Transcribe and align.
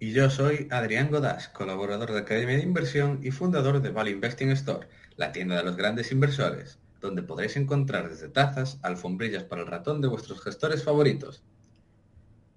Y 0.00 0.12
yo 0.12 0.28
soy 0.28 0.68
Adrián 0.70 1.10
Godás, 1.10 1.48
colaborador 1.48 2.12
de 2.12 2.18
Academia 2.18 2.56
de 2.56 2.62
Inversión 2.62 3.20
y 3.22 3.30
fundador 3.30 3.80
de 3.80 3.90
Value 3.90 4.10
Investing 4.10 4.50
Store, 4.50 4.88
la 5.16 5.32
tienda 5.32 5.56
de 5.56 5.64
los 5.64 5.76
grandes 5.76 6.12
inversores, 6.12 6.78
donde 7.00 7.22
podréis 7.22 7.56
encontrar 7.56 8.10
desde 8.10 8.28
tazas, 8.28 8.78
alfombrillas 8.82 9.44
para 9.44 9.62
el 9.62 9.68
ratón 9.68 10.00
de 10.00 10.08
vuestros 10.08 10.42
gestores 10.42 10.82
favoritos. 10.82 11.42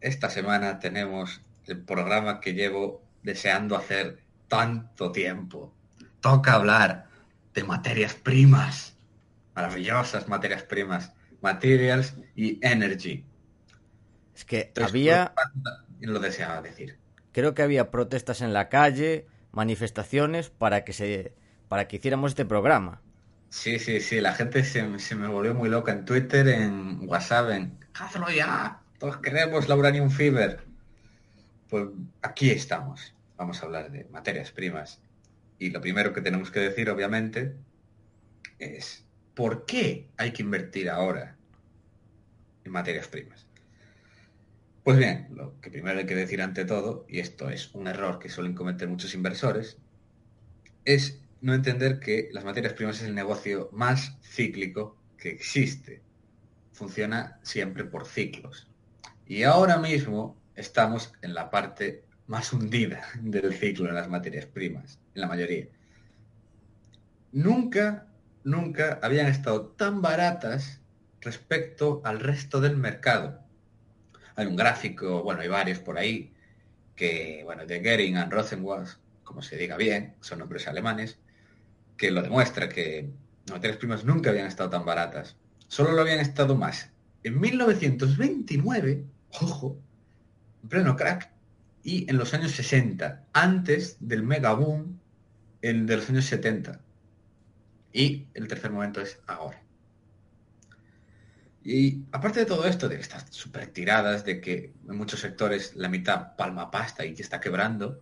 Esta 0.01 0.29
semana 0.29 0.79
tenemos 0.79 1.41
el 1.67 1.79
programa 1.79 2.39
que 2.39 2.53
llevo 2.53 3.03
deseando 3.23 3.75
hacer 3.75 4.19
tanto 4.47 5.11
tiempo. 5.11 5.73
Toca 6.21 6.53
hablar 6.53 7.07
de 7.53 7.63
materias 7.63 8.13
primas, 8.13 8.95
maravillosas 9.55 10.27
materias 10.27 10.63
primas 10.63 11.11
Materials 11.41 12.16
y 12.35 12.59
Energy. 12.66 13.25
Es 14.35 14.45
que 14.45 14.71
había... 14.81 15.33
Lo 15.99 16.19
deseaba 16.19 16.61
decir. 16.61 16.97
Creo 17.31 17.53
que 17.53 17.63
había 17.63 17.91
protestas 17.91 18.41
en 18.41 18.53
la 18.53 18.69
calle, 18.69 19.25
manifestaciones 19.52 20.49
para 20.49 20.83
que 20.83 20.93
se 20.93 21.33
para 21.67 21.88
que 21.88 21.97
hiciéramos 21.97 22.31
este 22.31 22.45
programa. 22.45 23.02
Sí, 23.49 23.80
sí, 23.80 23.99
sí, 23.99 24.21
la 24.21 24.33
gente 24.33 24.63
se, 24.63 24.99
se 24.99 25.15
me 25.15 25.27
volvió 25.27 25.53
muy 25.53 25.69
loca 25.69 25.91
en 25.91 26.05
Twitter, 26.05 26.47
en 26.47 27.08
WhatsApp, 27.09 27.49
en 27.52 27.77
¡Hazlo 27.93 28.30
ya! 28.30 28.81
Todos 28.99 29.17
queremos 29.17 29.67
la 29.67 29.75
Uranium 29.75 30.09
Fever. 30.09 30.63
Pues 31.69 31.88
aquí 32.21 32.52
estamos. 32.52 33.15
Vamos 33.38 33.61
a 33.61 33.65
hablar 33.65 33.91
de 33.91 34.05
materias 34.05 34.52
primas. 34.52 35.02
Y 35.59 35.71
lo 35.71 35.81
primero 35.81 36.13
que 36.13 36.21
tenemos 36.21 36.52
que 36.52 36.59
decir, 36.59 36.89
obviamente, 36.89 37.55
es 38.59 39.06
¿por 39.38 39.67
qué 39.67 40.09
hay 40.17 40.31
que 40.31 40.41
invertir 40.41 40.89
ahora 40.89 41.38
en 42.63 42.71
materias 42.71 43.07
primas? 43.07 43.45
Pues 44.83 44.98
bien, 44.98 45.27
lo 45.36 45.61
que 45.61 45.70
primero 45.70 45.99
hay 45.99 46.08
que 46.08 46.15
decir 46.15 46.42
ante 46.42 46.65
todo, 46.65 47.05
y 47.08 47.20
esto 47.20 47.52
es 47.52 47.70
un 47.75 47.87
error 47.87 48.17
que 48.17 48.30
suelen 48.30 48.55
cometer 48.55 48.87
muchos 48.87 49.14
inversores, 49.14 49.77
es 50.86 51.21
no 51.42 51.53
entender 51.53 51.99
que 51.99 52.30
las 52.31 52.45
materias 52.45 52.73
primas 52.73 52.99
es 52.99 53.03
el 53.03 53.14
negocio 53.14 53.70
más 53.71 54.17
cíclico 54.23 54.98
que 55.20 55.30
existe. 55.30 56.02
Funciona 56.73 57.37
siempre 57.43 57.83
por 57.83 58.08
ciclos. 58.08 58.67
Y 59.27 59.43
ahora 59.43 59.77
mismo 59.77 60.36
estamos 60.55 61.14
en 61.21 61.36
la 61.36 61.52
parte 61.52 62.04
más 62.25 62.52
hundida 62.54 63.04
del 63.21 63.54
ciclo 63.54 63.87
en 63.87 63.95
las 63.95 64.09
materias 64.09 64.48
primas, 64.48 64.99
en 65.14 65.21
la 65.21 65.27
mayoría. 65.27 65.67
Nunca 67.33 68.06
nunca 68.47 68.97
habían 69.02 69.27
estado 69.27 69.67
tan 69.67 70.02
baratas 70.02 70.80
respecto 71.19 72.02
al 72.05 72.21
resto 72.21 72.61
del 72.61 72.77
mercado. 72.77 73.41
Hay 74.37 74.47
un 74.47 74.55
gráfico, 74.55 75.21
bueno, 75.21 75.41
hay 75.41 75.49
varios 75.49 75.80
por 75.80 75.97
ahí, 75.97 76.33
que, 76.95 77.41
bueno, 77.43 77.65
de 77.65 77.81
Gering 77.81 78.15
and 78.15 78.31
Rosenwas, 78.31 78.99
como 79.25 79.41
se 79.41 79.57
diga 79.57 79.75
bien, 79.75 80.15
son 80.21 80.39
nombres 80.39 80.65
alemanes, 80.67 81.19
que 81.97 82.09
lo 82.09 82.21
demuestra 82.21 82.69
que 82.69 83.09
materias 83.52 83.80
primas 83.80 84.05
nunca 84.05 84.30
habían 84.30 84.47
estado 84.47 84.69
tan 84.69 84.86
baratas. 84.86 85.36
Solo 85.67 85.91
lo 85.91 86.02
habían 86.02 86.19
estado 86.19 86.55
más 86.55 86.89
en 87.23 87.41
1929, 87.41 89.03
ojo, 89.41 89.77
en 90.63 90.69
pleno 90.69 90.95
crack, 90.95 91.30
y 91.83 92.09
en 92.09 92.17
los 92.17 92.33
años 92.33 92.52
60, 92.52 93.25
antes 93.33 93.97
del 93.99 94.23
mega 94.23 94.53
boom 94.53 95.02
en, 95.61 95.86
de 95.86 95.97
los 95.97 96.09
años 96.09 96.25
70. 96.25 96.80
Y 97.93 98.27
el 98.33 98.48
tercer 98.48 98.71
momento 98.71 99.02
es 99.02 99.20
ahora. 99.27 99.61
Y 101.64 102.05
aparte 102.14 102.39
de 102.39 102.45
todo 102.45 102.65
esto, 102.65 102.87
de 102.87 102.98
estas 102.98 103.25
super 103.30 103.67
tiradas, 103.67 104.23
de 104.23 104.39
que 104.39 104.73
en 104.87 104.95
muchos 104.95 105.20
sectores 105.20 105.75
la 105.75 105.89
mitad 105.89 106.36
palma 106.37 106.71
pasta 106.71 107.05
y 107.05 107.14
que 107.14 107.21
está 107.21 107.42
quebrando, 107.42 107.99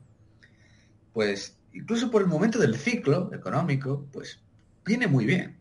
pues 1.14 1.58
incluso 1.74 2.12
por 2.12 2.22
el 2.22 2.28
momento 2.28 2.60
del 2.60 2.76
ciclo 2.76 3.32
económico, 3.34 4.08
pues 4.12 4.40
viene 4.86 5.08
muy 5.08 5.26
bien. 5.26 5.58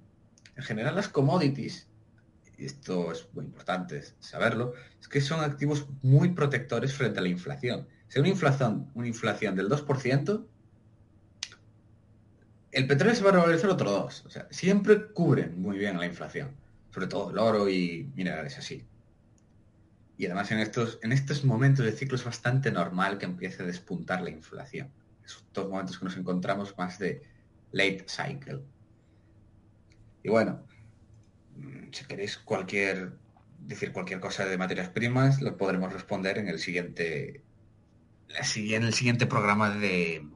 En 0.55 0.63
general 0.63 0.95
las 0.95 1.09
commodities, 1.09 1.89
y 2.59 2.67
esto 2.67 3.11
es 3.11 3.27
muy 3.33 3.47
importante 3.47 4.03
saberlo, 4.21 4.75
es 5.01 5.09
que 5.09 5.23
son 5.23 5.41
activos 5.41 5.87
muy 6.03 6.31
protectores 6.31 6.93
frente 6.93 7.21
a 7.21 7.23
la 7.23 7.29
inflación. 7.29 7.89
Si 8.09 8.21
una 8.21 8.29
inflación, 8.29 8.91
una 8.95 9.09
inflación 9.09 9.57
del 9.57 9.69
2%, 9.69 10.47
el 12.75 12.87
petróleo 12.87 13.15
se 13.15 13.23
va 13.23 13.31
a 13.31 13.33
revalorizar 13.35 13.71
otro 13.71 13.91
dos. 13.91 14.25
O 14.27 14.31
sea, 14.31 14.47
siempre 14.51 15.13
cubren 15.13 15.61
muy 15.61 15.79
bien 15.79 15.99
la 15.99 16.07
inflación. 16.07 16.51
Sobre 16.91 17.07
todo 17.07 17.31
el 17.31 17.39
oro 17.39 17.69
y 17.69 18.11
minerales 18.15 18.59
así. 18.59 18.85
Y 20.17 20.27
además 20.27 20.51
en 20.53 20.59
estos, 20.59 20.99
en 21.03 21.13
estos 21.13 21.45
momentos 21.45 21.85
de 21.85 21.93
ciclo 21.93 22.17
es 22.17 22.25
bastante 22.25 22.71
normal 22.71 23.19
que 23.19 23.25
empiece 23.25 23.63
a 23.63 23.67
despuntar 23.67 24.23
la 24.23 24.31
inflación. 24.31 24.91
Estos 25.25 25.69
momentos 25.69 25.99
que 25.99 26.05
nos 26.05 26.17
encontramos 26.17 26.77
más 26.77 26.99
de 26.99 27.23
late 27.73 28.07
cycle. 28.09 28.61
Y 30.23 30.29
bueno, 30.29 30.65
si 31.93 32.05
queréis 32.05 32.39
cualquier 32.39 33.13
decir 33.61 33.93
cualquier 33.93 34.21
cosa 34.21 34.45
de 34.45 34.59
materias 34.59 34.89
primas, 34.89 35.41
lo 35.41 35.57
podremos 35.57 35.93
responder 35.93 36.39
en 36.39 36.49
el 36.49 36.59
siguiente 36.59 37.43
en 38.29 38.83
el 38.83 38.95
siguiente 38.95 39.27
programa 39.27 39.71
de 39.71 40.27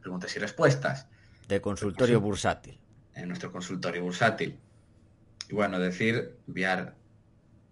preguntas 0.00 0.34
y 0.36 0.38
respuestas. 0.38 1.08
De 1.48 1.60
consultorio 1.60 2.20
bursátil. 2.20 2.78
En 3.14 3.28
nuestro 3.28 3.52
consultorio 3.52 4.02
bursátil. 4.02 4.58
Y 5.48 5.54
bueno, 5.54 5.78
decir, 5.78 6.36
enviar 6.48 6.94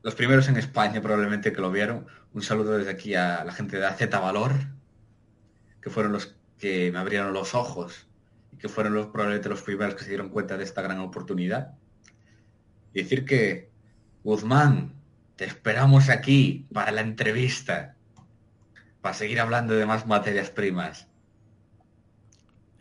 los 0.02 0.14
primeros 0.14 0.48
en 0.48 0.56
España 0.56 1.00
probablemente 1.00 1.52
que 1.52 1.60
lo 1.60 1.70
vieron. 1.70 2.06
Un 2.34 2.42
saludo 2.42 2.76
desde 2.76 2.90
aquí 2.90 3.14
a 3.14 3.44
la 3.44 3.52
gente 3.52 3.78
de 3.78 3.86
AZ 3.86 4.10
Valor, 4.10 4.52
que 5.80 5.90
fueron 5.90 6.12
los 6.12 6.36
que 6.58 6.92
me 6.92 6.98
abrieron 6.98 7.32
los 7.32 7.54
ojos 7.54 8.06
y 8.52 8.56
que 8.56 8.68
fueron 8.68 8.94
los, 8.94 9.06
probablemente 9.06 9.48
los 9.48 9.62
primeros 9.62 9.94
que 9.94 10.04
se 10.04 10.10
dieron 10.10 10.28
cuenta 10.28 10.56
de 10.56 10.64
esta 10.64 10.82
gran 10.82 11.00
oportunidad. 11.00 11.74
Y 12.92 13.02
decir 13.02 13.24
que, 13.24 13.70
Guzmán, 14.22 14.94
te 15.36 15.46
esperamos 15.46 16.10
aquí 16.10 16.66
para 16.72 16.92
la 16.92 17.00
entrevista, 17.00 17.96
para 19.00 19.14
seguir 19.14 19.40
hablando 19.40 19.74
de 19.74 19.86
más 19.86 20.06
materias 20.06 20.50
primas 20.50 21.08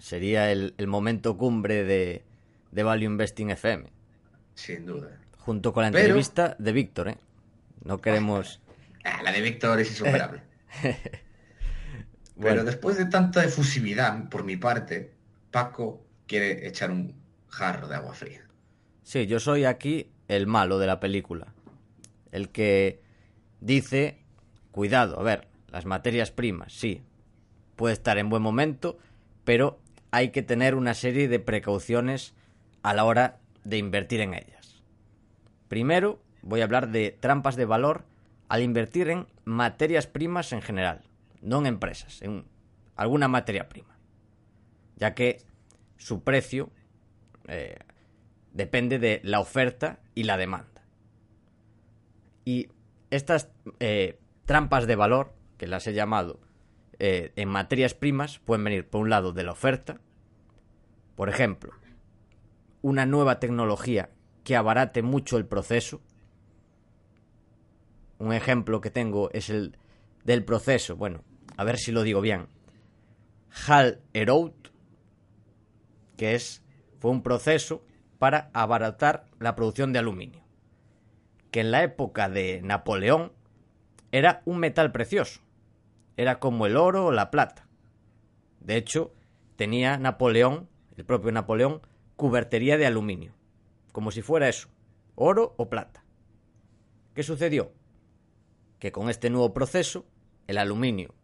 sería 0.02 0.52
el, 0.52 0.74
momento 0.88 1.38
cumbre 1.38 1.84
de, 1.84 2.24
de, 2.72 2.84
Value 2.84 3.06
Investing 3.06 3.52
FM. 3.52 3.86
Sin 4.56 4.86
duda. 4.86 5.20
Junto 5.38 5.72
con 5.74 5.84
la 5.84 5.88
entrevista 5.88 6.56
de 6.60 6.72
Víctor, 6.74 7.10
¿eh? 7.10 7.18
No 7.86 8.02
queremos... 8.02 8.60
Ah, 9.04 9.24
la 9.24 9.32
de 9.32 9.42
Víctor 9.42 9.80
es 9.80 9.90
insuperable. 9.90 10.44
Pero 12.40 12.64
después 12.64 13.00
de 13.00 13.06
tanta 13.06 13.44
efusividad 13.44 14.30
por 14.30 14.44
mi 14.44 14.58
parte, 14.58 15.12
Paco 15.50 16.06
quiere 16.28 16.68
echar 16.68 16.92
un 16.92 17.16
jarro 17.48 17.88
de 17.88 17.96
agua 17.96 18.14
fría. 18.14 18.46
Sí, 19.02 19.26
yo 19.26 19.40
soy 19.40 19.66
aquí 19.66 20.12
el 20.28 20.46
malo 20.46 20.78
de 20.78 20.86
la 20.86 21.00
película. 21.00 21.52
El 22.32 22.50
que 22.50 23.02
dice, 23.60 24.20
cuidado, 24.70 25.20
a 25.20 25.24
ver, 25.24 25.48
las 25.72 25.88
materias 25.88 26.30
primas, 26.30 26.74
sí, 26.74 27.02
puede 27.76 27.94
estar 27.96 28.20
en 28.20 28.30
buen 28.30 28.44
momento, 28.44 29.00
pero 29.46 29.80
hay 30.12 30.30
que 30.30 30.44
tener 30.44 30.76
una 30.76 30.94
serie 30.94 31.28
de 31.28 31.40
precauciones 31.40 32.36
a 32.84 32.94
la 32.94 33.06
hora 33.06 33.40
de 33.64 33.78
invertir 33.78 34.20
en 34.20 34.34
ellas. 34.34 34.84
Primero, 35.70 36.22
voy 36.42 36.62
a 36.62 36.66
hablar 36.66 36.90
de 36.90 37.18
trampas 37.18 37.56
de 37.56 37.66
valor 37.66 38.04
al 38.50 38.62
invertir 38.62 39.10
en 39.10 39.28
materias 39.46 40.08
primas 40.08 40.52
en 40.52 40.62
general, 40.62 41.02
no 41.42 41.60
en 41.60 41.68
empresas, 41.68 42.22
en 42.22 42.46
alguna 42.98 43.30
materia 43.30 43.70
prima, 43.70 43.98
ya 44.98 45.16
que 45.16 45.42
su 45.98 46.24
precio 46.24 46.70
eh, 47.48 47.78
depende 48.52 49.00
de 49.00 49.22
la 49.24 49.40
oferta 49.40 50.00
y 50.14 50.24
la 50.24 50.36
demanda. 50.36 50.84
Y 52.44 52.68
estas 53.12 53.50
eh, 53.80 54.20
trampas 54.46 54.88
de 54.88 54.96
valor, 54.96 55.34
que 55.58 55.68
las 55.68 55.88
he 55.88 55.94
llamado 55.94 56.40
eh, 57.04 57.32
en 57.36 57.50
materias 57.50 57.96
primas, 57.96 58.38
pueden 58.38 58.64
venir 58.64 58.88
por 58.88 59.02
un 59.02 59.10
lado 59.10 59.34
de 59.34 59.42
la 59.42 59.54
oferta, 59.54 60.00
por 61.16 61.30
ejemplo, 61.30 61.74
una 62.84 63.08
nueva 63.08 63.40
tecnología 63.40 64.12
que 64.44 64.56
abarate 64.56 65.02
mucho 65.02 65.40
el 65.40 65.48
proceso. 65.48 66.00
Un 68.20 68.34
ejemplo 68.34 68.82
que 68.82 68.92
tengo 68.92 69.32
es 69.32 69.50
el 69.50 69.80
del 70.26 70.46
proceso, 70.46 70.96
bueno, 70.96 71.24
a 71.58 71.64
ver 71.64 71.80
si 71.80 71.92
lo 71.92 72.04
digo 72.04 72.22
bien. 72.22 72.50
Hal 73.66 74.00
Heroult, 74.14 74.68
que 76.18 76.36
es 76.36 76.64
fue 77.00 77.10
un 77.10 77.24
proceso 77.24 77.84
para 78.20 78.52
abaratar 78.54 79.26
la 79.40 79.56
producción 79.56 79.92
de 79.92 79.98
aluminio, 79.98 80.44
que 81.50 81.62
en 81.62 81.72
la 81.72 81.82
época 81.82 82.30
de 82.30 82.62
Napoleón 82.62 83.32
era 84.12 84.44
un 84.46 84.60
metal 84.60 84.92
precioso, 84.92 85.42
era 86.22 86.40
como 86.40 86.66
el 86.66 86.78
oro 86.78 87.08
o 87.08 87.12
la 87.12 87.32
plata. 87.32 87.68
De 88.60 88.78
hecho, 88.78 89.14
tenía 89.56 89.98
Napoleón, 89.98 90.70
el 90.96 91.06
propio 91.06 91.32
Napoleón, 91.32 91.82
cubertería 92.16 92.78
de 92.78 92.86
aluminio, 92.86 93.34
como 93.92 94.12
si 94.12 94.22
fuera 94.22 94.48
eso, 94.48 94.70
oro 95.16 95.56
o 95.58 95.70
plata. 95.70 96.06
¿Qué 97.16 97.24
sucedió? 97.24 97.74
Que 98.80 98.92
con 98.92 99.10
este 99.10 99.30
nuevo 99.30 99.54
proceso, 99.54 100.06
el 100.48 100.58
aluminio 100.58 101.16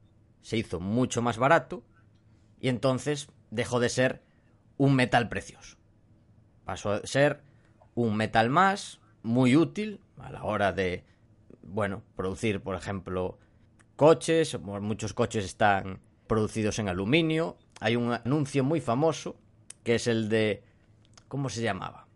se 0.42 0.58
hizo 0.58 0.80
mucho 0.80 1.22
más 1.22 1.38
barato 1.38 1.84
y 2.60 2.70
entonces 2.70 3.30
dejó 3.52 3.80
de 3.80 3.90
ser 3.90 4.24
un 4.78 4.96
metal 4.96 5.30
precioso. 5.30 5.78
Pasó 6.66 6.92
a 6.92 7.02
ser 7.06 7.42
un 7.96 8.16
metal 8.16 8.50
más, 8.50 9.00
muy 9.24 9.56
útil 9.56 10.02
a 10.18 10.32
la 10.32 10.44
hora 10.44 10.72
de, 10.74 11.06
bueno, 11.62 12.04
producir, 12.16 12.62
por 12.62 12.76
ejemplo, 12.76 13.40
coches. 13.98 14.58
Muchos 14.62 15.14
coches 15.14 15.44
están 15.44 16.00
producidos 16.28 16.80
en 16.80 16.88
aluminio. 16.88 17.58
Hay 17.82 17.98
un 17.98 18.14
anuncio 18.14 18.64
muy 18.64 18.80
famoso 18.80 19.36
que 19.84 19.96
es 19.96 20.08
el 20.08 20.30
de 20.30 20.64
¿Cómo 21.28 21.50
se 21.50 21.62
llamaba? 21.62 22.08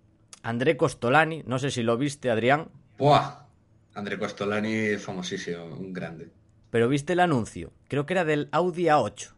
André 0.42 0.78
Costolani, 0.78 1.44
no 1.46 1.60
sé 1.60 1.70
si 1.70 1.84
lo 1.84 1.98
viste, 1.98 2.32
Adrián. 2.32 2.70
¡Buah! 2.98 3.46
André 3.94 4.18
Costolani 4.18 4.74
es 4.74 5.04
famosísimo, 5.04 5.66
un 5.66 5.92
grande. 5.92 6.30
Pero 6.70 6.88
viste 6.88 7.14
el 7.14 7.20
anuncio, 7.20 7.74
creo 7.90 8.06
que 8.06 8.14
era 8.14 8.24
del 8.24 8.48
Audi 8.52 8.86
A8. 8.86 9.34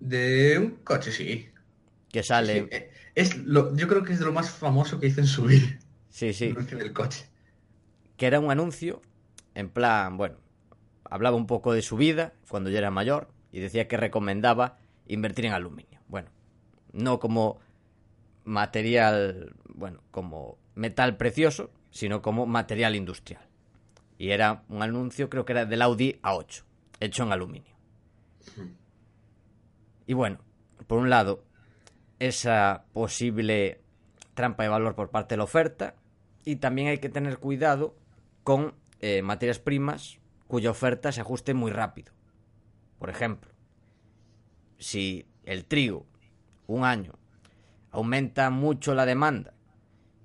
De 0.00 0.58
un 0.58 0.70
coche, 0.82 1.12
sí. 1.12 1.48
Que 2.10 2.24
sale. 2.24 2.68
Eh, 2.72 2.90
es 3.14 3.36
lo, 3.38 3.76
yo 3.76 3.86
creo 3.86 4.02
que 4.02 4.12
es 4.12 4.18
de 4.18 4.24
lo 4.24 4.32
más 4.32 4.50
famoso 4.50 4.98
que 4.98 5.06
hizo 5.06 5.20
en 5.20 5.28
su 5.28 5.44
vida. 5.44 5.78
Sí, 6.10 6.32
sí. 6.32 6.46
El 6.46 6.56
anuncio 6.56 6.78
del 6.78 6.92
coche. 6.92 7.26
Que 8.16 8.26
era 8.26 8.40
un 8.40 8.50
anuncio, 8.50 9.00
en 9.54 9.68
plan, 9.68 10.16
bueno, 10.16 10.36
hablaba 11.12 11.36
un 11.36 11.46
poco 11.46 11.74
de 11.74 11.82
su 11.82 11.98
vida 11.98 12.32
cuando 12.48 12.70
ya 12.70 12.78
era 12.78 12.90
mayor 12.90 13.28
y 13.52 13.60
decía 13.60 13.86
que 13.86 13.98
recomendaba 13.98 14.78
invertir 15.06 15.44
en 15.44 15.52
aluminio. 15.52 16.00
Bueno, 16.08 16.30
no 16.92 17.18
como 17.20 17.58
material, 18.44 19.54
bueno, 19.68 20.00
como 20.10 20.56
metal 20.74 21.18
precioso, 21.18 21.70
sino 21.90 22.22
como 22.22 22.46
material 22.46 22.96
industrial. 22.96 23.46
Y 24.16 24.30
era 24.30 24.64
un 24.70 24.82
anuncio, 24.82 25.28
creo 25.28 25.44
que 25.44 25.52
era 25.52 25.66
del 25.66 25.82
Audi 25.82 26.18
A8, 26.22 26.64
hecho 27.00 27.24
en 27.24 27.32
aluminio. 27.32 27.76
Y 30.06 30.14
bueno, 30.14 30.38
por 30.86 30.98
un 30.98 31.10
lado, 31.10 31.44
esa 32.20 32.86
posible 32.94 33.82
trampa 34.32 34.62
de 34.62 34.70
valor 34.70 34.94
por 34.94 35.10
parte 35.10 35.34
de 35.34 35.38
la 35.38 35.44
oferta, 35.44 35.94
y 36.46 36.56
también 36.56 36.88
hay 36.88 36.98
que 36.98 37.10
tener 37.10 37.36
cuidado 37.36 37.94
con 38.44 38.74
eh, 39.00 39.20
materias 39.20 39.58
primas 39.58 40.21
cuya 40.52 40.70
oferta 40.70 41.10
se 41.12 41.22
ajuste 41.22 41.54
muy 41.54 41.70
rápido. 41.70 42.12
Por 42.98 43.08
ejemplo, 43.08 43.50
si 44.76 45.24
el 45.44 45.64
trigo 45.64 46.04
un 46.66 46.84
año 46.84 47.14
aumenta 47.90 48.50
mucho 48.50 48.94
la 48.94 49.06
demanda 49.06 49.54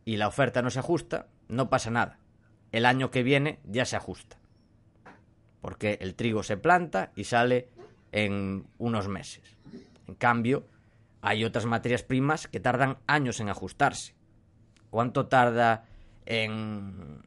y 0.04 0.18
la 0.18 0.28
oferta 0.28 0.62
no 0.62 0.70
se 0.70 0.80
ajusta, 0.80 1.28
no 1.48 1.70
pasa 1.70 1.92
nada. 1.92 2.20
El 2.74 2.86
año 2.86 3.10
que 3.10 3.24
viene 3.24 3.62
ya 3.64 3.86
se 3.86 3.96
ajusta. 3.96 4.38
Porque 5.62 5.98
el 6.02 6.14
trigo 6.14 6.44
se 6.44 6.58
planta 6.58 7.14
y 7.16 7.24
sale 7.24 7.70
en 8.12 8.68
unos 8.80 9.08
meses. 9.08 9.56
En 10.10 10.16
cambio, 10.16 10.68
hay 11.22 11.46
otras 11.46 11.66
materias 11.66 12.04
primas 12.04 12.50
que 12.50 12.60
tardan 12.60 12.98
años 13.08 13.40
en 13.40 13.48
ajustarse. 13.48 14.14
¿Cuánto 14.90 15.28
tarda 15.28 15.86
en, 16.26 17.24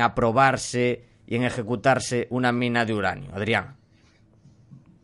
aprobarse 0.00 1.07
y 1.28 1.36
en 1.36 1.44
ejecutarse 1.44 2.26
una 2.30 2.52
mina 2.52 2.86
de 2.86 2.94
uranio, 2.94 3.34
Adrián? 3.34 3.76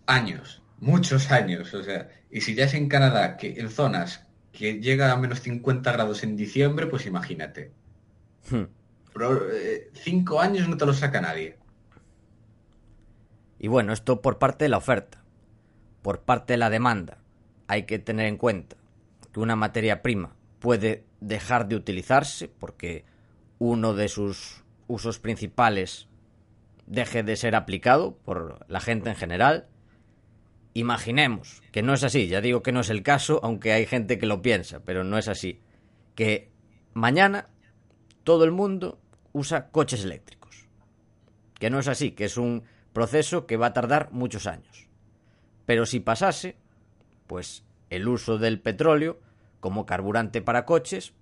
Años, 0.07 0.63
muchos 0.81 1.31
años. 1.31 1.75
O 1.75 1.83
sea, 1.83 2.09
y 2.31 2.41
si 2.41 2.55
ya 2.55 2.65
es 2.65 2.73
en 2.73 2.89
Canadá, 2.89 3.37
que 3.37 3.61
en 3.61 3.69
zonas 3.69 4.27
que 4.51 4.81
llega 4.81 5.13
a 5.13 5.19
menos 5.19 5.41
50 5.41 5.93
grados 5.93 6.23
en 6.23 6.35
diciembre, 6.35 6.87
pues 6.87 7.05
imagínate. 7.05 7.73
Hmm. 8.49 8.63
Pero, 9.13 9.53
eh, 9.53 9.91
cinco 9.93 10.41
años 10.41 10.67
no 10.67 10.79
te 10.79 10.87
lo 10.87 10.95
saca 10.95 11.21
nadie. 11.21 11.59
Y 13.59 13.69
bueno, 13.69 13.93
esto 13.93 14.23
por 14.23 14.39
parte 14.39 14.65
de 14.65 14.71
la 14.71 14.79
oferta. 14.79 15.23
Por 16.01 16.23
parte 16.23 16.55
de 16.55 16.59
la 16.59 16.71
demanda, 16.71 17.19
hay 17.69 17.83
que 17.83 17.99
tener 17.99 18.27
en 18.29 18.39
cuenta 18.39 18.77
que 19.31 19.41
una 19.41 19.57
materia 19.57 20.01
prima 20.01 20.35
puede 20.59 21.05
dejar 21.21 21.69
de 21.69 21.77
utilizarse 21.77 22.49
porque 22.49 23.05
uno 23.59 23.93
de 23.93 24.09
sus 24.09 24.65
usos 24.87 25.19
principales 25.19 26.09
deje 26.87 27.23
de 27.23 27.37
ser 27.37 27.55
aplicado 27.55 28.17
por 28.19 28.65
la 28.69 28.81
gente 28.81 29.11
en 29.11 29.17
general 29.17 29.69
Imaginemos 30.77 31.63
que 31.71 31.83
no 31.83 31.95
es 31.95 32.03
así, 32.03 32.27
ya 32.27 32.41
digo 32.41 32.63
que 32.63 32.73
no 32.73 32.81
es 32.81 32.91
el 32.91 33.05
caso, 33.05 33.39
aunque 33.45 33.73
hay 33.73 33.87
gente 33.87 34.19
que 34.19 34.27
lo 34.27 34.43
piensa, 34.43 34.81
pero 34.85 35.05
no 35.05 35.17
es 35.19 35.29
así. 35.29 35.61
Que 36.17 36.51
mañana 36.93 37.49
todo 38.25 38.43
el 38.43 38.51
mundo 38.51 39.01
usa 39.33 39.71
coches 39.71 40.03
eléctricos. 40.03 40.67
Que 41.61 41.71
no 41.71 41.79
es 41.79 41.87
así, 41.87 42.11
que 42.11 42.25
es 42.25 42.37
un 42.37 42.65
proceso 42.93 43.47
que 43.47 43.57
va 43.57 43.67
a 43.69 43.73
tardar 43.73 44.11
muchos 44.11 44.49
años. 44.49 44.89
Pero 45.65 45.87
si 45.87 46.01
pasase, 46.01 46.57
pues 47.29 47.65
el 47.89 48.09
uso 48.09 48.39
del 48.39 48.61
petróleo 48.61 49.21
como 49.61 49.87
carburante 49.87 50.43
para 50.43 50.65
coches 50.65 51.15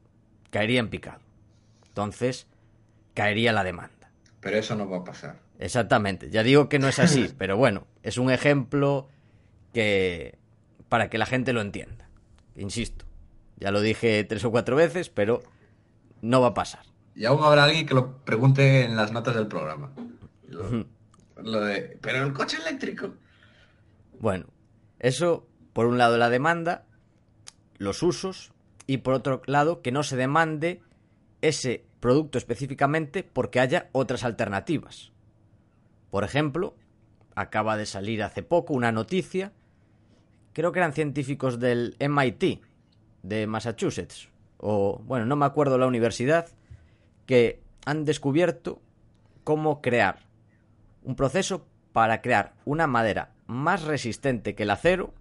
caería 0.48 0.80
en 0.80 0.88
picado. 0.88 1.20
Entonces, 1.88 2.46
caería 3.12 3.52
la 3.52 3.64
demanda. 3.64 4.10
Pero 4.40 4.56
eso 4.56 4.74
no 4.74 4.88
va 4.88 4.98
a 4.98 5.04
pasar. 5.04 5.41
Exactamente, 5.58 6.30
ya 6.30 6.42
digo 6.42 6.68
que 6.68 6.78
no 6.78 6.88
es 6.88 6.98
así, 6.98 7.32
pero 7.38 7.56
bueno, 7.56 7.86
es 8.02 8.18
un 8.18 8.30
ejemplo 8.30 9.08
que 9.72 10.38
para 10.88 11.08
que 11.08 11.18
la 11.18 11.26
gente 11.26 11.52
lo 11.52 11.60
entienda. 11.60 12.08
Insisto, 12.56 13.04
ya 13.58 13.70
lo 13.70 13.80
dije 13.80 14.24
tres 14.24 14.44
o 14.44 14.50
cuatro 14.50 14.76
veces, 14.76 15.08
pero 15.08 15.42
no 16.20 16.40
va 16.40 16.48
a 16.48 16.54
pasar. 16.54 16.84
Y 17.14 17.24
aún 17.24 17.42
habrá 17.42 17.64
alguien 17.64 17.86
que 17.86 17.94
lo 17.94 18.18
pregunte 18.24 18.84
en 18.84 18.96
las 18.96 19.12
notas 19.12 19.34
del 19.34 19.46
programa. 19.46 19.92
Lo, 20.48 21.60
de, 21.60 21.98
pero 22.00 22.24
el 22.24 22.32
coche 22.32 22.58
eléctrico. 22.58 23.14
Bueno, 24.20 24.46
eso 24.98 25.46
por 25.72 25.86
un 25.86 25.98
lado 25.98 26.18
la 26.18 26.30
demanda, 26.30 26.84
los 27.78 28.02
usos 28.02 28.52
y 28.86 28.98
por 28.98 29.14
otro 29.14 29.42
lado 29.46 29.82
que 29.82 29.92
no 29.92 30.02
se 30.02 30.16
demande 30.16 30.82
ese 31.40 31.84
producto 32.00 32.38
específicamente 32.38 33.22
porque 33.22 33.60
haya 33.60 33.88
otras 33.92 34.24
alternativas. 34.24 35.11
Por 36.12 36.24
ejemplo, 36.24 36.76
acaba 37.34 37.78
de 37.78 37.86
salir 37.86 38.22
hace 38.22 38.42
poco 38.42 38.74
una 38.74 38.92
noticia 38.92 39.52
creo 40.52 40.70
que 40.70 40.80
eran 40.80 40.92
científicos 40.92 41.58
del 41.58 41.96
MIT, 41.98 42.60
de 43.22 43.46
Massachusetts, 43.46 44.28
o 44.58 45.00
bueno, 45.06 45.24
no 45.24 45.36
me 45.36 45.46
acuerdo 45.46 45.78
la 45.78 45.86
universidad, 45.86 46.50
que 47.24 47.62
han 47.86 48.04
descubierto 48.04 48.82
cómo 49.42 49.80
crear 49.80 50.18
un 51.02 51.16
proceso 51.16 51.66
para 51.94 52.20
crear 52.20 52.52
una 52.66 52.86
madera 52.86 53.32
más 53.46 53.84
resistente 53.84 54.54
que 54.54 54.64
el 54.64 54.70
acero, 54.70 55.14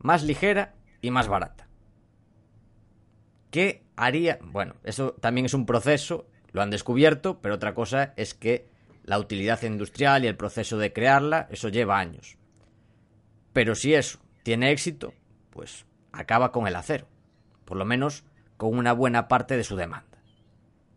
más 0.00 0.22
ligera 0.22 0.74
y 1.00 1.10
más 1.12 1.28
barata. 1.28 1.66
¿Qué 3.50 3.84
haría? 3.96 4.38
Bueno, 4.42 4.74
eso 4.84 5.12
también 5.14 5.46
es 5.46 5.54
un 5.54 5.64
proceso, 5.64 6.26
lo 6.52 6.60
han 6.60 6.68
descubierto, 6.68 7.40
pero 7.40 7.54
otra 7.54 7.72
cosa 7.72 8.12
es 8.18 8.34
que 8.34 8.73
la 9.04 9.18
utilidad 9.18 9.62
industrial 9.62 10.24
y 10.24 10.28
el 10.28 10.36
proceso 10.36 10.78
de 10.78 10.92
crearla, 10.92 11.46
eso 11.50 11.68
lleva 11.68 11.98
años. 11.98 12.38
Pero 13.52 13.74
si 13.74 13.94
eso 13.94 14.18
tiene 14.42 14.72
éxito, 14.72 15.14
pues 15.50 15.86
acaba 16.12 16.52
con 16.52 16.66
el 16.66 16.76
acero, 16.76 17.06
por 17.64 17.76
lo 17.76 17.84
menos 17.84 18.24
con 18.56 18.76
una 18.76 18.92
buena 18.92 19.28
parte 19.28 19.56
de 19.56 19.64
su 19.64 19.76
demanda. 19.76 20.18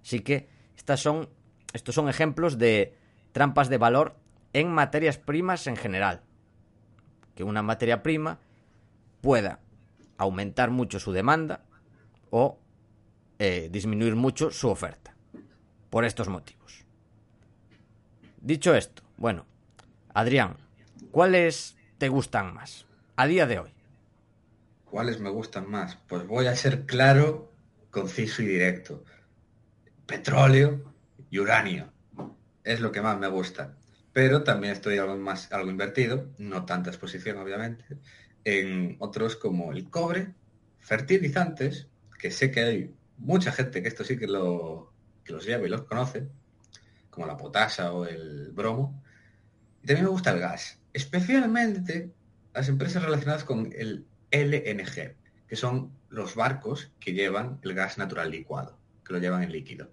Así 0.02 0.22
que 0.22 0.50
estas 0.78 1.02
son, 1.02 1.30
estos 1.74 1.96
son 1.96 2.08
ejemplos 2.08 2.58
de 2.58 2.96
trampas 3.34 3.70
de 3.70 3.78
valor 3.78 4.16
en 4.54 4.72
materias 4.72 5.18
primas 5.18 5.68
en 5.68 5.76
general. 5.76 6.24
Que 7.36 7.44
una 7.44 7.62
materia 7.62 8.02
prima 8.04 8.40
pueda 9.22 9.60
aumentar 10.18 10.72
mucho 10.72 11.00
su 11.00 11.12
demanda 11.12 11.66
o 12.30 12.60
eh, 13.38 13.70
disminuir 13.72 14.16
mucho 14.16 14.50
su 14.50 14.70
oferta. 14.70 15.16
Por 15.90 16.06
estos 16.06 16.28
motivos. 16.30 16.57
Dicho 18.48 18.74
esto, 18.76 19.04
bueno, 19.18 19.46
Adrián, 20.14 20.56
¿cuáles 21.12 21.76
te 21.98 22.08
gustan 22.08 22.54
más 22.54 22.86
a 23.18 23.28
día 23.28 23.46
de 23.46 23.60
hoy? 23.60 23.72
¿Cuáles 24.86 25.20
me 25.20 25.30
gustan 25.30 25.70
más? 25.70 25.98
Pues 26.08 26.26
voy 26.26 26.46
a 26.48 26.56
ser 26.56 26.86
claro, 26.86 27.52
conciso 27.92 28.42
y 28.42 28.46
directo. 28.46 29.04
Petróleo 30.06 30.94
y 31.30 31.40
uranio. 31.40 31.92
Es 32.64 32.80
lo 32.80 32.94
que 32.94 33.02
más 33.02 33.20
me 33.20 33.28
gusta. 33.28 33.76
Pero 34.14 34.44
también 34.44 34.72
estoy 34.72 34.98
algo 34.98 35.18
más 35.18 35.52
algo 35.52 35.70
invertido, 35.70 36.30
no 36.38 36.64
tanta 36.64 36.90
exposición 36.90 37.40
obviamente, 37.40 37.84
en 38.46 38.96
otros 39.00 39.36
como 39.36 39.74
el 39.74 39.90
cobre, 39.90 40.36
fertilizantes, 40.80 41.90
que 42.18 42.32
sé 42.32 42.50
que 42.50 42.62
hay 42.62 42.96
mucha 43.18 43.52
gente 43.52 43.82
que 43.82 43.90
esto 43.90 44.06
sí 44.06 44.18
que, 44.18 44.28
lo, 44.28 44.94
que 45.26 45.34
los 45.34 45.46
lleva 45.46 45.68
y 45.68 45.70
los 45.70 45.82
conoce, 45.82 46.30
como 47.18 47.26
la 47.26 47.36
potasa 47.36 47.94
o 47.94 48.06
el 48.06 48.52
bromo. 48.52 49.04
Y 49.82 49.88
también 49.88 50.06
me 50.06 50.12
gusta 50.12 50.30
el 50.30 50.40
gas, 50.40 50.80
especialmente 50.94 52.14
las 52.54 52.70
empresas 52.70 53.02
relacionadas 53.02 53.44
con 53.44 53.74
el 53.76 54.06
LNG, 54.30 55.16
que 55.48 55.56
son 55.56 55.92
los 56.10 56.36
barcos 56.36 56.92
que 57.00 57.14
llevan 57.14 57.58
el 57.64 57.74
gas 57.74 57.98
natural 57.98 58.30
licuado, 58.30 58.78
que 59.04 59.14
lo 59.14 59.20
llevan 59.20 59.42
en 59.42 59.52
líquido. 59.52 59.90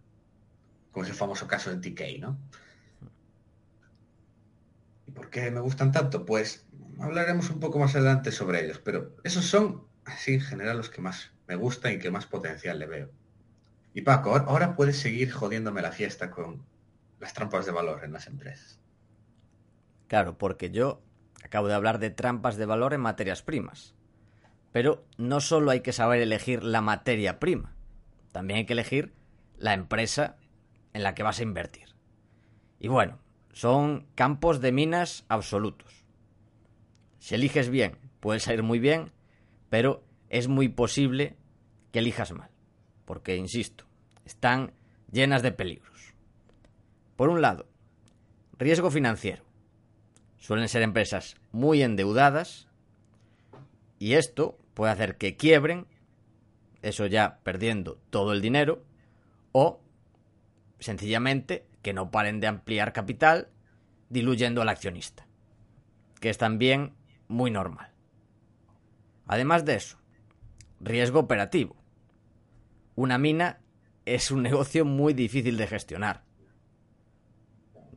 Como 0.93 1.05
es 1.05 1.11
el 1.11 1.17
famoso 1.17 1.49
caso 1.49 1.75
de 1.75 1.91
TK, 1.91 2.21
¿no? 2.21 2.39
¿Y 5.07 5.13
por 5.13 5.31
qué 5.31 5.51
me 5.51 5.61
gustan 5.61 5.93
tanto? 5.93 6.27
Pues 6.27 6.67
hablaremos 7.01 7.49
un 7.49 7.59
poco 7.59 7.79
más 7.79 7.95
adelante 7.95 8.33
sobre 8.33 8.67
ellos, 8.67 8.83
pero 8.85 9.17
esos 9.25 9.47
son, 9.47 9.87
así 10.05 10.35
en 10.35 10.43
general, 10.43 10.77
los 10.77 10.91
que 10.91 11.01
más 11.01 11.31
me 11.49 11.57
gustan 11.57 11.95
y 11.95 11.99
que 11.99 12.11
más 12.11 12.27
potencial 12.27 12.79
le 12.79 12.87
veo. 12.87 13.11
Y 13.95 14.03
Paco, 14.03 14.37
ahora 14.37 14.77
puedes 14.77 14.99
seguir 14.99 15.33
jodiéndome 15.33 15.81
la 15.81 15.91
fiesta 15.91 16.31
con 16.31 16.74
las 17.25 17.33
trampas 17.33 17.65
de 17.65 17.73
valor 17.73 18.05
en 18.05 18.13
las 18.13 18.27
empresas. 18.27 18.79
Claro, 20.09 20.37
porque 20.37 20.71
yo 20.71 21.03
acabo 21.43 21.69
de 21.69 21.75
hablar 21.75 21.99
de 21.99 22.11
trampas 22.11 22.57
de 22.57 22.67
valor 22.67 22.93
en 22.93 23.01
materias 23.01 23.41
primas. 23.41 23.95
Pero 24.73 25.07
no 25.17 25.41
solo 25.41 25.71
hay 25.71 25.81
que 25.81 25.95
saber 25.95 26.21
elegir 26.21 26.63
la 26.63 26.83
materia 26.83 27.41
prima, 27.41 27.77
también 28.31 28.59
hay 28.59 28.67
que 28.67 28.75
elegir 28.75 29.15
la 29.57 29.73
empresa 29.73 30.37
en 30.93 31.03
la 31.03 31.15
que 31.15 31.23
vas 31.23 31.41
a 31.41 31.45
invertir. 31.45 31.95
Y 32.79 32.89
bueno, 32.89 33.21
son 33.55 34.07
campos 34.15 34.61
de 34.61 34.73
minas 34.73 35.25
absolutos. 35.29 36.05
Si 37.21 37.35
eliges 37.35 37.71
bien, 37.71 37.97
puedes 38.21 38.43
salir 38.43 38.63
muy 38.63 38.81
bien, 38.81 39.13
pero 39.71 40.05
es 40.29 40.49
muy 40.49 40.69
posible 40.69 41.39
que 41.91 42.01
elijas 42.01 42.33
mal, 42.33 42.51
porque, 43.07 43.37
insisto, 43.37 43.87
están 44.27 44.75
llenas 45.11 45.43
de 45.43 45.53
peligros. 45.53 45.94
Por 47.17 47.29
un 47.29 47.41
lado, 47.41 47.67
riesgo 48.59 48.91
financiero. 48.91 49.43
Suelen 50.39 50.69
ser 50.69 50.83
empresas 50.83 51.37
muy 51.53 51.83
endeudadas 51.83 52.69
y 53.99 54.15
esto 54.15 54.59
puede 54.75 54.93
hacer 54.93 55.17
que 55.17 55.37
quiebren, 55.37 55.87
eso 56.83 57.07
ya 57.07 57.39
perdiendo 57.43 57.99
todo 58.11 58.33
el 58.33 58.43
dinero, 58.43 58.85
o 59.53 59.81
sencillamente 60.81 61.67
que 61.83 61.93
no 61.93 62.11
paren 62.11 62.41
de 62.41 62.49
ampliar 62.49 62.93
capital, 62.93 63.49
diluyendo 64.11 64.61
al 64.61 64.69
accionista, 64.69 65.27
que 66.21 66.31
es 66.31 66.39
también 66.39 66.95
muy 67.29 67.51
normal. 67.51 67.93
Además 69.27 69.65
de 69.65 69.77
eso, 69.77 69.99
riesgo 70.81 71.21
operativo. 71.21 71.77
Una 72.97 73.19
mina 73.19 73.61
es 74.05 74.31
un 74.31 74.43
negocio 74.43 74.85
muy 74.85 75.15
difícil 75.15 75.57
de 75.57 75.67
gestionar. 75.67 76.23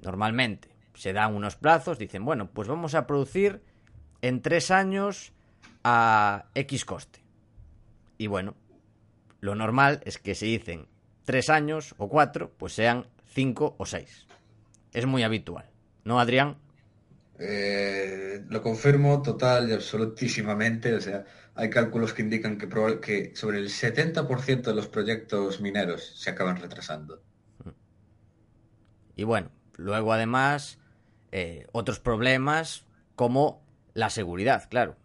Normalmente 0.08 0.70
se 0.94 1.12
dan 1.12 1.36
unos 1.36 1.58
plazos, 1.58 2.00
dicen, 2.00 2.24
bueno, 2.24 2.50
pues 2.50 2.70
vamos 2.70 2.96
a 2.96 3.06
producir 3.06 3.62
en 4.22 4.42
tres 4.42 4.72
años 4.72 5.34
a 5.84 6.46
X 6.56 6.86
coste. 6.86 7.20
Y 8.18 8.28
bueno, 8.28 8.56
lo 9.42 9.54
normal 9.54 10.00
es 10.06 10.18
que 10.18 10.34
se 10.34 10.46
dicen 10.46 10.88
tres 11.26 11.50
años 11.50 11.94
o 11.98 12.08
cuatro, 12.08 12.54
pues 12.58 12.72
sean 12.72 13.06
cinco 13.26 13.76
o 13.78 13.86
seis. 13.86 14.28
Es 14.94 15.06
muy 15.06 15.24
habitual. 15.24 15.66
¿No, 16.06 16.22
Adrián? 16.22 16.56
Eh, 17.38 18.46
lo 18.48 18.62
confirmo 18.64 19.22
total 19.22 19.70
y 19.70 19.74
absolutísimamente. 19.74 20.96
O 20.96 21.02
sea, 21.02 21.26
hay 21.54 21.70
cálculos 21.70 22.14
que 22.14 22.22
indican 22.22 22.58
que, 22.58 22.70
que 23.02 23.36
sobre 23.36 23.60
el 23.60 23.68
70% 23.68 24.62
de 24.62 24.74
los 24.74 24.88
proyectos 24.88 25.60
mineros 25.60 26.14
se 26.16 26.30
acaban 26.30 26.56
retrasando. 26.56 27.22
Y 29.18 29.26
bueno, 29.26 29.52
luego 29.78 30.14
además 30.14 30.80
eh, 31.32 31.66
otros 31.72 32.00
problemas 32.00 32.86
como 33.16 33.64
la 33.94 34.10
seguridad, 34.10 34.68
claro. 34.70 34.96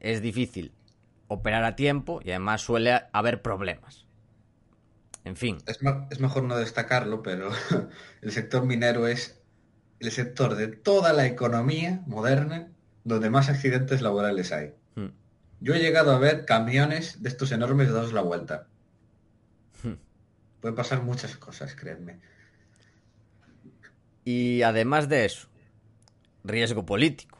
Es 0.00 0.20
difícil 0.20 0.72
operar 1.28 1.64
a 1.64 1.76
tiempo 1.76 2.20
y 2.22 2.30
además 2.30 2.60
suele 2.60 3.02
haber 3.12 3.42
problemas. 3.42 4.06
En 5.24 5.36
fin. 5.36 5.58
Es, 5.66 5.78
es 6.10 6.20
mejor 6.20 6.42
no 6.44 6.56
destacarlo, 6.56 7.22
pero 7.22 7.50
el 8.22 8.32
sector 8.32 8.66
minero 8.66 9.06
es 9.06 9.40
el 10.00 10.10
sector 10.10 10.54
de 10.54 10.68
toda 10.68 11.12
la 11.12 11.26
economía 11.26 12.02
moderna 12.06 12.68
donde 13.04 13.30
más 13.30 13.48
accidentes 13.48 14.02
laborales 14.02 14.52
hay. 14.52 14.74
Hmm. 14.94 15.08
Yo 15.60 15.74
he 15.74 15.78
llegado 15.78 16.12
a 16.12 16.18
ver 16.18 16.44
camiones 16.44 17.22
de 17.22 17.28
estos 17.28 17.52
enormes 17.52 17.90
dados 17.90 18.12
la 18.12 18.22
vuelta. 18.22 18.66
Hmm. 19.82 19.94
Pueden 20.60 20.74
pasar 20.74 21.02
muchas 21.02 21.36
cosas, 21.36 21.74
créanme. 21.74 22.18
Y 24.24 24.62
además 24.62 25.08
de 25.08 25.24
eso, 25.24 25.48
riesgo 26.42 26.86
político. 26.86 27.38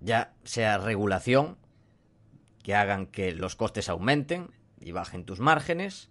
Ya 0.00 0.34
sea 0.44 0.78
regulación, 0.78 1.56
que 2.62 2.74
hagan 2.74 3.06
que 3.06 3.32
los 3.32 3.56
costes 3.56 3.88
aumenten 3.88 4.50
y 4.80 4.92
bajen 4.92 5.24
tus 5.24 5.40
márgenes, 5.40 6.10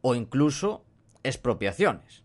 o 0.00 0.14
incluso 0.14 0.84
expropiaciones. 1.22 2.22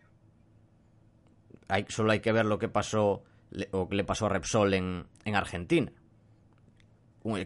Hay, 1.67 1.85
solo 1.89 2.11
hay 2.11 2.19
que 2.19 2.31
ver 2.31 2.45
lo 2.45 2.59
que 2.59 2.67
pasó 2.67 3.23
o 3.71 3.89
que 3.89 3.95
le 3.95 4.03
pasó 4.03 4.27
a 4.27 4.29
Repsol 4.29 4.73
en, 4.73 5.05
en 5.25 5.35
Argentina. 5.35 5.91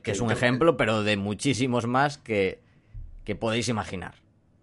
Que 0.04 0.12
es 0.12 0.22
un 0.22 0.32
ejemplo, 0.32 0.78
pero 0.78 1.04
de 1.04 1.18
muchísimos 1.18 1.88
más 1.88 2.18
que, 2.18 2.62
que 3.24 3.36
podéis 3.36 3.70
imaginar. 3.70 4.16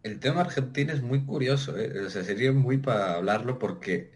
El 0.02 0.18
tema 0.18 0.42
argentino 0.42 0.92
es 0.92 1.02
muy 1.02 1.24
curioso, 1.24 1.76
¿eh? 1.76 2.06
o 2.06 2.10
sea, 2.10 2.22
sería 2.24 2.52
muy 2.52 2.78
para 2.78 3.16
hablarlo 3.16 3.58
porque, 3.58 4.12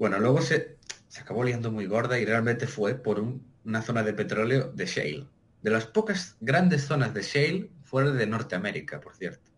bueno, 0.00 0.18
luego 0.18 0.40
se, 0.40 0.78
se 1.08 1.20
acabó 1.20 1.44
liando 1.44 1.70
muy 1.70 1.84
gorda 1.84 2.18
y 2.18 2.24
realmente 2.24 2.66
fue 2.66 2.94
por 2.94 3.22
una 3.66 3.82
zona 3.82 4.02
de 4.02 4.14
petróleo 4.14 4.72
de 4.72 4.86
shale. 4.86 5.26
De 5.60 5.70
las 5.70 5.84
pocas 5.84 6.38
grandes 6.40 6.86
zonas 6.86 7.12
de 7.12 7.20
shale 7.20 7.70
fuera 7.84 8.10
de 8.10 8.26
Norteamérica, 8.26 8.98
por 8.98 9.14
cierto. 9.14 9.50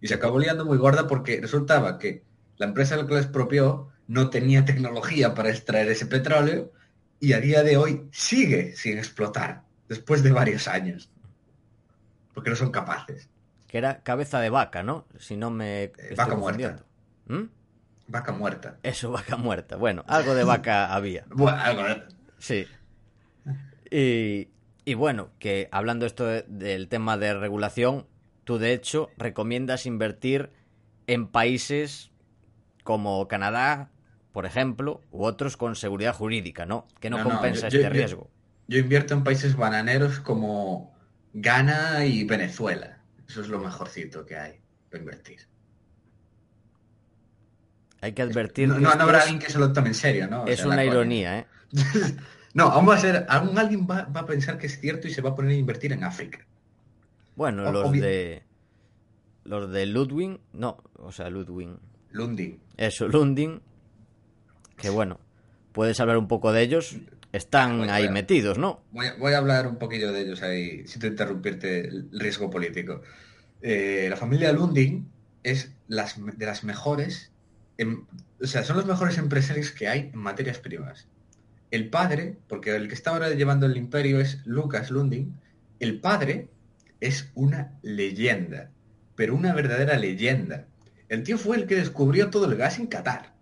Y 0.00 0.08
se 0.08 0.14
acabó 0.14 0.40
liando 0.40 0.64
muy 0.64 0.78
gorda 0.78 1.06
porque 1.06 1.40
resultaba 1.40 1.96
que 1.96 2.24
la 2.56 2.66
empresa 2.66 2.96
a 2.96 2.98
la 2.98 3.06
que 3.06 3.14
la 3.14 3.20
expropió 3.20 3.92
no 4.08 4.30
tenía 4.30 4.64
tecnología 4.64 5.32
para 5.32 5.50
extraer 5.50 5.88
ese 5.88 6.06
petróleo 6.06 6.72
y 7.20 7.34
a 7.34 7.40
día 7.40 7.62
de 7.62 7.76
hoy 7.76 8.08
sigue 8.10 8.74
sin 8.74 8.98
explotar, 8.98 9.62
después 9.88 10.24
de 10.24 10.32
varios 10.32 10.66
años. 10.66 11.08
Porque 12.34 12.50
no 12.50 12.56
son 12.56 12.72
capaces. 12.72 13.28
Que 13.68 13.78
era 13.78 14.02
cabeza 14.02 14.40
de 14.40 14.50
vaca, 14.50 14.82
¿no? 14.82 15.06
Si 15.20 15.36
no 15.36 15.52
me... 15.52 15.84
Eh, 15.84 16.14
vaca 16.16 16.34
muerta. 16.34 16.84
¿Mm? 17.28 17.44
Vaca 18.06 18.32
muerta. 18.32 18.78
Eso, 18.82 19.10
vaca 19.10 19.36
muerta. 19.36 19.76
Bueno, 19.76 20.04
algo 20.06 20.34
de 20.34 20.44
vaca 20.44 20.86
había. 20.94 21.24
Bueno, 21.30 21.58
algo 21.58 21.82
Sí. 22.38 22.66
Y, 23.90 24.48
y, 24.84 24.94
bueno, 24.94 25.30
que 25.38 25.68
hablando 25.72 26.04
esto 26.04 26.26
del 26.26 26.88
tema 26.88 27.16
de 27.16 27.34
regulación, 27.34 28.06
tú 28.44 28.58
de 28.58 28.72
hecho 28.72 29.10
recomiendas 29.16 29.86
invertir 29.86 30.50
en 31.06 31.28
países 31.28 32.10
como 32.82 33.26
Canadá, 33.28 33.90
por 34.32 34.46
ejemplo, 34.46 35.00
u 35.10 35.24
otros 35.24 35.56
con 35.56 35.76
seguridad 35.76 36.14
jurídica, 36.14 36.66
¿no? 36.66 36.86
Que 37.00 37.10
no, 37.10 37.22
compensa 37.22 37.68
este 37.68 37.88
riesgo. 37.88 38.30
Yo, 38.68 38.78
invierto 38.78 39.14
en 39.14 39.24
países 39.24 39.56
bananeros 39.56 40.20
como 40.20 40.94
Ghana 41.32 42.04
y 42.04 42.24
Venezuela. 42.24 42.98
Eso 43.28 43.40
es 43.40 43.48
lo 43.48 43.58
mejorcito 43.58 44.26
que 44.26 44.36
hay 44.36 44.60
para 44.90 45.02
invertir. 45.02 45.40
Hay 48.04 48.12
que 48.12 48.20
advertir. 48.20 48.68
No, 48.68 48.78
no, 48.78 48.90
habrá 48.90 49.20
alguien 49.22 49.38
que 49.38 49.50
se 49.50 49.58
lo 49.58 49.72
tome 49.72 49.88
en 49.88 49.94
serio, 49.94 50.28
¿no? 50.28 50.46
es 50.46 50.62
una 50.62 50.84
ironía, 50.84 51.38
¿eh? 51.38 51.46
No, 52.52 52.64
aún 52.64 52.86
va 52.86 52.96
a 52.96 52.98
ser, 52.98 53.24
aún 53.30 53.58
alguien 53.58 53.86
va, 53.90 54.02
va 54.04 54.20
a 54.20 54.26
pensar 54.26 54.58
que 54.58 54.66
es 54.66 54.78
cierto 54.78 55.08
y 55.08 55.10
se 55.10 55.22
va 55.22 55.30
a 55.30 55.34
poner 55.34 55.52
a 55.52 55.54
invertir 55.54 55.90
en 55.92 56.04
África. 56.04 56.46
Bueno, 57.34 57.66
O- 57.66 57.72
los 57.72 57.90
de. 57.92 58.42
Los 59.44 59.72
de 59.72 59.86
Ludwig. 59.86 60.38
No, 60.52 60.84
o 60.98 61.10
sea, 61.12 61.30
Ludwig. 61.30 61.70
Lundi. 62.10 62.60
Eso, 62.76 63.08
Lundin. 63.08 63.62
Que 64.76 64.90
bueno, 64.90 65.18
puedes 65.72 65.98
hablar 65.98 66.18
un 66.18 66.28
poco 66.28 66.52
de 66.52 66.60
ellos. 66.62 66.96
Están 67.32 67.88
ahí 67.90 68.08
metidos, 68.10 68.58
¿no? 68.58 68.82
Voy 68.92 69.06
a, 69.06 69.14
voy 69.16 69.32
a 69.32 69.38
hablar 69.38 69.66
un 69.66 69.76
poquillo 69.78 70.12
de 70.12 70.20
ellos 70.20 70.42
ahí, 70.42 70.86
sin 70.86 71.04
interrumpirte 71.04 71.88
el 71.88 72.08
riesgo 72.12 72.50
político. 72.50 73.00
Eh, 73.62 74.06
la 74.10 74.16
familia 74.16 74.52
Lundin 74.52 75.10
es 75.42 75.72
las, 75.88 76.24
de 76.24 76.46
las 76.46 76.62
mejores, 76.62 77.32
en- 77.78 78.06
o 78.40 78.46
sea, 78.46 78.64
son 78.64 78.76
los 78.76 78.86
mejores 78.86 79.18
empresarios 79.18 79.70
que 79.70 79.88
hay 79.88 80.10
en 80.12 80.18
materias 80.18 80.58
primas. 80.58 81.08
El 81.70 81.90
padre, 81.90 82.36
porque 82.48 82.74
el 82.76 82.88
que 82.88 82.94
está 82.94 83.10
ahora 83.10 83.30
llevando 83.30 83.66
el 83.66 83.76
imperio 83.76 84.20
es 84.20 84.44
Lucas 84.44 84.90
Lundin, 84.90 85.34
el 85.80 86.00
padre 86.00 86.48
es 87.00 87.30
una 87.34 87.72
leyenda, 87.82 88.70
pero 89.16 89.34
una 89.34 89.52
verdadera 89.52 89.98
leyenda. 89.98 90.66
El 91.08 91.22
tío 91.22 91.36
fue 91.36 91.56
el 91.56 91.66
que 91.66 91.76
descubrió 91.76 92.30
todo 92.30 92.50
el 92.50 92.56
gas 92.56 92.78
en 92.78 92.86
Qatar. 92.86 93.34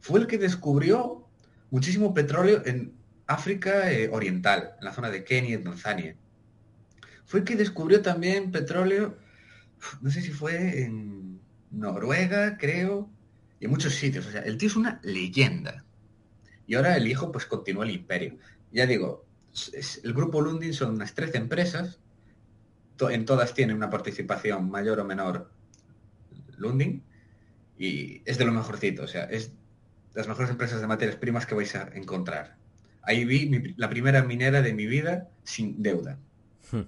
Fue 0.00 0.20
el 0.20 0.26
que 0.26 0.38
descubrió 0.38 1.26
muchísimo 1.70 2.12
petróleo 2.12 2.62
en 2.66 2.92
África 3.26 3.90
eh, 3.90 4.08
Oriental, 4.12 4.72
en 4.78 4.84
la 4.84 4.92
zona 4.92 5.10
de 5.10 5.24
Kenia 5.24 5.56
y 5.56 5.62
Tanzania. 5.62 6.16
Fue 7.24 7.40
el 7.40 7.46
que 7.46 7.56
descubrió 7.56 8.02
también 8.02 8.50
petróleo, 8.52 9.16
no 10.02 10.10
sé 10.10 10.20
si 10.20 10.30
fue 10.30 10.82
en 10.82 11.40
Noruega, 11.70 12.58
creo, 12.58 13.08
y 13.64 13.66
en 13.66 13.70
muchos 13.70 13.94
sitios. 13.94 14.26
O 14.26 14.30
sea, 14.30 14.42
el 14.42 14.58
tío 14.58 14.68
es 14.68 14.76
una 14.76 15.00
leyenda. 15.02 15.86
Y 16.66 16.74
ahora 16.74 16.98
el 16.98 17.08
hijo 17.08 17.32
pues 17.32 17.46
continúa 17.46 17.86
el 17.86 17.92
imperio. 17.92 18.36
Ya 18.70 18.84
digo, 18.84 19.24
es- 19.72 20.02
el 20.04 20.12
grupo 20.12 20.42
Lundin 20.42 20.74
son 20.74 20.90
unas 20.96 21.14
13 21.14 21.38
empresas, 21.38 21.98
to- 22.98 23.08
en 23.08 23.24
todas 23.24 23.54
tiene 23.54 23.72
una 23.72 23.88
participación 23.88 24.70
mayor 24.70 25.00
o 25.00 25.04
menor 25.06 25.50
Lundin, 26.58 27.02
y 27.78 28.20
es 28.26 28.36
de 28.36 28.44
lo 28.44 28.52
mejorcito, 28.52 29.04
o 29.04 29.06
sea, 29.06 29.24
es 29.24 29.52
las 30.12 30.28
mejores 30.28 30.50
empresas 30.50 30.82
de 30.82 30.86
materias 30.86 31.16
primas 31.16 31.46
que 31.46 31.54
vais 31.54 31.74
a 31.74 31.88
encontrar. 31.94 32.58
Ahí 33.00 33.24
vi 33.24 33.46
mi- 33.48 33.72
la 33.78 33.88
primera 33.88 34.22
minera 34.24 34.60
de 34.60 34.74
mi 34.74 34.84
vida 34.86 35.30
sin 35.42 35.82
deuda. 35.82 36.18
Hmm. 36.70 36.82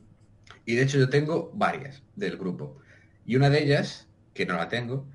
Y 0.67 0.75
de 0.75 0.83
hecho 0.83 0.99
yo 0.99 1.09
tengo 1.09 1.51
varias 1.55 2.03
del 2.17 2.37
grupo. 2.37 2.77
Y 3.25 3.37
una 3.37 3.49
de 3.49 3.63
ellas, 3.65 4.09
que 4.35 4.45
no 4.45 4.57
la 4.57 4.69
tengo, 4.69 5.09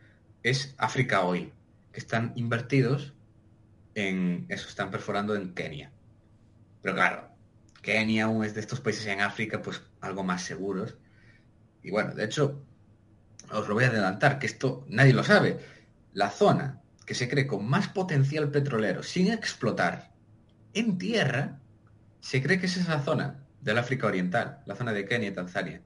es 0.44 0.76
Africa 0.78 1.22
Oil, 1.24 1.54
que 1.92 2.00
están 2.00 2.34
invertidos 2.36 3.14
en 3.96 4.46
eso, 4.50 4.68
están 4.68 4.92
perforando 4.92 5.36
en 5.36 5.54
Kenia. 5.54 5.92
Pero 6.82 6.96
claro, 6.96 7.30
Kenia 7.82 8.26
aún 8.26 8.44
es 8.44 8.54
de 8.54 8.62
estos 8.62 8.80
países 8.80 9.06
en 9.08 9.22
África, 9.22 9.62
pues 9.62 9.82
algo 10.00 10.24
más 10.24 10.44
seguros. 10.44 10.98
Y 11.84 11.92
bueno, 11.92 12.14
de 12.14 12.26
hecho, 12.26 12.64
os 13.52 13.68
lo 13.68 13.74
voy 13.74 13.84
a 13.84 13.88
adelantar, 13.88 14.40
que 14.40 14.46
esto 14.46 14.86
nadie 14.88 15.14
lo 15.14 15.24
sabe. 15.24 15.60
La 16.14 16.30
zona 16.30 16.82
que 17.06 17.16
se 17.16 17.28
cree 17.28 17.48
con 17.48 17.68
más 17.68 17.88
potencial 17.90 18.50
petrolero 18.52 19.04
sin 19.04 19.32
explotar 19.32 20.12
en 20.74 20.98
tierra, 20.98 21.60
se 22.22 22.42
cree 22.42 22.60
que 22.60 22.68
es 22.68 22.78
esa 22.78 23.02
zona 23.02 23.44
del 23.62 23.78
África 23.78 24.08
Oriental, 24.08 24.62
la 24.66 24.76
zona 24.76 24.94
de 24.94 25.06
Kenia 25.06 25.30
y 25.30 25.34
Tanzania. 25.34 25.82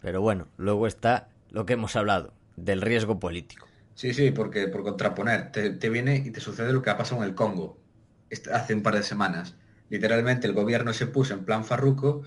Pero 0.00 0.20
bueno, 0.20 0.48
luego 0.56 0.86
está 0.86 1.28
lo 1.50 1.66
que 1.66 1.74
hemos 1.74 1.96
hablado, 1.96 2.34
del 2.56 2.82
riesgo 2.82 3.18
político. 3.18 3.68
Sí, 3.94 4.12
sí, 4.14 4.30
porque 4.30 4.68
por 4.68 4.82
contraponer, 4.82 5.50
te, 5.52 5.70
te 5.70 5.88
viene 5.90 6.16
y 6.16 6.30
te 6.30 6.40
sucede 6.40 6.72
lo 6.72 6.82
que 6.82 6.90
ha 6.90 6.96
pasado 6.98 7.22
en 7.22 7.28
el 7.28 7.34
Congo 7.34 7.82
este- 8.30 8.52
hace 8.52 8.74
un 8.74 8.82
par 8.82 8.94
de 8.94 9.02
semanas. 9.02 9.56
Literalmente 9.88 10.46
el 10.46 10.52
gobierno 10.54 10.92
se 10.92 11.06
puso 11.06 11.34
en 11.34 11.44
plan 11.44 11.64
farruco, 11.64 12.22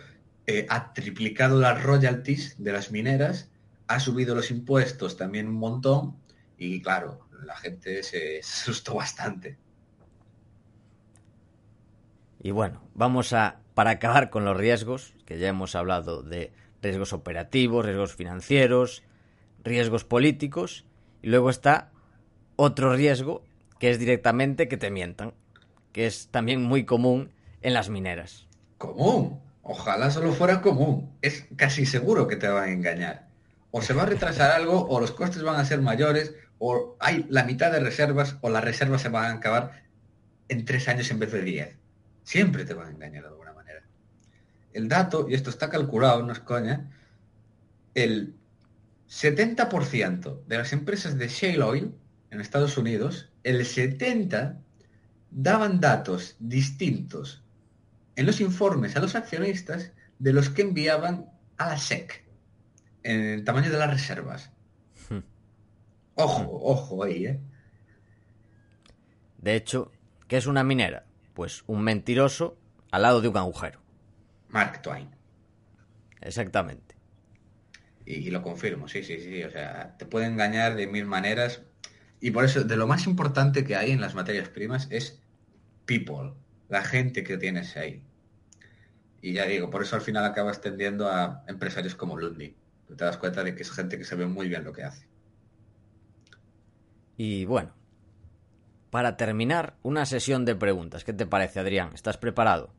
eh, 0.47 0.65
ha 0.69 0.93
triplicado 0.93 1.59
las 1.59 1.83
royalties 1.83 2.55
de 2.63 2.71
las 2.73 2.91
mineras, 2.91 3.51
ha 3.88 3.99
subido 3.99 4.36
los 4.36 4.51
impuestos 4.51 5.17
también 5.17 5.47
un 5.47 5.55
montón 5.55 6.23
y 6.58 6.82
claro, 6.82 7.27
la 7.45 7.55
gente 7.58 8.03
se 8.03 8.39
asustó 8.43 8.95
bastante. 8.95 9.60
Y 12.39 12.51
bueno, 12.51 12.82
vamos 12.93 13.34
a, 13.34 13.62
para 13.73 13.91
acabar 13.91 14.29
con 14.29 14.45
los 14.45 14.55
riesgos, 14.58 15.13
que 15.25 15.39
ya 15.39 15.49
hemos 15.49 15.75
hablado 15.75 16.23
de 16.23 16.53
riesgos 16.82 17.13
operativos, 17.13 17.86
riesgos 17.86 18.15
financieros, 18.15 19.03
riesgos 19.63 20.04
políticos, 20.04 20.86
y 21.22 21.30
luego 21.30 21.50
está 21.50 21.91
otro 22.56 22.93
riesgo 22.93 23.43
que 23.80 23.89
es 23.89 24.00
directamente 24.00 24.67
que 24.67 24.78
te 24.78 24.91
mientan, 24.91 25.34
que 25.93 26.06
es 26.06 26.28
también 26.28 26.62
muy 26.62 26.86
común 26.86 27.32
en 27.62 27.74
las 27.74 27.89
mineras. 27.89 28.48
Común. 28.78 29.39
Ojalá 29.63 30.10
solo 30.10 30.32
fuera 30.32 30.62
común. 30.62 31.12
Es 31.22 31.45
casi 31.56 31.86
seguro 31.86 32.28
que 32.28 32.36
te 32.36 32.48
van 32.48 32.69
a 32.69 32.72
engañar. 32.72 33.28
O 33.72 33.82
se 33.82 33.93
va 33.93 34.04
a 34.04 34.08
retrasar 34.08 34.52
algo, 34.52 34.88
o 34.88 35.00
los 35.00 35.12
costes 35.12 35.43
van 35.43 35.60
a 35.60 35.65
ser 35.65 35.82
mayores, 35.82 36.34
o 36.58 36.95
hay 37.00 37.26
la 37.30 37.43
mitad 37.43 37.72
de 37.72 37.80
reservas, 37.80 38.38
o 38.41 38.50
las 38.50 38.63
reservas 38.63 39.02
se 39.02 39.10
van 39.10 39.26
a 39.26 39.36
acabar 39.36 39.84
en 40.48 40.65
tres 40.65 40.88
años 40.88 41.12
en 41.12 41.19
vez 41.19 41.32
de 41.32 41.43
diez. 41.43 41.78
Siempre 42.24 42.65
te 42.65 42.74
van 42.74 42.88
a 42.88 42.91
engañar 42.91 43.24
de 43.24 43.30
alguna 43.30 43.54
manera. 43.54 43.84
El 44.74 44.89
dato, 44.89 45.28
y 45.30 45.36
esto 45.36 45.50
está 45.52 45.69
calculado, 45.69 46.24
no 46.24 46.34
es 46.34 46.39
coña, 46.39 46.89
el 47.93 48.34
70% 49.10 50.45
de 50.45 50.58
las 50.58 50.72
empresas 50.72 51.17
de 51.17 51.28
shale 51.28 51.63
oil 51.63 51.95
en 52.30 52.41
Estados 52.41 52.78
Unidos, 52.78 53.32
el 53.43 53.62
70% 53.62 54.58
daban 55.32 55.80
datos 55.80 56.36
distintos 56.39 57.43
en 58.15 58.26
los 58.26 58.41
informes 58.41 58.95
a 58.95 59.00
los 59.00 59.15
accionistas 59.15 59.91
de 60.19 60.34
los 60.34 60.50
que 60.50 60.63
enviaban 60.63 61.30
a 61.58 61.67
la 61.67 61.78
SEC 61.78 62.26
en 63.04 63.22
el 63.22 63.43
tamaño 63.43 63.69
de 63.69 63.78
las 63.78 63.89
reservas. 63.89 64.52
Hmm. 65.10 65.19
Ojo, 66.15 66.60
ojo 66.63 67.04
ahí, 67.04 67.28
¿eh? 67.28 67.39
De 69.38 69.56
hecho, 69.56 69.91
¿qué 70.28 70.38
es 70.38 70.48
una 70.48 70.63
minera? 70.63 71.06
Pues 71.34 71.63
un 71.67 71.82
mentiroso 71.82 72.58
al 72.91 73.04
lado 73.04 73.22
de 73.22 73.30
un 73.30 73.38
agujero. 73.38 73.80
Mark 74.50 74.82
Twain. 74.82 75.10
Exactamente. 76.22 76.88
Y, 78.10 78.32
lo 78.32 78.41
confirmo, 78.41 78.88
sí, 78.88 79.04
sí, 79.04 79.19
sí. 79.19 79.43
O 79.43 79.52
sea, 79.52 79.95
te 80.00 80.08
puede 80.08 80.26
engañar 80.26 80.76
de 80.76 80.88
mil 80.88 81.06
maneras. 81.06 81.62
Y 82.19 82.32
por 82.32 82.43
eso, 82.43 82.63
de 82.63 82.76
lo 82.76 82.88
más 82.88 83.06
importante 83.06 83.63
que 83.63 83.76
hay 83.76 83.91
en 83.91 84.02
las 84.02 84.15
materias 84.15 84.50
primas 84.50 84.88
es 84.89 85.22
people, 85.86 86.34
la 86.69 86.84
gente 86.84 87.24
que 87.24 87.38
tienes 87.38 87.78
ahí. 87.78 88.02
Y 89.22 89.34
ya 89.34 89.45
digo, 89.45 89.69
por 89.69 89.84
eso 89.84 89.95
al 89.95 90.02
final 90.02 90.26
acabas 90.26 90.60
tendiendo 90.60 91.08
a 91.08 91.43
empresarios 91.48 91.93
como 91.93 92.17
Lundy. 92.17 92.56
Te 92.88 92.95
das 92.95 93.17
cuenta 93.17 93.43
de 93.43 93.54
que 93.54 93.62
es 93.62 93.72
gente 93.72 94.00
que 94.00 94.04
sabe 94.04 94.26
muy 94.26 94.50
bien 94.50 94.63
lo 94.63 94.74
que 94.74 94.84
hace. 94.84 95.06
Y 97.15 97.45
bueno, 97.45 97.76
para 98.89 99.17
terminar, 99.17 99.76
una 99.84 100.08
sesión 100.08 100.45
de 100.45 100.56
preguntas. 100.56 101.04
¿Qué 101.04 101.13
te 101.13 101.28
parece, 101.28 101.60
Adrián? 101.60 101.91
¿Estás 101.93 102.17
preparado? 102.17 102.74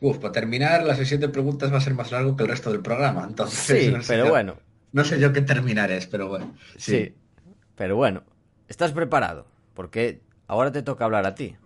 Uf, 0.00 0.18
para 0.18 0.32
terminar, 0.32 0.84
la 0.84 0.94
sesión 0.94 1.20
de 1.20 1.28
preguntas 1.28 1.72
va 1.72 1.78
a 1.78 1.80
ser 1.80 1.94
más 1.94 2.12
largo 2.12 2.36
que 2.36 2.44
el 2.44 2.48
resto 2.48 2.70
del 2.70 2.80
programa, 2.82 3.24
entonces... 3.28 3.84
Sí, 3.84 3.90
no 3.92 4.00
sé 4.02 4.12
pero 4.12 4.24
yo- 4.26 4.30
bueno. 4.30 4.56
No 4.92 5.04
sé 5.04 5.20
yo 5.20 5.32
qué 5.32 5.42
terminar 5.42 5.90
es, 5.90 6.06
pero 6.06 6.28
bueno. 6.28 6.54
Sí. 6.76 7.14
Pero 7.74 7.96
bueno, 7.96 8.22
¿estás 8.68 8.92
preparado? 8.92 9.46
Porque 9.74 10.22
ahora 10.46 10.72
te 10.72 10.82
toca 10.82 11.04
hablar 11.04 11.26
a 11.26 11.34
ti. 11.34 11.56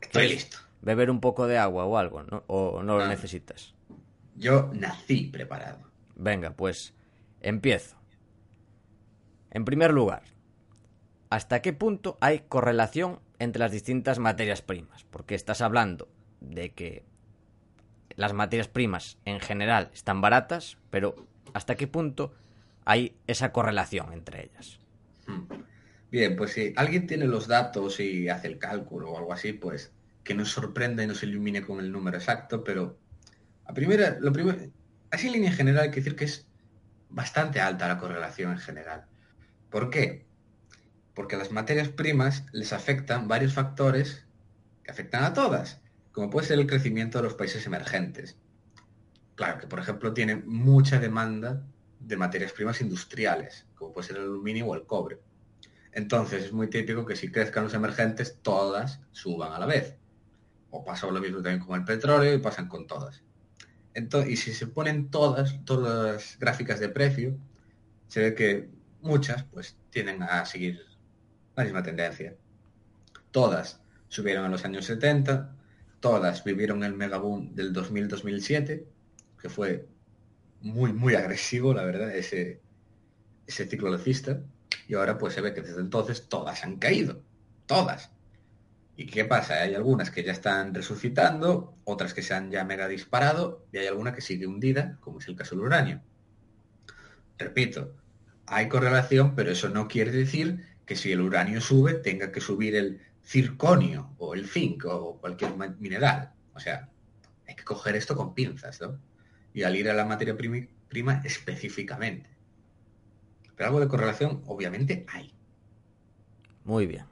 Estoy 0.00 0.28
listo. 0.30 0.56
Beber 0.82 1.10
un 1.10 1.20
poco 1.20 1.46
de 1.46 1.58
agua 1.58 1.84
o 1.84 1.96
algo, 1.98 2.22
¿no? 2.24 2.42
¿O 2.48 2.82
no 2.82 2.96
lo 2.98 3.04
Ah. 3.04 3.08
necesitas? 3.08 3.74
Yo 4.34 4.70
nací 4.74 5.26
preparado. 5.26 5.78
Venga, 6.16 6.50
pues 6.50 6.94
empiezo. 7.40 7.96
En 9.50 9.64
primer 9.64 9.92
lugar, 9.92 10.22
¿hasta 11.28 11.60
qué 11.62 11.72
punto 11.72 12.18
hay 12.20 12.40
correlación 12.48 13.20
entre 13.38 13.60
las 13.60 13.72
distintas 13.72 14.18
materias 14.18 14.62
primas? 14.62 15.04
Porque 15.04 15.34
estás 15.34 15.60
hablando 15.60 16.08
de 16.40 16.72
que 16.72 17.04
las 18.20 18.34
materias 18.34 18.68
primas 18.68 19.16
en 19.24 19.40
general 19.40 19.90
están 19.94 20.20
baratas, 20.20 20.76
pero 20.90 21.16
¿hasta 21.54 21.76
qué 21.76 21.86
punto 21.86 22.34
hay 22.84 23.16
esa 23.26 23.50
correlación 23.50 24.12
entre 24.12 24.44
ellas? 24.44 24.78
Hmm. 25.26 25.44
Bien, 26.10 26.36
pues 26.36 26.52
si 26.52 26.74
alguien 26.76 27.06
tiene 27.06 27.24
los 27.24 27.48
datos 27.48 27.98
y 27.98 28.28
hace 28.28 28.48
el 28.48 28.58
cálculo 28.58 29.10
o 29.10 29.16
algo 29.18 29.32
así, 29.32 29.54
pues 29.54 29.90
que 30.22 30.34
nos 30.34 30.50
sorprenda 30.50 31.02
y 31.02 31.06
nos 31.06 31.22
ilumine 31.22 31.62
con 31.62 31.80
el 31.80 31.90
número 31.90 32.18
exacto, 32.18 32.62
pero 32.62 32.98
a 33.64 33.72
primera, 33.72 34.18
lo 34.20 34.34
primero, 34.34 34.58
así 35.10 35.28
en 35.28 35.32
línea 35.32 35.52
general 35.52 35.84
hay 35.84 35.90
que 35.90 36.00
decir 36.00 36.14
que 36.14 36.26
es 36.26 36.46
bastante 37.08 37.58
alta 37.58 37.88
la 37.88 37.96
correlación 37.96 38.52
en 38.52 38.58
general. 38.58 39.06
¿Por 39.70 39.88
qué? 39.88 40.26
Porque 41.14 41.36
a 41.36 41.38
las 41.38 41.52
materias 41.52 41.88
primas 41.88 42.44
les 42.52 42.74
afectan 42.74 43.28
varios 43.28 43.54
factores 43.54 44.26
que 44.84 44.90
afectan 44.90 45.24
a 45.24 45.32
todas, 45.32 45.80
como 46.12 46.30
puede 46.30 46.46
ser 46.46 46.58
el 46.58 46.66
crecimiento 46.66 47.18
de 47.18 47.24
los 47.24 47.34
países 47.34 47.66
emergentes. 47.66 48.36
Claro 49.34 49.58
que, 49.58 49.66
por 49.66 49.78
ejemplo, 49.78 50.12
tienen 50.12 50.44
mucha 50.46 50.98
demanda 50.98 51.62
de 51.98 52.16
materias 52.16 52.52
primas 52.52 52.80
industriales, 52.80 53.66
como 53.74 53.92
puede 53.92 54.08
ser 54.08 54.16
el 54.16 54.24
aluminio 54.24 54.66
o 54.66 54.74
el 54.74 54.84
cobre. 54.84 55.20
Entonces 55.92 56.44
es 56.44 56.52
muy 56.52 56.68
típico 56.68 57.04
que 57.04 57.16
si 57.16 57.30
crezcan 57.30 57.64
los 57.64 57.74
emergentes, 57.74 58.38
todas 58.42 59.00
suban 59.12 59.52
a 59.52 59.58
la 59.58 59.66
vez. 59.66 59.96
O 60.70 60.84
pasa 60.84 61.06
lo 61.06 61.20
mismo 61.20 61.42
también 61.42 61.64
con 61.64 61.78
el 61.78 61.84
petróleo 61.84 62.34
y 62.34 62.38
pasan 62.38 62.68
con 62.68 62.86
todas. 62.86 63.22
Entonces, 63.94 64.30
y 64.30 64.36
si 64.36 64.52
se 64.52 64.68
ponen 64.68 65.10
todas, 65.10 65.64
todas 65.64 66.12
las 66.12 66.38
gráficas 66.38 66.78
de 66.78 66.88
precio, 66.88 67.36
se 68.08 68.20
ve 68.20 68.34
que 68.34 68.70
muchas 69.02 69.44
pues 69.44 69.76
tienden 69.90 70.22
a 70.22 70.44
seguir 70.46 70.80
la 71.56 71.64
misma 71.64 71.82
tendencia. 71.82 72.36
Todas 73.32 73.80
subieron 74.08 74.44
en 74.44 74.52
los 74.52 74.64
años 74.64 74.84
70, 74.84 75.56
todas 76.00 76.44
vivieron 76.44 76.82
el 76.82 76.94
megaboom 76.94 77.54
del 77.54 77.72
2000-2007, 77.72 78.84
que 79.40 79.48
fue 79.48 79.86
muy, 80.62 80.92
muy 80.92 81.14
agresivo, 81.14 81.72
la 81.72 81.84
verdad, 81.84 82.14
ese, 82.14 82.60
ese 83.46 83.66
ciclo 83.66 83.92
alcista. 83.92 84.42
Y 84.88 84.94
ahora 84.94 85.18
pues 85.18 85.34
se 85.34 85.40
ve 85.40 85.54
que 85.54 85.62
desde 85.62 85.80
entonces 85.80 86.28
todas 86.28 86.64
han 86.64 86.76
caído. 86.76 87.22
Todas. 87.66 88.10
¿Y 88.96 89.06
qué 89.06 89.24
pasa? 89.24 89.62
Hay 89.62 89.74
algunas 89.74 90.10
que 90.10 90.22
ya 90.22 90.32
están 90.32 90.74
resucitando, 90.74 91.74
otras 91.84 92.12
que 92.12 92.22
se 92.22 92.34
han 92.34 92.50
ya 92.50 92.64
mega 92.64 92.88
disparado 92.88 93.64
y 93.72 93.78
hay 93.78 93.86
alguna 93.86 94.12
que 94.12 94.20
sigue 94.20 94.46
hundida, 94.46 94.98
como 95.00 95.20
es 95.20 95.28
el 95.28 95.36
caso 95.36 95.54
del 95.54 95.64
uranio. 95.64 96.02
Repito, 97.38 97.94
hay 98.46 98.68
correlación, 98.68 99.34
pero 99.34 99.52
eso 99.52 99.68
no 99.68 99.88
quiere 99.88 100.10
decir 100.10 100.66
que 100.84 100.96
si 100.96 101.12
el 101.12 101.20
uranio 101.20 101.60
sube 101.60 101.94
tenga 101.94 102.32
que 102.32 102.40
subir 102.40 102.74
el 102.74 103.00
circonio 103.24 104.14
o 104.18 104.34
el 104.34 104.48
zinc 104.48 104.84
o 104.86 105.18
cualquier 105.18 105.52
mineral. 105.78 106.32
O 106.54 106.60
sea, 106.60 106.88
hay 107.46 107.54
que 107.54 107.64
coger 107.64 107.96
esto 107.96 108.16
con 108.16 108.34
pinzas, 108.34 108.80
¿no? 108.80 108.98
Y 109.52 109.62
al 109.62 109.76
ir 109.76 109.88
a 109.90 109.94
la 109.94 110.04
materia 110.04 110.36
prima 110.36 111.22
específicamente. 111.24 112.30
Pero 113.56 113.68
algo 113.68 113.80
de 113.80 113.88
correlación 113.88 114.42
obviamente 114.46 115.04
hay. 115.12 115.34
Muy 116.64 116.86
bien. 116.86 117.04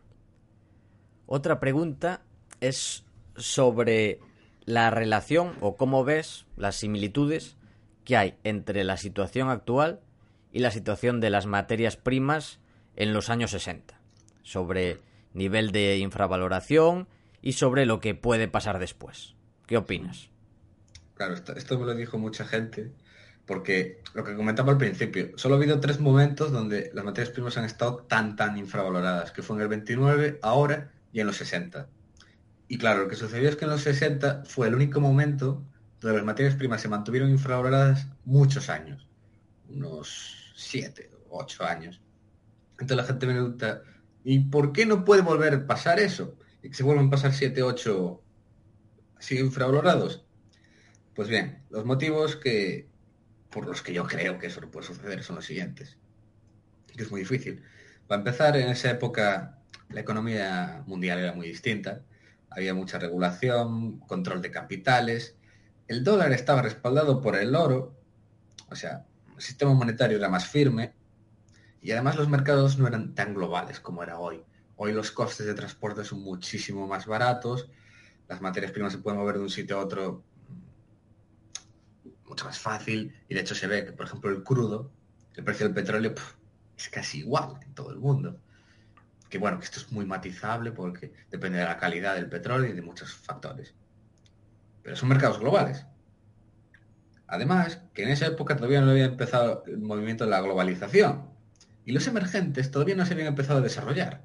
Otra 1.27 1.61
pregunta 1.61 2.23
es 2.61 3.05
sobre 3.37 4.21
la 4.65 4.91
relación 4.91 5.57
o 5.61 5.77
cómo 5.77 6.05
ves 6.05 6.47
las 6.57 6.77
similitudes 6.77 7.57
que 8.05 8.17
hay 8.17 8.35
entre 8.45 8.85
la 8.85 8.97
situación 8.97 9.51
actual 9.51 10.01
y 10.53 10.61
la 10.61 10.71
situación 10.71 11.21
de 11.21 11.31
las 11.31 11.47
materias 11.47 11.97
primas 11.97 12.61
en 12.97 13.13
los 13.13 13.31
años 13.31 13.51
60, 13.51 14.01
sobre 14.43 15.01
nivel 15.39 15.73
de 15.73 15.99
infravaloración 15.99 17.09
y 17.41 17.53
sobre 17.53 17.87
lo 17.87 18.01
que 18.01 18.15
puede 18.15 18.49
pasar 18.49 18.79
después. 18.79 19.35
¿Qué 19.67 19.77
opinas? 19.77 20.29
Claro, 21.15 21.35
esto, 21.35 21.79
me 21.79 21.87
lo 21.87 21.95
dijo 21.95 22.19
mucha 22.19 22.45
gente, 22.45 22.93
porque 23.47 24.03
lo 24.15 24.25
que 24.25 24.37
comentaba 24.37 24.73
al 24.73 24.79
principio, 24.79 25.37
solo 25.37 25.55
ha 25.55 25.59
habido 25.59 25.81
tres 25.81 26.01
momentos 26.01 26.53
donde 26.53 26.91
las 26.95 27.05
materias 27.05 27.33
primas 27.33 27.57
han 27.57 27.65
estado 27.65 28.05
tan, 28.09 28.37
tan 28.37 28.57
infravaloradas, 28.57 29.33
que 29.33 29.43
fue 29.43 29.57
en 29.57 29.63
el 29.63 29.69
29, 29.69 30.39
ahora 30.43 30.93
y 31.13 31.21
en 31.21 31.27
los 31.27 31.37
60. 31.37 31.89
Y 32.69 32.79
claro, 32.79 33.03
lo 33.03 33.09
que 33.09 33.17
sucedió 33.17 33.49
es 33.49 33.57
que 33.57 33.65
en 33.65 33.71
los 33.71 33.81
60 33.81 34.45
fue 34.45 34.69
el 34.69 34.75
único 34.75 35.01
momento 35.01 35.65
donde 36.01 36.19
las 36.19 36.27
materias 36.27 36.55
primas 36.55 36.81
se 36.81 36.89
mantuvieron 36.89 37.31
infravaloradas 37.31 38.07
muchos 38.25 38.69
años, 38.69 39.09
unos 39.69 40.53
7 40.55 41.11
o 41.31 41.41
8 41.41 41.65
años. 41.65 42.01
Entonces 42.73 42.97
la 42.97 43.05
gente 43.05 43.27
me 43.27 43.33
pregunta, 43.33 43.83
¿y 44.29 44.41
por 44.41 44.73
qué 44.75 44.85
no 44.85 45.07
puede 45.07 45.23
volver 45.23 45.55
a 45.55 45.67
pasar 45.67 45.99
eso? 45.99 46.37
Y 46.63 46.69
que 46.69 46.75
se 46.75 46.83
vuelvan 46.83 47.07
a 47.07 47.11
pasar 47.11 47.33
7, 47.33 47.63
8 47.63 48.23
así 49.17 49.39
infravalorados. 49.39 50.27
Pues 51.15 51.29
bien, 51.29 51.63
los 51.71 51.87
motivos 51.87 52.37
que 52.37 52.91
por 53.49 53.67
los 53.67 53.81
que 53.81 53.95
yo 53.95 54.07
creo 54.07 54.39
que 54.39 54.49
eso 54.49 54.61
puede 54.71 54.87
suceder 54.87 55.23
son 55.23 55.37
los 55.37 55.47
siguientes. 55.47 55.97
Que 56.95 57.05
es 57.05 57.11
muy 57.11 57.21
difícil. 57.21 57.63
Para 58.07 58.19
empezar, 58.19 58.55
en 58.59 58.69
esa 58.69 58.91
época 58.91 59.61
la 59.89 60.01
economía 60.01 60.83
mundial 60.87 61.21
era 61.21 61.33
muy 61.33 61.49
distinta. 61.49 62.03
Había 62.51 62.75
mucha 62.75 62.99
regulación, 62.99 63.99
control 64.01 64.43
de 64.43 64.51
capitales. 64.51 65.37
El 65.87 66.05
dólar 66.05 66.33
estaba 66.33 66.61
respaldado 66.61 67.23
por 67.23 67.35
el 67.35 67.55
oro. 67.57 67.97
O 68.71 68.77
sea, 68.77 69.07
el 69.35 69.41
sistema 69.41 69.73
monetario 69.73 70.19
era 70.19 70.29
más 70.29 70.47
firme. 70.47 70.93
Y 71.81 71.93
además 71.93 72.17
los 72.17 72.29
mercados 72.29 72.79
no 72.79 72.87
eran 72.87 73.15
tan 73.15 73.35
globales 73.35 73.81
como 73.81 74.03
era 74.03 74.19
hoy. 74.19 74.43
Hoy 74.77 74.93
los 74.93 75.11
costes 75.11 75.47
de 75.47 75.55
transporte 75.55 76.05
son 76.05 76.21
muchísimo 76.21 76.87
más 76.87 77.07
baratos. 77.07 77.71
Las 78.29 78.41
materias 78.41 78.73
primas 78.73 78.93
se 78.93 78.99
pueden 78.99 79.19
mover 79.19 79.37
de 79.37 79.43
un 79.43 79.51
sitio 79.51 79.79
a 79.79 79.85
otro 79.85 80.25
mucho 82.27 82.45
más 82.45 82.59
fácil. 82.59 83.15
Y 83.29 83.35
de 83.35 83.41
hecho 83.41 83.55
se 83.55 83.67
ve 83.67 83.85
que, 83.85 83.93
por 83.93 84.07
ejemplo, 84.07 84.31
el 84.31 84.43
crudo, 84.43 84.91
el 85.35 85.45
precio 85.45 85.67
del 85.67 85.75
petróleo, 85.75 86.15
es 86.77 86.89
casi 86.89 87.19
igual 87.19 87.59
en 87.63 87.75
todo 87.75 87.91
el 87.91 87.99
mundo 87.99 88.41
que 89.29 89.39
bueno, 89.39 89.59
que 89.59 89.65
esto 89.65 89.81
es 89.81 89.93
muy 89.93 90.07
matizable 90.07 90.73
porque 90.73 91.13
depende 91.31 91.59
de 91.59 91.65
la 91.65 91.77
calidad 91.77 92.15
del 92.15 92.29
petróleo 92.29 92.71
y 92.71 92.75
de 92.75 92.83
muchos 92.83 93.13
factores. 93.13 93.75
Pero 94.83 94.97
son 94.97 95.09
mercados 95.09 95.39
globales. 95.39 95.85
Además, 97.27 97.83
que 97.93 98.05
en 98.05 98.09
esa 98.09 98.27
época 98.27 98.57
todavía 98.57 98.81
no 98.81 98.91
había 98.91 99.05
empezado 99.05 99.63
el 99.67 99.79
movimiento 99.79 100.25
de 100.25 100.31
la 100.31 100.41
globalización 100.41 101.29
y 101.89 101.93
los 101.93 102.07
emergentes 102.07 102.71
todavía 102.71 102.95
no 102.97 103.07
se 103.07 103.15
habían 103.15 103.29
empezado 103.29 103.61
a 103.61 103.63
desarrollar. 103.63 104.23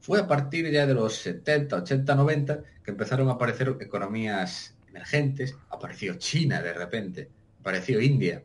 Fue 0.00 0.18
a 0.18 0.26
partir 0.26 0.70
ya 0.70 0.86
de 0.86 0.94
los 0.94 1.14
70, 1.16 1.76
80, 1.76 2.14
90 2.14 2.62
que 2.82 2.90
empezaron 2.90 3.28
a 3.28 3.32
aparecer 3.32 3.76
economías 3.78 4.74
emergentes, 4.88 5.54
apareció 5.68 6.14
China 6.14 6.62
de 6.62 6.72
repente, 6.72 7.28
apareció 7.60 8.00
India, 8.00 8.42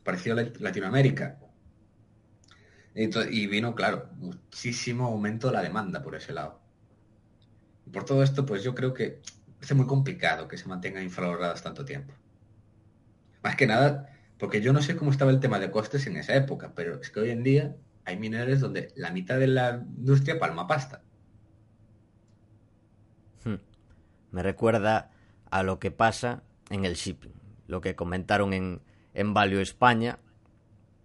apareció 0.00 0.34
Latinoamérica, 0.34 1.38
y 2.96 3.46
vino, 3.46 3.72
claro, 3.76 4.08
muchísimo 4.16 5.06
aumento 5.06 5.46
de 5.46 5.52
la 5.52 5.62
demanda 5.62 6.02
por 6.02 6.16
ese 6.16 6.32
lado. 6.32 6.60
Por 7.92 8.04
todo 8.04 8.24
esto, 8.24 8.44
pues 8.44 8.64
yo 8.64 8.74
creo 8.74 8.92
que 8.92 9.20
es 9.60 9.74
muy 9.76 9.86
complicado 9.86 10.48
que 10.48 10.58
se 10.58 10.66
mantengan 10.66 11.04
infravaloradas 11.04 11.62
tanto 11.62 11.84
tiempo. 11.84 12.12
Más 13.44 13.54
que 13.54 13.68
nada, 13.68 14.12
porque 14.38 14.60
yo 14.60 14.72
no 14.72 14.82
sé 14.82 14.96
cómo 14.96 15.12
estaba 15.12 15.30
el 15.30 15.38
tema 15.38 15.60
de 15.60 15.70
costes 15.70 16.08
en 16.08 16.16
esa 16.16 16.34
época, 16.34 16.72
pero 16.74 17.00
es 17.00 17.10
que 17.10 17.20
hoy 17.20 17.30
en 17.30 17.44
día 17.44 17.76
hay 18.04 18.18
mineros 18.18 18.60
donde 18.60 18.92
la 18.96 19.10
mitad 19.10 19.38
de 19.38 19.46
la 19.46 19.82
industria 19.96 20.38
palma 20.38 20.66
pasta. 20.66 21.02
Hmm. 23.44 23.56
Me 24.30 24.42
recuerda 24.42 25.10
a 25.50 25.62
lo 25.62 25.78
que 25.78 25.90
pasa 25.90 26.42
en 26.70 26.84
el 26.84 26.94
shipping, 26.94 27.34
lo 27.66 27.80
que 27.80 27.94
comentaron 27.94 28.52
en, 28.52 28.80
en 29.14 29.34
Value 29.34 29.60
España, 29.60 30.18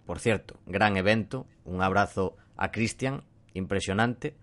por 0.06 0.20
cierto, 0.20 0.60
gran 0.66 0.98
evento. 0.98 1.46
Un 1.66 1.82
abrazo 1.82 2.38
a 2.56 2.72
Cristian, 2.72 3.24
impresionante, 3.54 4.36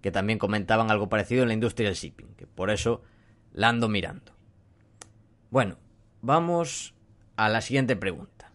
que 0.00 0.10
también 0.10 0.38
comentaban 0.38 0.90
algo 0.90 1.08
parecido 1.08 1.42
en 1.42 1.48
la 1.48 1.54
industria 1.54 1.88
del 1.88 1.96
shipping, 1.96 2.34
que 2.36 2.46
por 2.46 2.70
eso 2.70 3.02
la 3.52 3.68
ando 3.68 3.88
mirando. 3.88 4.32
Bueno, 5.50 5.76
vamos 6.22 6.94
a 7.36 7.48
la 7.48 7.60
siguiente 7.60 7.96
pregunta, 7.96 8.50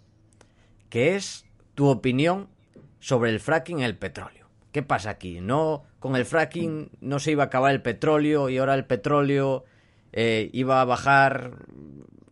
que 0.90 1.16
es 1.16 1.46
tu 1.76 1.88
opinión 1.88 2.50
sobre 3.06 3.30
el 3.30 3.40
fracking 3.40 3.82
en 3.82 3.86
el 3.86 3.96
petróleo. 3.96 4.50
¿Qué 4.72 4.82
pasa 4.82 5.12
aquí? 5.12 5.40
No, 5.40 5.84
con 6.00 6.16
el 6.16 6.26
fracking 6.26 6.90
no 7.02 7.20
se 7.20 7.30
iba 7.30 7.44
a 7.44 7.46
acabar 7.46 7.72
el 7.72 7.84
petróleo 7.84 8.50
y 8.50 8.58
ahora 8.58 8.74
el 8.74 8.86
petróleo 8.86 9.64
eh, 10.12 10.50
iba 10.54 10.82
a 10.82 10.86
bajar 10.86 11.68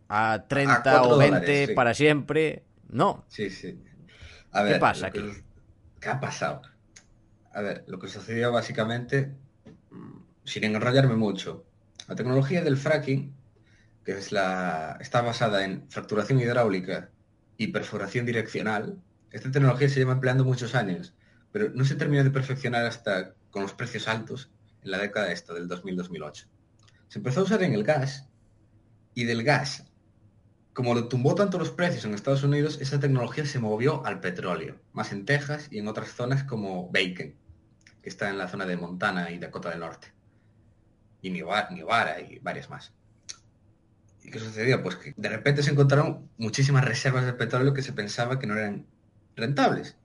a 0.08 0.46
30 0.48 1.02
o 1.04 1.16
20 1.16 1.74
para 1.76 1.94
siempre. 1.94 2.64
No. 2.88 3.24
Sí, 3.28 3.50
sí. 3.50 3.80
¿Qué 4.52 4.74
pasa 4.80 5.06
aquí? 5.06 5.20
¿Qué 6.00 6.08
ha 6.08 6.18
pasado? 6.18 6.62
A 7.52 7.62
ver, 7.62 7.84
lo 7.86 8.00
que 8.00 8.08
sucedió 8.08 8.50
básicamente, 8.50 9.30
mm, 9.92 10.18
sin 10.42 10.64
enrollarme 10.64 11.14
mucho, 11.14 11.64
la 12.08 12.16
tecnología 12.16 12.62
del 12.62 12.76
fracking, 12.76 13.32
que 14.04 14.18
es 14.18 14.32
la, 14.32 14.98
está 15.00 15.22
basada 15.22 15.64
en 15.64 15.88
fracturación 15.88 16.40
hidráulica 16.40 17.10
y 17.56 17.68
perforación 17.68 18.26
direccional, 18.26 18.98
esta 19.34 19.50
tecnología 19.50 19.88
se 19.88 20.00
lleva 20.00 20.12
empleando 20.12 20.44
muchos 20.44 20.74
años, 20.74 21.14
pero 21.52 21.70
no 21.74 21.84
se 21.84 21.96
terminó 21.96 22.24
de 22.24 22.30
perfeccionar 22.30 22.86
hasta 22.86 23.34
con 23.50 23.62
los 23.62 23.74
precios 23.74 24.08
altos 24.08 24.50
en 24.82 24.90
la 24.90 24.98
década 24.98 25.32
esta, 25.32 25.52
del 25.54 25.68
2000-2008. 25.68 26.46
Se 27.08 27.18
empezó 27.18 27.40
a 27.40 27.44
usar 27.44 27.62
en 27.62 27.74
el 27.74 27.84
gas 27.84 28.28
y 29.14 29.24
del 29.24 29.42
gas 29.42 29.84
como 30.74 30.92
lo 30.92 31.06
tumbó 31.06 31.36
tanto 31.36 31.56
los 31.56 31.70
precios 31.70 32.04
en 32.04 32.14
Estados 32.14 32.42
Unidos, 32.42 32.78
esa 32.80 32.98
tecnología 32.98 33.46
se 33.46 33.60
movió 33.60 34.04
al 34.04 34.18
petróleo, 34.18 34.80
más 34.92 35.12
en 35.12 35.24
Texas 35.24 35.68
y 35.70 35.78
en 35.78 35.86
otras 35.86 36.08
zonas 36.08 36.42
como 36.42 36.90
Bacon, 36.90 37.36
que 38.02 38.08
está 38.08 38.28
en 38.28 38.38
la 38.38 38.48
zona 38.48 38.66
de 38.66 38.76
Montana 38.76 39.30
y 39.30 39.38
Dakota 39.38 39.70
del 39.70 39.80
Norte, 39.80 40.12
y 41.22 41.30
Nevada 41.30 42.20
y 42.20 42.40
varias 42.40 42.68
más. 42.68 42.92
¿Y 44.24 44.30
qué 44.32 44.40
sucedió? 44.40 44.82
Pues 44.82 44.96
que 44.96 45.14
de 45.16 45.28
repente 45.28 45.62
se 45.62 45.70
encontraron 45.70 46.28
muchísimas 46.38 46.84
reservas 46.84 47.24
de 47.24 47.34
petróleo 47.34 47.72
que 47.72 47.82
se 47.82 47.92
pensaba 47.92 48.40
que 48.40 48.48
no 48.48 48.54
eran 48.54 48.86
rentables. 49.36 49.96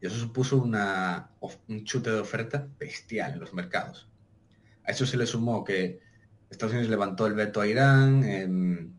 Y 0.00 0.06
eso 0.06 0.16
supuso 0.16 0.56
una, 0.56 1.30
un 1.68 1.84
chute 1.84 2.10
de 2.10 2.20
oferta 2.20 2.66
bestial 2.78 3.34
en 3.34 3.40
los 3.40 3.52
mercados. 3.52 4.08
A 4.84 4.92
eso 4.92 5.04
se 5.04 5.16
le 5.16 5.26
sumó 5.26 5.62
que 5.62 6.00
Estados 6.48 6.72
Unidos 6.72 6.90
levantó 6.90 7.26
el 7.26 7.34
veto 7.34 7.60
a 7.60 7.66
Irán, 7.66 8.24
en 8.24 8.94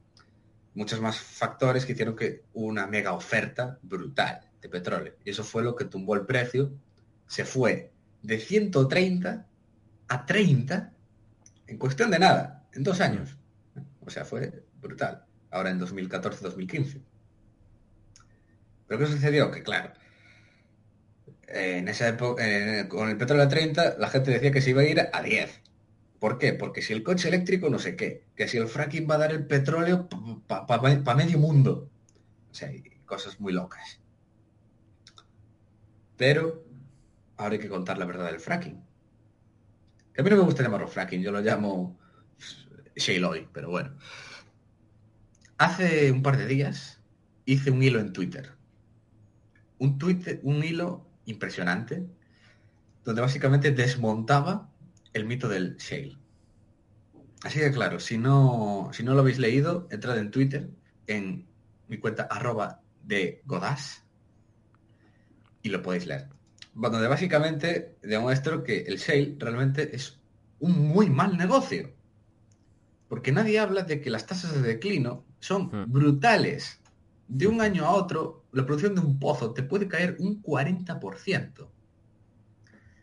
muchos 0.73 1.01
más 1.01 1.19
factores 1.19 1.85
que 1.85 1.93
hicieron 1.93 2.15
que 2.15 2.43
una 2.53 2.87
mega 2.87 3.13
oferta 3.13 3.77
brutal 3.81 4.41
de 4.61 4.69
petróleo. 4.69 5.13
Y 5.25 5.31
eso 5.31 5.43
fue 5.43 5.63
lo 5.63 5.75
que 5.75 5.85
tumbó 5.85 6.15
el 6.15 6.25
precio, 6.25 6.71
se 7.27 7.45
fue 7.45 7.91
de 8.21 8.39
130 8.39 9.45
a 10.07 10.25
30 10.25 10.93
en 11.67 11.77
cuestión 11.77 12.11
de 12.11 12.19
nada, 12.19 12.67
en 12.73 12.83
dos 12.83 13.01
años. 13.01 13.37
O 14.05 14.09
sea, 14.09 14.25
fue 14.25 14.63
brutal. 14.81 15.25
Ahora 15.49 15.71
en 15.71 15.79
2014-2015. 15.79 17.01
Pero 18.91 19.06
¿qué 19.06 19.10
sucedió? 19.10 19.51
Que 19.51 19.63
claro, 19.63 19.93
en 21.47 21.88
esa 21.88 22.10
época, 22.10 22.43
con 22.89 23.08
el 23.08 23.15
petróleo 23.15 23.45
a 23.45 23.47
30, 23.47 23.95
la 23.97 24.10
gente 24.10 24.32
decía 24.32 24.51
que 24.51 24.60
se 24.60 24.71
iba 24.71 24.82
a 24.82 24.84
ir 24.84 24.99
a 25.13 25.21
10. 25.21 25.62
¿Por 26.19 26.38
qué? 26.38 26.51
Porque 26.51 26.82
si 26.82 26.91
el 26.91 27.01
coche 27.01 27.30
eléctrico 27.30 27.69
no 27.69 27.80
sé 27.80 27.95
qué, 27.95 28.25
que 28.36 28.49
si 28.49 28.58
el 28.58 28.67
fracking 28.67 29.10
va 29.10 29.15
a 29.15 29.19
dar 29.19 29.32
el 29.32 29.47
petróleo 29.47 30.10
para 30.45 31.15
medio 31.15 31.39
mundo. 31.39 31.89
O 32.51 32.54
sea, 32.54 32.67
hay 32.67 32.84
cosas 33.06 33.39
muy 33.39 33.54
locas. 33.54 34.01
Pero 36.17 36.65
ahora 37.38 37.54
hay 37.54 37.60
que 37.60 37.69
contar 37.69 37.97
la 37.97 38.04
verdad 38.04 38.25
del 38.25 38.41
fracking. 38.41 38.84
Que 40.13 40.19
a 40.19 40.23
mí 40.25 40.30
no 40.30 40.36
me 40.36 40.43
gusta 40.43 40.63
llamarlo 40.63 40.89
fracking, 40.89 41.21
yo 41.21 41.32
lo 41.32 41.39
llamo 41.39 41.97
shale 42.97 43.23
oil, 43.23 43.47
pero 43.54 43.69
bueno. 43.69 43.95
Hace 45.60 46.12
un 46.12 46.21
par 46.21 46.36
de 46.36 46.45
días 46.45 46.99
hice 47.45 47.71
un 47.71 47.82
hilo 47.82 48.01
en 48.01 48.12
Twitter. 48.12 48.60
Un, 49.81 49.97
Twitter, 49.97 50.39
un 50.43 50.63
hilo 50.63 51.07
impresionante, 51.25 52.05
donde 53.03 53.21
básicamente 53.21 53.71
desmontaba 53.71 54.69
el 55.13 55.25
mito 55.25 55.49
del 55.49 55.77
shale. 55.77 56.17
Así 57.43 57.59
que 57.59 57.71
claro, 57.71 57.99
si 57.99 58.17
no, 58.17 58.91
si 58.93 59.03
no 59.03 59.15
lo 59.15 59.21
habéis 59.21 59.39
leído, 59.39 59.87
entrad 59.89 60.19
en 60.19 60.29
Twitter, 60.29 60.69
en 61.07 61.47
mi 61.87 61.97
cuenta 61.97 62.27
arroba 62.29 62.81
de 63.03 63.41
Godas, 63.45 64.03
y 65.63 65.69
lo 65.69 65.81
podéis 65.81 66.05
leer. 66.05 66.29
Donde 66.73 67.07
básicamente 67.07 67.97
demuestro 68.01 68.63
que 68.63 68.81
el 68.81 68.97
shale 68.97 69.35
realmente 69.39 69.95
es 69.95 70.19
un 70.59 70.87
muy 70.87 71.09
mal 71.09 71.37
negocio. 71.37 71.91
Porque 73.09 73.31
nadie 73.31 73.59
habla 73.59 73.81
de 73.81 73.99
que 73.99 74.09
las 74.09 74.25
tasas 74.25 74.53
de 74.53 74.61
declino 74.61 75.25
son 75.39 75.63
hmm. 75.65 75.91
brutales. 75.91 76.79
De 77.27 77.47
un 77.47 77.61
año 77.61 77.85
a 77.85 77.91
otro, 77.91 78.40
la 78.51 78.65
producción 78.65 78.95
de 78.95 79.01
un 79.01 79.19
pozo 79.19 79.53
te 79.53 79.63
puede 79.63 79.87
caer 79.87 80.15
un 80.19 80.41
40%. 80.41 81.67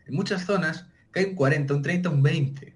En 0.05 0.15
muchas 0.15 0.45
zonas 0.45 0.87
cae 1.11 1.27
un 1.27 1.35
40, 1.35 1.73
un 1.73 1.81
30, 1.81 2.09
un 2.09 2.23
20. 2.23 2.75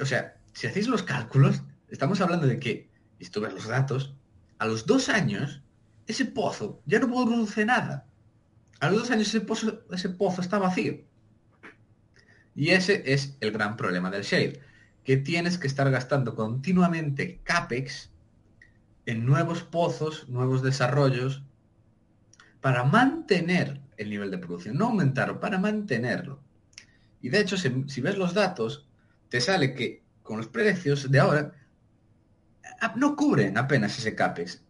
o 0.00 0.06
sea, 0.06 0.36
si 0.52 0.66
hacéis 0.66 0.88
los 0.88 1.02
cálculos, 1.02 1.62
estamos 1.88 2.20
hablando 2.20 2.46
de 2.46 2.58
que, 2.58 2.90
y 3.18 3.26
tú 3.26 3.40
ves 3.40 3.54
los 3.54 3.66
datos, 3.66 4.14
a 4.58 4.66
los 4.66 4.86
dos 4.86 5.08
años, 5.08 5.62
ese 6.06 6.24
pozo 6.24 6.82
ya 6.86 6.98
no 6.98 7.08
produce 7.08 7.64
nada. 7.64 8.06
A 8.80 8.90
los 8.90 9.00
dos 9.00 9.10
años 9.10 9.28
ese 9.28 9.40
pozo, 9.40 9.82
ese 9.90 10.10
pozo 10.10 10.40
está 10.40 10.58
vacío. 10.58 11.00
Y 12.54 12.70
ese 12.70 13.02
es 13.12 13.36
el 13.40 13.52
gran 13.52 13.76
problema 13.76 14.10
del 14.10 14.24
shale, 14.24 14.60
que 15.04 15.16
tienes 15.16 15.58
que 15.58 15.66
estar 15.66 15.90
gastando 15.90 16.34
continuamente 16.34 17.40
CAPEX 17.44 18.10
en 19.06 19.24
nuevos 19.24 19.62
pozos, 19.62 20.28
nuevos 20.28 20.62
desarrollos, 20.62 21.42
para 22.62 22.84
mantener 22.84 23.80
el 23.98 24.08
nivel 24.08 24.30
de 24.30 24.38
producción, 24.38 24.78
no 24.78 24.86
aumentarlo, 24.86 25.40
para 25.40 25.58
mantenerlo. 25.58 26.40
Y 27.20 27.28
de 27.28 27.40
hecho, 27.40 27.56
si, 27.56 28.00
ves 28.00 28.16
los 28.16 28.32
datos, 28.32 28.88
te 29.28 29.40
sale 29.40 29.74
que 29.74 30.02
con 30.22 30.38
los 30.38 30.46
precios 30.46 31.10
de 31.10 31.18
ahora 31.18 31.52
no 32.96 33.16
cubren 33.16 33.58
apenas 33.58 33.98
ese 33.98 34.14
CAPEX. 34.14 34.62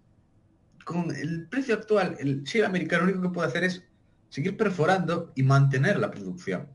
Con 0.85 1.15
el 1.15 1.47
precio 1.49 1.75
actual, 1.75 2.17
el 2.19 2.43
shale 2.45 2.67
americano 2.67 3.05
lo 3.05 3.13
único 3.13 3.29
que 3.29 3.35
puede 3.35 3.49
hacer 3.49 3.65
es 3.65 3.83
seguir 4.31 4.57
perforando 4.57 5.31
y 5.37 5.43
mantener 5.43 5.99
la 5.99 6.11
producción. 6.11 6.69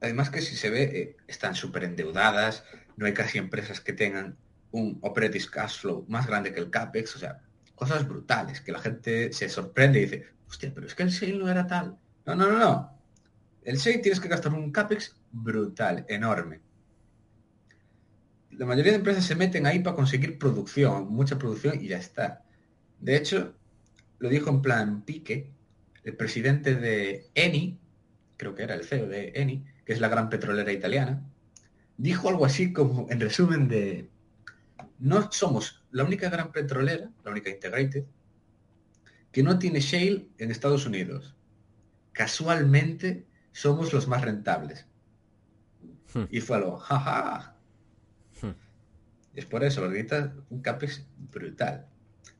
Además 0.00 0.30
que 0.30 0.40
si 0.40 0.56
se 0.56 0.70
ve, 0.70 0.82
eh, 0.84 1.16
están 1.28 1.54
súper 1.54 1.84
endeudadas, 1.84 2.64
no 2.96 3.04
hay 3.04 3.12
casi 3.12 3.36
empresas 3.36 3.80
que 3.80 3.92
tengan 3.92 4.38
un 4.70 4.98
operating 5.02 5.42
cash 5.50 5.80
flow 5.80 6.06
más 6.08 6.26
grande 6.26 6.54
que 6.54 6.60
el 6.60 6.70
CAPEX, 6.70 7.16
o 7.16 7.18
sea, 7.18 7.42
cosas 7.80 8.06
brutales, 8.06 8.60
que 8.60 8.72
la 8.72 8.78
gente 8.78 9.32
se 9.32 9.48
sorprende 9.48 9.98
y 9.98 10.02
dice, 10.02 10.26
hostia, 10.46 10.70
pero 10.74 10.86
es 10.86 10.94
que 10.94 11.02
el 11.02 11.10
sale 11.10 11.32
no 11.32 11.48
era 11.48 11.66
tal. 11.66 11.96
No, 12.26 12.34
no, 12.34 12.52
no, 12.52 12.58
no. 12.58 12.98
El 13.62 13.78
sale 13.78 14.00
tienes 14.00 14.20
que 14.20 14.28
gastar 14.28 14.52
un 14.52 14.70
CAPEX 14.70 15.16
brutal, 15.32 16.04
enorme. 16.06 16.60
La 18.50 18.66
mayoría 18.66 18.92
de 18.92 18.98
empresas 18.98 19.24
se 19.24 19.34
meten 19.34 19.66
ahí 19.66 19.78
para 19.78 19.96
conseguir 19.96 20.38
producción, 20.38 21.08
mucha 21.08 21.38
producción 21.38 21.82
y 21.82 21.88
ya 21.88 21.96
está. 21.96 22.44
De 22.98 23.16
hecho, 23.16 23.54
lo 24.18 24.28
dijo 24.28 24.50
en 24.50 24.60
plan 24.60 25.00
pique, 25.00 25.50
el 26.04 26.14
presidente 26.18 26.74
de 26.74 27.30
Eni, 27.34 27.80
creo 28.36 28.54
que 28.54 28.64
era 28.64 28.74
el 28.74 28.84
CEO 28.84 29.08
de 29.08 29.32
Eni, 29.34 29.64
que 29.86 29.94
es 29.94 30.00
la 30.00 30.08
gran 30.08 30.28
petrolera 30.28 30.70
italiana, 30.70 31.22
dijo 31.96 32.28
algo 32.28 32.44
así 32.44 32.74
como, 32.74 33.06
en 33.08 33.20
resumen, 33.20 33.68
de 33.68 34.10
no 34.98 35.32
somos 35.32 35.79
la 35.90 36.04
única 36.04 36.28
gran 36.28 36.52
petrolera, 36.52 37.10
la 37.24 37.30
única 37.30 37.50
integrated, 37.50 38.04
que 39.32 39.42
no 39.42 39.58
tiene 39.58 39.80
shale 39.80 40.28
en 40.38 40.50
Estados 40.50 40.86
Unidos. 40.86 41.36
Casualmente 42.12 43.26
somos 43.52 43.92
los 43.92 44.08
más 44.08 44.22
rentables. 44.22 44.86
Hmm. 46.12 46.24
Y 46.30 46.40
fue 46.40 46.56
algo, 46.56 46.78
jaja. 46.78 47.56
Hmm. 48.42 48.54
Es 49.34 49.46
por 49.46 49.62
eso, 49.64 49.88
un 50.50 50.60
CAPEX 50.60 51.06
brutal. 51.32 51.86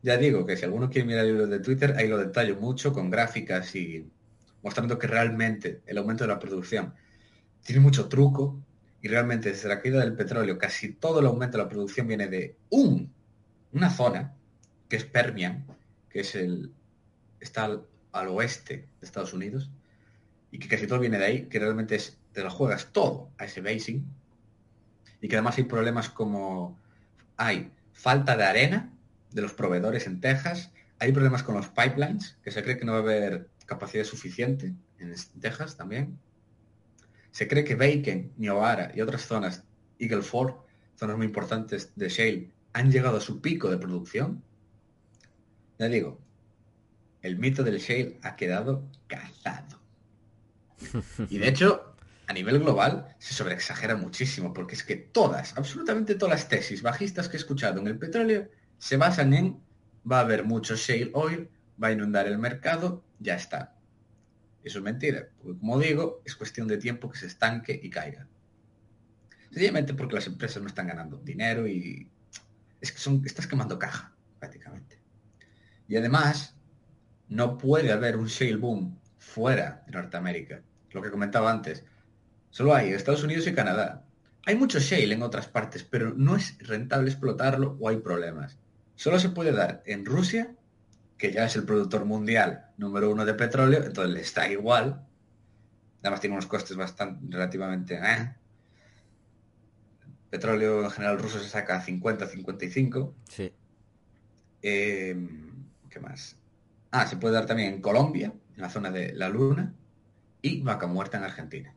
Ya 0.02 0.16
digo 0.16 0.46
que 0.46 0.56
si 0.56 0.64
alguno 0.64 0.90
quiere 0.90 1.06
mirar 1.06 1.26
libros 1.26 1.50
de 1.50 1.60
Twitter, 1.60 1.94
ahí 1.96 2.08
lo 2.08 2.18
detallo 2.18 2.56
mucho 2.56 2.92
con 2.92 3.10
gráficas 3.10 3.74
y 3.76 4.10
mostrando 4.62 4.98
que 4.98 5.06
realmente 5.06 5.82
el 5.86 5.98
aumento 5.98 6.24
de 6.24 6.28
la 6.28 6.38
producción 6.38 6.94
tiene 7.62 7.80
mucho 7.80 8.08
truco, 8.08 8.62
y 9.02 9.08
realmente 9.08 9.50
desde 9.50 9.68
la 9.68 9.80
caída 9.80 10.00
del 10.00 10.14
petróleo 10.14 10.58
casi 10.58 10.92
todo 10.94 11.20
el 11.20 11.26
aumento 11.26 11.56
de 11.56 11.64
la 11.64 11.68
producción 11.68 12.06
viene 12.06 12.28
de 12.28 12.56
un, 12.70 13.12
una 13.72 13.90
zona, 13.90 14.34
que 14.88 14.96
es 14.96 15.04
Permian, 15.04 15.64
que 16.08 16.20
es 16.20 16.34
el, 16.34 16.72
está 17.38 17.80
al, 18.12 18.28
oeste 18.28 18.88
de 19.00 19.06
Estados 19.06 19.32
Unidos, 19.32 19.70
y 20.50 20.58
que 20.58 20.68
casi 20.68 20.86
todo 20.86 20.98
viene 20.98 21.18
de 21.18 21.24
ahí, 21.24 21.42
que 21.46 21.58
realmente 21.58 21.94
es, 21.94 22.18
te 22.32 22.42
lo 22.42 22.50
juegas 22.50 22.92
todo 22.92 23.30
a 23.38 23.44
ese 23.44 23.60
basing, 23.60 24.04
y 25.20 25.28
que 25.28 25.36
además 25.36 25.58
hay 25.58 25.64
problemas 25.64 26.08
como 26.10 26.78
hay 27.36 27.70
falta 27.92 28.36
de 28.36 28.44
arena 28.44 28.90
de 29.30 29.42
los 29.42 29.52
proveedores 29.52 30.06
en 30.06 30.20
Texas, 30.20 30.72
hay 30.98 31.12
problemas 31.12 31.42
con 31.42 31.54
los 31.54 31.68
pipelines, 31.68 32.36
que 32.42 32.50
se 32.50 32.62
cree 32.62 32.78
que 32.78 32.84
no 32.84 32.92
va 32.92 32.98
a 32.98 33.02
haber 33.02 33.48
capacidad 33.66 34.04
suficiente 34.04 34.74
en 34.98 35.14
Texas 35.40 35.76
también, 35.76 36.18
se 37.30 37.46
cree 37.46 37.64
que 37.64 37.76
Bacon, 37.76 38.32
Niobara 38.36 38.92
y 38.94 39.00
otras 39.00 39.22
zonas, 39.22 39.64
Eagle 39.98 40.22
Ford, 40.22 40.54
zonas 40.96 41.16
muy 41.16 41.26
importantes 41.26 41.92
de 41.94 42.08
Shale, 42.08 42.50
han 42.72 42.90
llegado 42.90 43.16
a 43.16 43.20
su 43.20 43.40
pico 43.40 43.70
de 43.70 43.78
producción. 43.78 44.42
Ya 45.78 45.88
digo, 45.88 46.20
el 47.22 47.38
mito 47.38 47.62
del 47.62 47.78
Shale 47.78 48.18
ha 48.22 48.36
quedado 48.36 48.88
cazado. 49.06 49.80
Y 51.28 51.38
de 51.38 51.48
hecho, 51.48 51.94
a 52.26 52.32
nivel 52.32 52.60
global 52.60 53.14
se 53.18 53.34
sobreexagera 53.34 53.96
muchísimo, 53.96 54.52
porque 54.54 54.74
es 54.74 54.84
que 54.84 54.96
todas, 54.96 55.56
absolutamente 55.56 56.14
todas 56.14 56.34
las 56.40 56.48
tesis 56.48 56.82
bajistas 56.82 57.28
que 57.28 57.36
he 57.36 57.40
escuchado 57.40 57.80
en 57.80 57.86
el 57.86 57.98
petróleo 57.98 58.48
se 58.78 58.96
basan 58.96 59.34
en 59.34 59.60
va 60.10 60.18
a 60.18 60.22
haber 60.22 60.44
mucho 60.44 60.76
shale 60.76 61.10
oil, 61.12 61.50
va 61.82 61.88
a 61.88 61.92
inundar 61.92 62.26
el 62.26 62.38
mercado, 62.38 63.04
ya 63.18 63.34
está. 63.34 63.76
Eso 64.62 64.78
es 64.78 64.84
mentira, 64.84 65.28
porque 65.38 65.58
como 65.58 65.78
digo, 65.78 66.22
es 66.24 66.36
cuestión 66.36 66.68
de 66.68 66.78
tiempo 66.78 67.10
que 67.10 67.18
se 67.18 67.26
estanque 67.26 67.78
y 67.82 67.90
caiga. 67.90 68.26
Sencillamente 69.50 69.94
porque 69.94 70.14
las 70.14 70.26
empresas 70.26 70.62
no 70.62 70.68
están 70.68 70.86
ganando 70.86 71.18
dinero 71.18 71.66
y 71.66 72.10
es 72.80 72.92
que 72.92 72.98
son, 72.98 73.22
estás 73.24 73.46
quemando 73.46 73.78
caja, 73.78 74.14
prácticamente. 74.38 75.00
Y 75.88 75.96
además, 75.96 76.56
no 77.28 77.58
puede 77.58 77.92
haber 77.92 78.16
un 78.16 78.26
shale 78.26 78.56
boom 78.56 78.98
fuera 79.18 79.82
de 79.86 79.92
Norteamérica. 79.92 80.62
Lo 80.90 81.02
que 81.02 81.10
comentaba 81.10 81.50
antes. 81.50 81.84
Solo 82.50 82.74
hay 82.74 82.90
Estados 82.90 83.22
Unidos 83.22 83.46
y 83.46 83.54
Canadá. 83.54 84.04
Hay 84.46 84.56
mucho 84.56 84.80
shale 84.80 85.14
en 85.14 85.22
otras 85.22 85.46
partes, 85.46 85.84
pero 85.84 86.14
no 86.16 86.36
es 86.36 86.56
rentable 86.58 87.10
explotarlo 87.10 87.76
o 87.78 87.88
hay 87.88 87.98
problemas. 87.98 88.58
Solo 88.96 89.18
se 89.18 89.28
puede 89.28 89.52
dar 89.52 89.82
en 89.86 90.04
Rusia 90.04 90.56
que 91.16 91.32
ya 91.32 91.44
es 91.44 91.54
el 91.54 91.64
productor 91.64 92.06
mundial 92.06 92.70
número 92.78 93.10
uno 93.10 93.26
de 93.26 93.34
petróleo, 93.34 93.84
entonces 93.84 94.12
le 94.12 94.20
está 94.20 94.50
igual. 94.50 95.06
Además 96.00 96.20
tiene 96.20 96.34
unos 96.34 96.46
costes 96.46 96.76
bastante 96.76 97.20
relativamente... 97.28 97.94
¿eh? 97.94 98.34
Petróleo 100.30 100.84
en 100.84 100.90
general 100.90 101.18
ruso 101.18 101.40
se 101.40 101.48
saca 101.48 101.76
a 101.76 101.82
50, 101.82 102.26
55. 102.26 103.14
Sí. 103.28 103.52
Eh, 104.62 105.16
¿Qué 105.88 106.00
más? 106.00 106.36
Ah, 106.92 107.06
se 107.06 107.16
puede 107.16 107.34
dar 107.34 107.46
también 107.46 107.74
en 107.74 107.80
Colombia, 107.80 108.32
en 108.54 108.62
la 108.62 108.70
zona 108.70 108.90
de 108.90 109.12
la 109.12 109.28
Luna, 109.28 109.74
y 110.40 110.62
vaca 110.62 110.86
muerta 110.86 111.18
en 111.18 111.24
Argentina. 111.24 111.74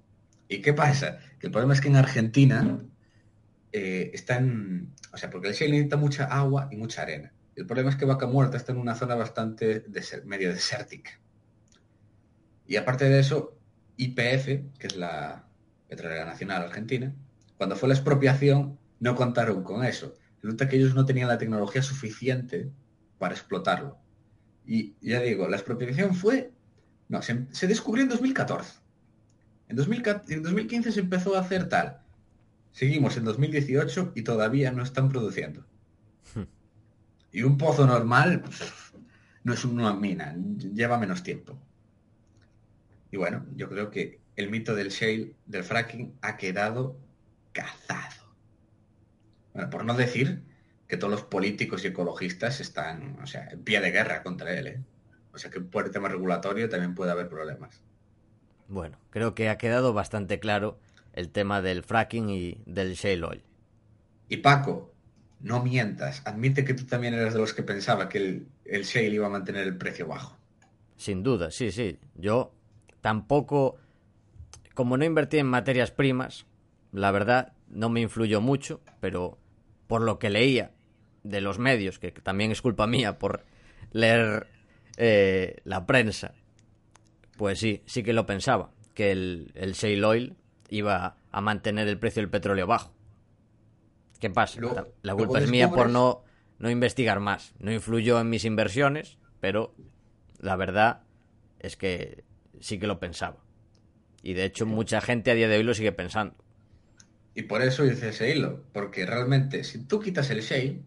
¿Y 0.47 0.61
qué 0.61 0.73
pasa? 0.73 1.19
Que 1.39 1.47
el 1.47 1.51
problema 1.51 1.73
es 1.73 1.81
que 1.81 1.87
en 1.87 1.95
Argentina 1.95 2.79
eh, 3.71 4.11
están... 4.13 4.93
O 5.11 5.17
sea, 5.17 5.29
porque 5.29 5.47
el 5.47 5.53
shale 5.53 5.71
necesita 5.71 5.97
mucha 5.97 6.25
agua 6.25 6.69
y 6.71 6.77
mucha 6.77 7.01
arena. 7.01 7.33
El 7.55 7.65
problema 7.65 7.89
es 7.89 7.95
que 7.95 8.05
Vaca 8.05 8.27
Muerta 8.27 8.57
está 8.57 8.71
en 8.71 8.79
una 8.79 8.95
zona 8.95 9.15
bastante 9.15 9.85
medio 10.25 10.51
desértica. 10.51 11.19
Y 12.67 12.77
aparte 12.77 13.05
de 13.05 13.19
eso, 13.19 13.57
IPF, 13.97 14.45
que 14.79 14.87
es 14.87 14.95
la 14.95 15.45
Petrolera 15.87 16.25
Nacional 16.25 16.63
Argentina, 16.63 17.13
cuando 17.57 17.75
fue 17.75 17.89
la 17.89 17.95
expropiación 17.95 18.77
no 18.99 19.15
contaron 19.15 19.63
con 19.63 19.83
eso. 19.83 20.13
Resulta 20.41 20.67
que 20.67 20.77
ellos 20.77 20.95
no 20.95 21.05
tenían 21.05 21.27
la 21.27 21.37
tecnología 21.37 21.81
suficiente 21.81 22.69
para 23.17 23.33
explotarlo. 23.33 23.97
Y 24.65 24.95
ya 25.01 25.21
digo, 25.21 25.47
la 25.47 25.57
expropiación 25.57 26.15
fue... 26.15 26.51
No, 27.09 27.21
se, 27.21 27.67
descubrió 27.67 28.03
en 28.03 28.09
2014. 28.09 28.79
En, 29.69 29.75
2015 29.75 30.91
se 30.91 30.99
empezó 30.99 31.35
a 31.35 31.41
hacer 31.41 31.69
tal. 31.69 32.01
Seguimos 32.71 33.17
en 33.17 33.25
2018 33.25 34.13
y 34.15 34.23
todavía 34.23 34.71
no 34.71 34.83
están 34.83 35.09
produciendo. 35.09 35.65
Hmm. 36.33 36.43
Y 37.31 37.43
un 37.43 37.57
pozo 37.57 37.85
normal 37.85 38.43
no 39.43 39.53
es 39.53 39.65
una 39.65 39.93
mina, 39.93 40.35
lleva 40.73 40.97
menos 40.97 41.23
tiempo. 41.23 41.57
Y 43.11 43.17
bueno, 43.17 43.45
yo 43.55 43.69
creo 43.69 43.91
que 43.91 44.19
el 44.35 44.49
mito 44.49 44.73
del 44.75 44.89
shale, 44.89 45.35
del 45.45 45.63
fracking, 45.63 46.13
ha 46.21 46.37
quedado 46.37 46.97
cazado. 47.53 48.23
Bueno, 49.53 49.69
por 49.69 49.85
no 49.85 49.93
decir 49.93 50.43
que 50.87 50.97
todos 50.97 51.11
los 51.11 51.23
políticos 51.23 51.83
y 51.83 51.87
ecologistas 51.87 52.59
están, 52.59 53.19
o 53.21 53.27
sea, 53.27 53.47
en 53.49 53.63
pie 53.63 53.79
de 53.79 53.91
guerra 53.91 54.23
contra 54.23 54.53
él. 54.53 54.67
¿eh? 54.67 54.81
O 55.33 55.37
sea 55.37 55.49
que 55.49 55.61
por 55.61 55.85
el 55.85 55.91
tema 55.91 56.09
regulatorio 56.09 56.69
también 56.69 56.95
puede 56.95 57.11
haber 57.11 57.29
problemas. 57.29 57.81
Bueno, 58.67 58.97
creo 59.09 59.35
que 59.35 59.49
ha 59.49 59.57
quedado 59.57 59.93
bastante 59.93 60.39
claro 60.39 60.79
el 61.13 61.29
tema 61.29 61.61
del 61.61 61.83
fracking 61.83 62.29
y 62.29 62.61
del 62.65 62.93
shale 62.93 63.23
oil. 63.23 63.43
Y 64.29 64.37
Paco, 64.37 64.93
no 65.41 65.63
mientas, 65.63 66.21
admite 66.25 66.65
que 66.65 66.73
tú 66.73 66.85
también 66.85 67.13
eras 67.13 67.33
de 67.33 67.39
los 67.39 67.53
que 67.53 67.63
pensaba 67.63 68.09
que 68.09 68.17
el, 68.17 68.47
el 68.65 68.83
shale 68.83 69.09
iba 69.09 69.27
a 69.27 69.29
mantener 69.29 69.67
el 69.67 69.77
precio 69.77 70.07
bajo. 70.07 70.37
Sin 70.95 71.21
duda, 71.21 71.51
sí, 71.51 71.71
sí. 71.71 71.99
Yo 72.15 72.53
tampoco, 73.01 73.77
como 74.73 74.97
no 74.97 75.05
invertí 75.05 75.37
en 75.37 75.47
materias 75.47 75.91
primas, 75.91 76.45
la 76.93 77.11
verdad 77.11 77.53
no 77.67 77.89
me 77.89 78.01
influyó 78.01 78.39
mucho, 78.39 78.81
pero 78.99 79.37
por 79.87 80.01
lo 80.01 80.19
que 80.19 80.29
leía 80.29 80.71
de 81.23 81.41
los 81.41 81.59
medios, 81.59 81.99
que 81.99 82.11
también 82.11 82.51
es 82.51 82.61
culpa 82.61 82.87
mía 82.87 83.19
por 83.19 83.45
leer 83.91 84.47
eh, 84.97 85.57
la 85.65 85.85
prensa, 85.85 86.33
pues 87.37 87.59
sí, 87.59 87.81
sí 87.85 88.03
que 88.03 88.13
lo 88.13 88.25
pensaba, 88.25 88.71
que 88.93 89.11
el, 89.11 89.51
el 89.55 89.73
shale 89.73 90.05
oil 90.05 90.35
iba 90.69 91.17
a 91.31 91.41
mantener 91.41 91.87
el 91.87 91.97
precio 91.97 92.21
del 92.21 92.29
petróleo 92.29 92.67
bajo. 92.67 92.93
¿Qué 94.19 94.29
pasa? 94.29 94.61
la, 95.01 95.15
culpa 95.15 95.39
es 95.39 95.49
mía 95.49 95.69
por 95.69 95.89
no, 95.89 96.23
no 96.57 96.69
investigar 96.69 97.19
más. 97.19 97.53
No 97.59 97.73
influyó 97.73 98.21
en 98.21 98.29
mis 98.29 98.45
inversiones, 98.45 99.17
pero 99.41 99.75
la 100.39 100.55
verdad 100.55 101.01
es 101.59 101.75
que 101.75 102.23
sí 102.61 102.79
que 102.79 102.87
lo 102.87 102.99
pensaba. 102.99 103.43
Y 104.21 104.33
de 104.33 104.45
hecho 104.45 104.65
mucha 104.65 105.01
gente 105.01 105.31
a 105.31 105.33
día 105.33 105.49
de 105.49 105.57
hoy 105.57 105.63
lo 105.63 105.73
sigue 105.73 105.91
pensando. 105.91 106.35
Y 107.35 107.43
por 107.43 107.61
eso 107.61 107.83
dice 107.83 108.09
ese 108.09 108.35
hilo, 108.35 108.63
porque 108.73 109.05
realmente 109.05 109.63
si 109.63 109.79
tú 109.79 109.99
quitas 109.99 110.29
el 110.29 110.41
shale, 110.41 110.81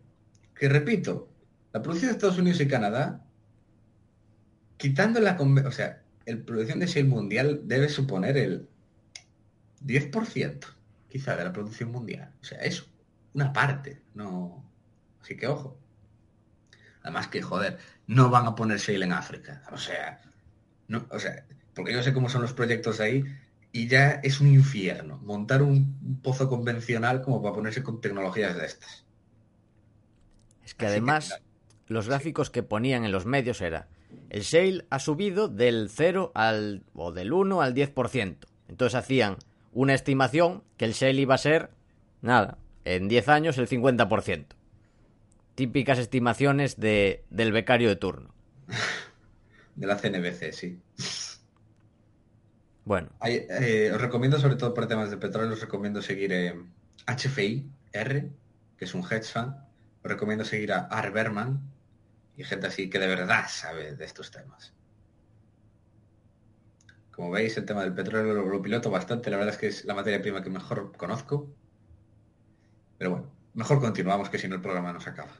que 0.55 0.69
repito, 0.69 1.29
la 1.73 1.83
producción 1.83 2.11
de 2.11 2.13
Estados 2.15 2.39
Unidos 2.39 2.61
y 2.61 2.69
Canadá, 2.69 3.25
quitando 4.77 5.21
la... 5.21 5.37
O 5.37 5.73
sea, 5.73 6.03
el 6.25 6.43
producción 6.43 6.81
de 6.81 6.87
shale 6.87 7.09
mundial 7.09 7.63
debe 7.65 7.89
suponer 7.89 8.37
el 8.37 8.69
10%, 9.85 10.67
quizá, 11.09 11.37
de 11.37 11.45
la 11.45 11.53
producción 11.53 11.91
mundial. 11.91 12.33
O 12.41 12.45
sea, 12.45 12.59
es 12.59 12.87
una 13.35 13.53
parte, 13.53 14.01
no... 14.15 14.65
Así 15.21 15.37
que 15.37 15.49
ojo. 15.49 15.77
Además 17.03 17.29
que, 17.29 17.43
joder, 17.43 17.79
no 18.07 18.31
van 18.31 18.47
a 18.47 18.55
poner 18.55 18.79
shale 18.79 19.05
en 19.05 19.13
África. 19.13 19.63
O 19.73 19.79
sea, 19.79 20.21
no, 20.89 21.07
o 21.11 21.19
sea, 21.19 21.45
porque 21.75 21.93
yo 21.93 22.03
sé 22.03 22.13
cómo 22.13 22.29
son 22.29 22.43
los 22.43 22.53
proyectos 22.53 23.01
ahí 23.01 23.25
y 23.77 23.89
ya 23.89 24.21
es 24.23 24.41
un 24.41 24.49
infierno 24.49 25.19
montar 25.19 25.61
un 25.61 26.21
pozo 26.23 26.49
convencional 26.49 27.21
como 27.21 27.43
para 27.43 27.55
ponerse 27.55 27.83
con 27.83 28.01
tecnologías 28.01 28.57
de 28.57 28.65
estas. 28.65 29.05
Es 30.65 30.75
que 30.75 30.87
además 30.87 31.43
los 31.87 32.09
gráficos 32.09 32.49
que 32.49 32.63
ponían 32.63 33.05
en 33.05 33.13
los 33.13 33.27
medios 33.27 33.61
era 33.61 33.89
el 34.31 34.43
shale 34.43 34.87
ha 34.89 34.99
subido 34.99 35.49
del 35.49 35.91
0 35.91 36.33
al 36.35 36.85
o 36.95 37.13
del 37.13 37.35
1 37.35 37.61
al 37.61 37.75
10%. 37.75 38.37
Entonces 38.69 38.95
hacían 38.95 39.37
una 39.75 39.93
estimación 39.93 40.63
que 40.79 40.87
el 40.87 40.95
shale 40.95 41.21
iba 41.21 41.35
a 41.35 41.39
ser 41.39 41.69
nada, 42.23 42.57
en 42.87 43.09
10 43.09 43.29
años 43.29 43.59
el 43.59 43.69
50%. 43.69 44.47
Típicas 45.55 45.99
estimaciones 45.99 46.81
de, 46.81 47.25
del 47.29 47.53
becario 47.53 47.91
de 47.91 47.97
turno. 47.97 48.35
de 49.77 49.87
la 49.87 49.99
CNBC, 49.99 50.53
sí. 50.53 50.81
Bueno. 52.87 53.09
Eh, 53.21 53.91
os 53.93 54.01
recomiendo, 54.01 54.39
sobre 54.39 54.55
todo 54.55 54.73
por 54.73 54.87
temas 54.87 55.11
de 55.11 55.17
petróleo, 55.17 55.55
os 55.55 55.61
recomiendo 55.61 56.01
seguir 56.01 56.33
HFI 57.05 57.69
R, 57.93 58.31
que 58.79 58.85
es 58.85 58.95
un 58.95 59.03
hedge 59.03 59.25
fund. 59.25 59.55
Os 60.05 60.11
recomiendo 60.11 60.45
seguir 60.45 60.73
a 60.73 60.87
Ar 60.87 61.11
Berman 61.11 61.61
y 62.37 62.45
gente 62.45 62.69
así 62.69 62.89
que 62.89 63.01
de 63.01 63.09
verdad 63.09 63.47
sabe 63.49 63.97
de 63.97 64.05
estos 64.05 64.31
temas. 64.31 64.73
Como 67.11 67.33
veis, 67.33 67.57
el 67.57 67.65
tema 67.65 67.83
del 67.83 67.93
petróleo 67.93 68.35
lo, 68.35 68.63
piloto 68.63 68.89
bastante. 68.89 69.31
La 69.31 69.37
verdad 69.37 69.55
es 69.55 69.61
que 69.61 69.67
es 69.67 69.85
la 69.85 69.95
materia 69.95 70.23
prima 70.23 70.45
que 70.45 70.51
mejor 70.51 70.97
conozco. 70.97 71.51
Pero 72.99 73.11
bueno, 73.11 73.33
mejor 73.55 73.81
continuamos 73.81 74.31
que 74.31 74.39
si 74.39 74.47
no 74.47 74.55
el 74.55 74.61
programa 74.61 74.93
no 74.93 75.01
se 75.01 75.11
acaba. 75.11 75.33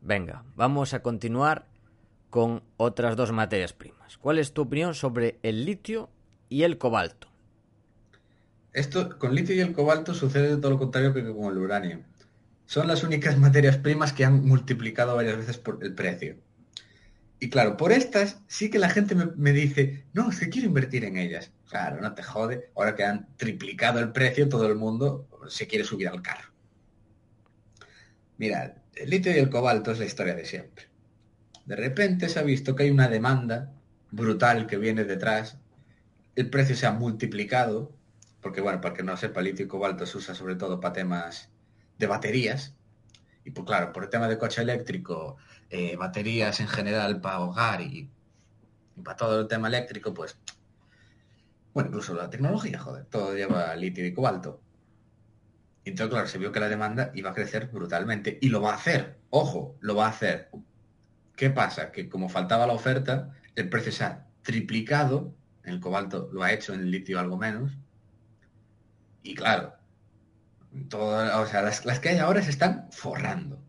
Venga, 0.00 0.42
vamos 0.56 0.94
a 0.94 1.02
continuar 1.02 1.68
con 2.28 2.64
otras 2.76 3.14
dos 3.14 3.30
materias 3.30 3.72
primas. 3.72 4.18
¿Cuál 4.18 4.40
es 4.40 4.52
tu 4.52 4.62
opinión 4.62 4.94
sobre 4.94 5.38
el 5.44 5.64
litio 5.64 6.10
y 6.50 6.64
el 6.64 6.76
cobalto. 6.76 7.28
Esto, 8.74 9.18
con 9.18 9.34
litio 9.34 9.54
y 9.54 9.60
el 9.60 9.72
cobalto 9.72 10.12
sucede 10.12 10.56
todo 10.58 10.72
lo 10.72 10.78
contrario 10.78 11.14
que 11.14 11.24
con 11.24 11.50
el 11.50 11.58
uranio. 11.58 12.00
Son 12.66 12.86
las 12.86 13.02
únicas 13.02 13.38
materias 13.46 13.78
primas 13.78 14.12
que 14.12 14.26
han 14.26 14.44
multiplicado 14.44 15.16
varias 15.16 15.38
veces 15.38 15.56
por 15.56 15.82
el 15.82 15.94
precio. 15.94 16.36
Y 17.38 17.48
claro, 17.48 17.78
por 17.78 17.90
estas 17.90 18.38
sí 18.48 18.68
que 18.68 18.78
la 18.78 18.90
gente 18.90 19.14
me, 19.14 19.52
dice, 19.52 20.04
no, 20.12 20.28
es 20.28 20.38
que 20.38 20.50
quiero 20.50 20.68
invertir 20.68 21.04
en 21.04 21.16
ellas. 21.16 21.50
Claro, 21.70 22.00
no 22.02 22.12
te 22.12 22.22
jode. 22.22 22.70
Ahora 22.76 22.94
que 22.94 23.04
han 23.04 23.34
triplicado 23.36 23.98
el 23.98 24.12
precio, 24.12 24.48
todo 24.48 24.66
el 24.66 24.74
mundo 24.74 25.26
se 25.48 25.66
quiere 25.66 25.84
subir 25.84 26.08
al 26.08 26.20
carro. 26.20 26.50
Mirad, 28.36 28.72
el 28.94 29.08
litio 29.08 29.32
y 29.32 29.38
el 29.38 29.48
cobalto 29.48 29.92
es 29.92 29.98
la 29.98 30.04
historia 30.04 30.34
de 30.34 30.44
siempre. 30.44 30.86
De 31.64 31.76
repente 31.76 32.28
se 32.28 32.40
ha 32.40 32.42
visto 32.42 32.74
que 32.74 32.82
hay 32.82 32.90
una 32.90 33.08
demanda 33.08 33.72
brutal 34.10 34.66
que 34.66 34.76
viene 34.76 35.04
detrás 35.04 35.56
el 36.40 36.50
precio 36.50 36.74
se 36.74 36.86
ha 36.86 36.92
multiplicado, 36.92 37.92
porque 38.40 38.60
bueno, 38.60 38.80
para 38.80 38.94
que 38.94 39.02
no 39.02 39.16
sepa, 39.16 39.42
litio 39.42 39.66
y 39.66 39.68
cobalto 39.68 40.06
se 40.06 40.18
usa 40.18 40.34
sobre 40.34 40.56
todo 40.56 40.80
para 40.80 40.94
temas 40.94 41.50
de 41.98 42.06
baterías, 42.06 42.74
y 43.44 43.50
pues 43.50 43.66
claro, 43.66 43.92
por 43.92 44.04
el 44.04 44.10
tema 44.10 44.28
de 44.28 44.38
coche 44.38 44.62
eléctrico, 44.62 45.36
eh, 45.68 45.96
baterías 45.96 46.60
en 46.60 46.68
general 46.68 47.20
para 47.20 47.40
hogar 47.40 47.80
y, 47.82 48.10
para 49.04 49.16
todo 49.16 49.40
el 49.40 49.48
tema 49.48 49.68
eléctrico, 49.68 50.14
pues, 50.14 50.38
bueno, 51.74 51.88
incluso 51.88 52.14
la 52.14 52.30
tecnología, 52.30 52.78
joder, 52.78 53.04
todo 53.04 53.34
lleva 53.34 53.74
litio 53.76 54.06
y 54.06 54.12
cobalto. 54.12 54.60
Y 55.84 55.90
entonces, 55.90 56.10
claro, 56.10 56.26
se 56.26 56.38
vio 56.38 56.52
que 56.52 56.60
la 56.60 56.68
demanda 56.68 57.10
iba 57.14 57.30
a 57.30 57.34
crecer 57.34 57.68
brutalmente 57.68 58.38
y 58.40 58.48
lo 58.48 58.60
va 58.60 58.72
a 58.72 58.76
hacer, 58.76 59.18
ojo, 59.30 59.76
lo 59.80 59.94
va 59.94 60.06
a 60.06 60.10
hacer. 60.10 60.50
¿Qué 61.36 61.50
pasa? 61.50 61.92
Que 61.92 62.08
como 62.08 62.28
faltaba 62.28 62.66
la 62.66 62.74
oferta, 62.74 63.30
el 63.54 63.68
precio 63.68 63.92
se 63.92 64.04
ha 64.04 64.26
triplicado 64.42 65.34
el 65.64 65.80
cobalto 65.80 66.28
lo 66.32 66.42
ha 66.42 66.52
hecho, 66.52 66.74
en 66.74 66.80
el 66.80 66.90
litio 66.90 67.18
algo 67.18 67.36
menos. 67.36 67.72
Y 69.22 69.34
claro, 69.34 69.74
todo, 70.88 71.42
o 71.42 71.46
sea, 71.46 71.62
las, 71.62 72.00
que 72.00 72.08
hay 72.08 72.18
ahora 72.18 72.42
se 72.42 72.50
están 72.50 72.88
forrando. 72.90 73.62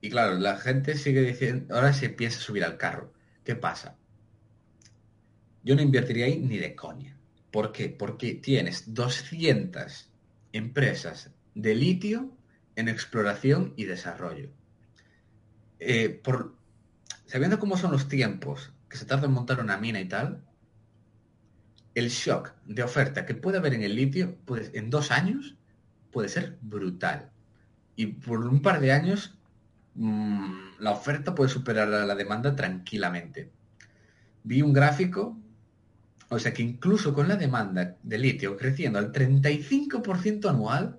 Y 0.00 0.10
claro, 0.10 0.38
la 0.38 0.56
gente 0.56 0.96
sigue 0.96 1.20
diciendo, 1.20 1.74
ahora 1.74 1.92
se 1.92 2.06
empieza 2.06 2.38
a 2.38 2.42
subir 2.42 2.64
al 2.64 2.78
carro. 2.78 3.12
¿Qué 3.44 3.54
pasa? 3.54 3.96
Yo 5.62 5.76
no 5.76 5.82
invertiría 5.82 6.26
ahí 6.26 6.38
ni 6.38 6.58
de 6.58 6.74
coña. 6.74 7.16
¿Por 7.50 7.72
qué? 7.72 7.88
Porque 7.88 8.34
tienes 8.34 8.94
200 8.94 10.10
empresas 10.52 11.30
de 11.54 11.74
litio 11.74 12.30
en 12.76 12.88
exploración 12.88 13.74
y 13.76 13.84
desarrollo. 13.84 14.50
Eh, 15.78 16.08
por, 16.08 16.54
sabiendo 17.26 17.58
cómo 17.58 17.76
son 17.76 17.92
los 17.92 18.08
tiempos 18.08 18.72
que 18.88 18.96
se 18.96 19.04
tarda 19.04 19.26
en 19.26 19.32
montar 19.32 19.60
una 19.60 19.76
mina 19.76 20.00
y 20.00 20.08
tal, 20.08 20.42
el 21.94 22.08
shock 22.08 22.52
de 22.66 22.82
oferta 22.82 23.26
que 23.26 23.34
puede 23.34 23.58
haber 23.58 23.74
en 23.74 23.82
el 23.82 23.96
litio 23.96 24.36
pues, 24.44 24.70
en 24.74 24.90
dos 24.90 25.10
años 25.10 25.56
puede 26.12 26.28
ser 26.28 26.58
brutal. 26.60 27.30
Y 27.96 28.06
por 28.06 28.40
un 28.46 28.62
par 28.62 28.80
de 28.80 28.92
años 28.92 29.38
mm, 29.94 30.78
la 30.80 30.92
oferta 30.92 31.34
puede 31.34 31.50
superar 31.50 31.92
a 31.92 32.06
la 32.06 32.14
demanda 32.14 32.54
tranquilamente. 32.56 33.50
Vi 34.42 34.62
un 34.62 34.72
gráfico, 34.72 35.36
o 36.28 36.38
sea 36.38 36.52
que 36.52 36.62
incluso 36.62 37.12
con 37.12 37.28
la 37.28 37.36
demanda 37.36 37.96
de 38.02 38.18
litio 38.18 38.56
creciendo 38.56 38.98
al 38.98 39.12
35% 39.12 40.48
anual, 40.48 40.98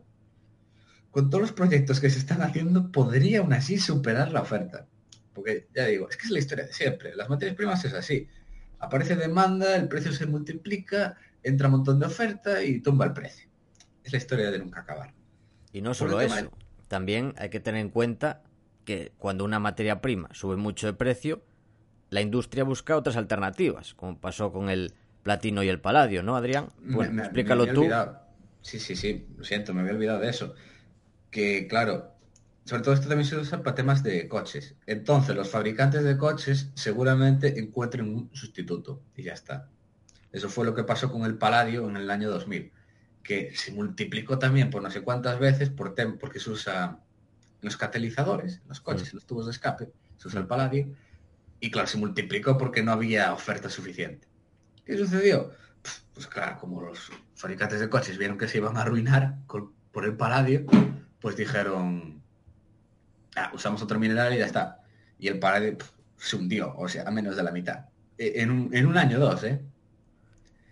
con 1.10 1.30
todos 1.30 1.42
los 1.42 1.52
proyectos 1.52 2.00
que 2.00 2.10
se 2.10 2.20
están 2.20 2.42
haciendo, 2.42 2.92
podría 2.92 3.40
aún 3.40 3.54
así 3.54 3.78
superar 3.78 4.32
la 4.32 4.42
oferta. 4.42 4.88
Porque 5.34 5.68
ya 5.74 5.86
digo, 5.86 6.10
es 6.10 6.18
que 6.18 6.26
es 6.26 6.32
la 6.32 6.40
historia 6.40 6.66
de 6.66 6.74
siempre. 6.74 7.16
Las 7.16 7.30
materias 7.30 7.58
primas 7.58 7.84
es 7.84 7.94
así 7.94 8.28
Aparece 8.82 9.16
demanda, 9.16 9.76
el 9.76 9.88
precio 9.88 10.12
se 10.12 10.26
multiplica, 10.26 11.18
entra 11.44 11.68
un 11.68 11.74
montón 11.74 12.00
de 12.00 12.08
oferta 12.08 12.64
y 12.64 12.82
tumba 12.82 13.06
el 13.06 13.14
precio. 13.14 13.48
Es 14.04 14.12
la 14.12 14.18
historia 14.18 14.52
de 14.52 14.60
nunca 14.60 14.82
acabar. 14.82 15.14
Y 15.72 15.82
no 15.82 15.94
solo 15.94 16.20
eso, 16.20 16.52
también 16.88 17.34
hay 17.38 17.50
que 17.50 17.60
tener 17.60 17.80
en 17.80 17.90
cuenta 17.90 18.42
que 18.84 19.14
cuando 19.18 19.46
una 19.46 19.60
materia 19.60 20.02
prima 20.02 20.30
sube 20.34 20.58
mucho 20.58 20.88
de 20.88 20.94
precio, 20.94 21.44
la 22.10 22.22
industria 22.22 22.64
busca 22.64 22.98
otras 22.98 23.16
alternativas, 23.16 23.94
como 23.94 24.20
pasó 24.20 24.52
con 24.52 24.70
el 24.70 24.94
platino 25.24 25.64
y 25.64 25.70
el 25.70 25.80
paladio, 25.80 26.24
¿no, 26.24 26.36
Adrián? 26.36 26.70
Bueno, 26.84 27.22
explícalo 27.22 27.68
tú. 27.68 27.88
Sí, 28.62 28.80
sí, 28.80 28.96
sí, 28.96 29.28
lo 29.38 29.44
siento, 29.44 29.74
me 29.74 29.82
había 29.82 29.94
olvidado 29.94 30.20
de 30.20 30.30
eso. 30.30 30.56
Que, 31.30 31.68
claro, 31.68 32.11
sobre 32.72 32.84
todo 32.84 32.94
esto 32.94 33.10
también 33.10 33.28
se 33.28 33.36
usa 33.36 33.62
para 33.62 33.76
temas 33.76 34.02
de 34.02 34.30
coches. 34.30 34.76
Entonces, 34.86 35.36
los 35.36 35.50
fabricantes 35.50 36.06
de 36.06 36.16
coches 36.16 36.70
seguramente 36.74 37.60
encuentren 37.60 38.08
un 38.08 38.30
sustituto 38.34 39.04
y 39.14 39.24
ya 39.24 39.34
está. 39.34 39.68
Eso 40.32 40.48
fue 40.48 40.64
lo 40.64 40.74
que 40.74 40.86
pasó 40.86 41.12
con 41.12 41.26
el 41.26 41.38
paladio 41.38 41.90
en 41.90 41.98
el 41.98 42.10
año 42.10 42.30
2000, 42.30 42.72
que 43.24 43.54
se 43.54 43.74
multiplicó 43.74 44.40
también 44.40 44.70
por 44.70 44.82
no 44.82 44.90
sé 44.90 45.02
cuántas 45.02 45.38
veces 45.38 45.70
por 45.70 45.94
porque 46.18 46.40
se 46.40 46.50
usa 46.50 46.98
en 47.62 47.66
los 47.66 47.76
catalizadores, 47.76 48.62
en 48.64 48.70
los 48.70 48.80
coches, 48.80 49.10
en 49.10 49.16
los 49.16 49.26
tubos 49.26 49.48
de 49.48 49.52
escape, 49.52 49.92
se 50.16 50.30
usa 50.30 50.40
el 50.40 50.48
paladio, 50.48 50.96
y 51.60 51.72
claro, 51.72 51.90
se 51.90 51.98
multiplicó 51.98 52.58
porque 52.58 52.84
no 52.84 52.94
había 52.94 53.34
oferta 53.34 53.70
suficiente. 53.70 54.30
¿Qué 54.86 54.98
sucedió? 54.98 55.52
Pues 56.14 56.26
claro, 56.26 56.58
como 56.58 56.80
los 56.80 57.12
fabricantes 57.36 57.82
de 57.82 57.90
coches 57.90 58.18
vieron 58.18 58.38
que 58.38 58.48
se 58.48 58.60
iban 58.60 58.78
a 58.78 58.84
arruinar 58.84 59.40
por 59.46 60.06
el 60.06 60.16
paladio, 60.16 60.66
pues 61.20 61.36
dijeron, 61.36 62.22
ah, 63.36 63.52
usamos 63.54 63.82
otro 63.82 64.00
mineral 64.00 64.34
y 64.34 64.38
ya 64.38 64.46
está. 64.46 64.84
Y 65.20 65.28
el 65.28 65.40
paladio 65.40 65.78
se 66.18 66.36
hundió, 66.36 66.74
o 66.78 66.88
sea, 66.88 67.04
a 67.08 67.12
menos 67.12 67.36
de 67.36 67.44
la 67.44 67.52
mitad. 67.52 67.86
E, 68.18 68.42
en 68.42 68.52
un, 68.52 68.76
en 68.76 68.86
un 68.86 68.98
año 68.98 69.20
dos, 69.20 69.44
¿eh? 69.44 69.62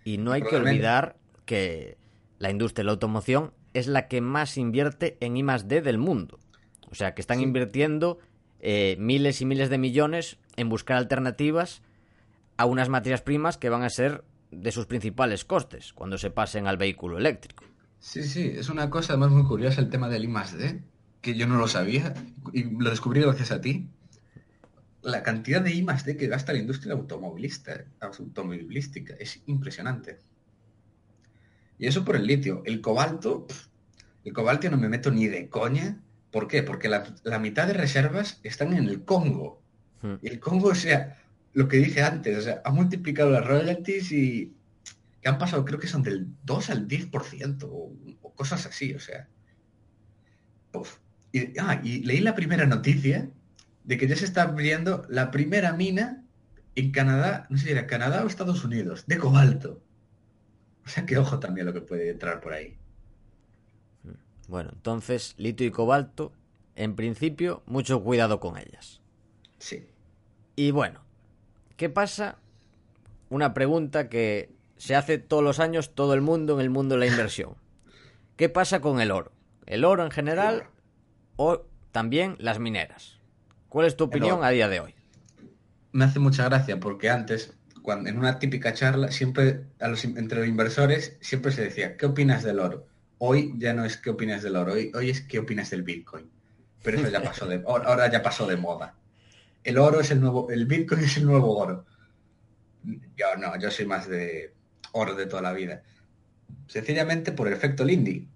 Y 0.04 0.18
no 0.18 0.32
hay 0.32 0.42
que 0.42 0.56
olvidar 0.56 1.16
que 1.44 1.98
la 2.38 2.50
industria 2.50 2.82
de 2.82 2.86
la 2.86 2.92
automoción 2.92 3.52
es 3.74 3.86
la 3.86 4.08
que 4.08 4.20
más 4.20 4.56
invierte 4.56 5.16
en 5.20 5.36
I 5.36 5.44
D 5.64 5.82
del 5.82 5.98
mundo. 5.98 6.38
O 6.90 6.94
sea, 6.94 7.14
que 7.14 7.20
están 7.20 7.40
invirtiendo 7.40 8.18
eh, 8.60 8.96
miles 8.98 9.40
y 9.40 9.46
miles 9.46 9.70
de 9.70 9.78
millones 9.78 10.38
en 10.56 10.68
buscar 10.68 10.96
alternativas 10.96 11.82
a 12.56 12.66
unas 12.66 12.88
materias 12.88 13.22
primas 13.22 13.58
que 13.58 13.68
van 13.68 13.82
a 13.82 13.90
ser 13.90 14.24
de 14.50 14.72
sus 14.72 14.86
principales 14.86 15.44
costes 15.44 15.92
cuando 15.92 16.18
se 16.18 16.30
pasen 16.30 16.66
al 16.66 16.76
vehículo 16.76 17.18
eléctrico. 17.18 17.64
Sí, 18.00 18.24
sí, 18.24 18.52
es 18.56 18.68
una 18.68 18.90
cosa 18.90 19.12
además 19.12 19.30
muy 19.30 19.44
curiosa 19.44 19.80
el 19.80 19.90
tema 19.90 20.08
del 20.08 20.24
I 20.24 20.32
D, 20.58 20.82
que 21.20 21.34
yo 21.34 21.46
no 21.46 21.58
lo 21.58 21.68
sabía 21.68 22.14
y 22.52 22.64
lo 22.64 22.90
descubrí 22.90 23.20
gracias 23.20 23.50
a 23.50 23.60
ti. 23.60 23.88
La 25.02 25.22
cantidad 25.22 25.62
de 25.62 25.72
I 25.72 25.86
D 26.04 26.16
que 26.16 26.26
gasta 26.26 26.52
la 26.52 26.58
industria 26.58 26.94
automovilista, 26.94 27.84
automovilística 28.00 29.14
es 29.18 29.42
impresionante. 29.46 30.18
Y 31.78 31.86
eso 31.86 32.04
por 32.04 32.16
el 32.16 32.26
litio. 32.26 32.62
El 32.66 32.80
cobalto, 32.80 33.46
el 34.24 34.32
cobalto 34.32 34.70
no 34.70 34.76
me 34.76 34.88
meto 34.88 35.10
ni 35.10 35.26
de 35.26 35.48
coña 35.48 36.00
¿Por 36.30 36.46
qué? 36.46 36.62
Porque 36.62 36.88
la, 36.88 37.38
mitad 37.38 37.66
de 37.66 37.72
reservas 37.72 38.40
están 38.42 38.72
en 38.72 38.84
el 38.84 39.04
Congo. 39.04 39.62
Hmm. 40.02 40.14
Y 40.22 40.28
el 40.28 40.38
Congo, 40.38 40.68
o 40.68 40.74
sea, 40.74 41.18
lo 41.52 41.66
que 41.66 41.78
dije 41.78 42.02
antes, 42.02 42.38
o 42.38 42.42
sea, 42.42 42.62
ha 42.64 42.70
multiplicado 42.70 43.30
las 43.30 43.44
royalties 43.44 44.12
y 44.12 44.54
que 45.20 45.28
han 45.28 45.38
pasado, 45.38 45.64
creo 45.64 45.80
que 45.80 45.88
son 45.88 46.02
del 46.02 46.28
2 46.44 46.70
al 46.70 46.88
10% 46.88 47.64
o, 47.64 47.92
o 48.22 48.34
cosas 48.34 48.64
así, 48.66 48.94
o 48.94 49.00
sea. 49.00 49.28
Y, 51.32 51.58
ah, 51.58 51.80
y 51.82 52.00
leí 52.00 52.20
la 52.20 52.34
primera 52.34 52.66
noticia 52.66 53.30
de 53.84 53.98
que 53.98 54.06
ya 54.08 54.16
se 54.16 54.24
está 54.24 54.42
abriendo 54.42 55.04
la 55.08 55.30
primera 55.30 55.72
mina 55.72 56.24
en 56.74 56.92
Canadá, 56.92 57.46
no 57.50 57.58
sé 57.58 57.66
si 57.66 57.70
era 57.72 57.86
Canadá 57.86 58.24
o 58.24 58.26
Estados 58.26 58.64
Unidos, 58.64 59.04
de 59.06 59.18
cobalto. 59.18 59.80
O 60.84 60.88
sea 60.88 61.06
que 61.06 61.18
ojo 61.18 61.38
también 61.38 61.66
lo 61.66 61.72
que 61.72 61.80
puede 61.80 62.10
entrar 62.10 62.40
por 62.40 62.52
ahí. 62.52 62.76
Bueno, 64.48 64.70
entonces, 64.72 65.34
litio 65.38 65.66
y 65.66 65.70
cobalto, 65.70 66.32
en 66.74 66.96
principio, 66.96 67.62
mucho 67.66 68.02
cuidado 68.02 68.40
con 68.40 68.56
ellas. 68.56 69.00
Sí. 69.58 69.86
Y 70.56 70.72
bueno, 70.72 71.00
¿qué 71.76 71.88
pasa? 71.88 72.36
Una 73.28 73.54
pregunta 73.54 74.08
que 74.08 74.50
se 74.76 74.96
hace 74.96 75.18
todos 75.18 75.44
los 75.44 75.60
años 75.60 75.94
todo 75.94 76.14
el 76.14 76.20
mundo 76.20 76.54
en 76.54 76.60
el 76.60 76.70
mundo 76.70 76.94
de 76.94 77.00
la 77.00 77.06
inversión. 77.06 77.54
¿Qué 78.36 78.48
pasa 78.48 78.80
con 78.80 79.00
el 79.00 79.10
oro? 79.10 79.30
¿El 79.66 79.84
oro 79.84 80.04
en 80.04 80.10
general 80.10 80.64
o 81.40 81.64
también 81.90 82.36
las 82.38 82.58
mineras? 82.58 83.18
¿Cuál 83.70 83.86
es 83.86 83.96
tu 83.96 84.04
opinión 84.04 84.44
a 84.44 84.50
día 84.50 84.68
de 84.68 84.80
hoy? 84.80 84.94
Me 85.92 86.04
hace 86.04 86.18
mucha 86.18 86.44
gracia 86.44 86.78
porque 86.78 87.08
antes, 87.08 87.54
cuando 87.82 88.10
en 88.10 88.18
una 88.18 88.38
típica 88.38 88.74
charla, 88.74 89.10
siempre 89.10 89.64
entre 89.78 90.40
los 90.40 90.48
inversores 90.48 91.16
siempre 91.20 91.50
se 91.50 91.62
decía, 91.62 91.96
¿qué 91.96 92.04
opinas 92.06 92.42
del 92.42 92.60
oro? 92.60 92.86
hoy 93.22 93.54
ya 93.58 93.74
no 93.74 93.84
es 93.84 93.98
qué 93.98 94.10
opinas 94.10 94.42
del 94.42 94.56
oro, 94.56 94.72
hoy, 94.72 94.90
hoy 94.94 95.10
es 95.10 95.20
qué 95.20 95.38
opinas 95.38 95.70
del 95.70 95.82
Bitcoin. 95.82 96.30
Pero 96.82 96.98
eso 96.98 97.10
ya 97.10 97.22
pasó 97.22 97.46
de, 97.46 97.62
ahora 97.66 98.10
ya 98.10 98.22
pasó 98.22 98.46
de 98.46 98.56
moda. 98.56 98.96
El 99.62 99.78
oro 99.78 100.00
es 100.00 100.10
el 100.10 100.20
nuevo, 100.20 100.50
el 100.50 100.66
Bitcoin 100.66 101.04
es 101.04 101.16
el 101.18 101.26
nuevo 101.26 101.56
oro. 101.58 101.84
Yo 102.82 103.36
no, 103.38 103.58
yo 103.58 103.70
soy 103.70 103.84
más 103.84 104.08
de 104.08 104.54
oro 104.92 105.14
de 105.14 105.26
toda 105.26 105.42
la 105.42 105.52
vida. 105.52 105.82
Sencillamente 106.66 107.32
por 107.32 107.46
el 107.46 107.52
efecto 107.52 107.84
Lindy. 107.84 108.26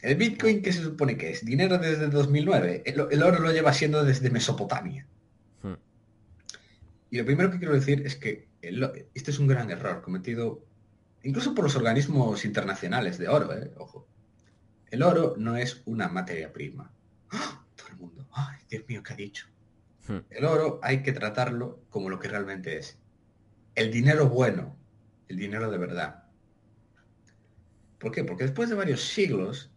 El 0.00 0.14
Bitcoin, 0.14 0.62
¿qué 0.62 0.72
se 0.72 0.82
supone 0.82 1.16
que 1.16 1.30
es? 1.30 1.44
Dinero 1.44 1.78
desde 1.78 2.08
2009. 2.08 2.84
El, 2.86 3.22
oro 3.22 3.40
lo 3.40 3.52
lleva 3.52 3.72
siendo 3.72 4.04
desde 4.04 4.30
Mesopotamia. 4.30 5.06
Hmm. 5.62 5.74
Y 7.10 7.18
lo 7.18 7.24
primero 7.24 7.50
que 7.50 7.58
quiero 7.58 7.74
decir 7.74 8.06
es 8.06 8.14
que 8.14 8.48
este 8.60 9.30
es 9.30 9.38
un 9.38 9.48
gran 9.48 9.70
error 9.70 10.02
cometido 10.02 10.64
incluso 11.22 11.54
por 11.54 11.64
los 11.64 11.76
organismos 11.76 12.44
internacionales 12.44 13.18
de 13.18 13.28
oro, 13.28 13.52
¿eh? 13.52 13.72
ojo. 13.76 14.06
El 14.90 15.02
oro 15.02 15.34
no 15.36 15.56
es 15.56 15.82
una 15.84 16.08
materia 16.08 16.52
prima. 16.52 16.92
¡Ah! 17.30 17.64
Todo 17.76 17.88
el 17.88 17.96
mundo, 17.96 18.28
ay, 18.32 18.58
Dios 18.70 18.84
mío, 18.88 19.02
¿qué 19.02 19.12
ha 19.12 19.16
dicho? 19.16 19.46
Hmm. 20.06 20.18
El 20.30 20.44
oro 20.44 20.78
hay 20.82 21.02
que 21.02 21.12
tratarlo 21.12 21.82
como 21.90 22.08
lo 22.08 22.20
que 22.20 22.28
realmente 22.28 22.78
es. 22.78 22.98
El 23.74 23.90
dinero 23.90 24.28
bueno, 24.28 24.76
el 25.26 25.36
dinero 25.36 25.70
de 25.70 25.78
verdad. 25.78 26.24
¿Por 27.98 28.12
qué? 28.12 28.22
Porque 28.22 28.44
después 28.44 28.68
de 28.68 28.76
varios 28.76 29.02
siglos 29.02 29.72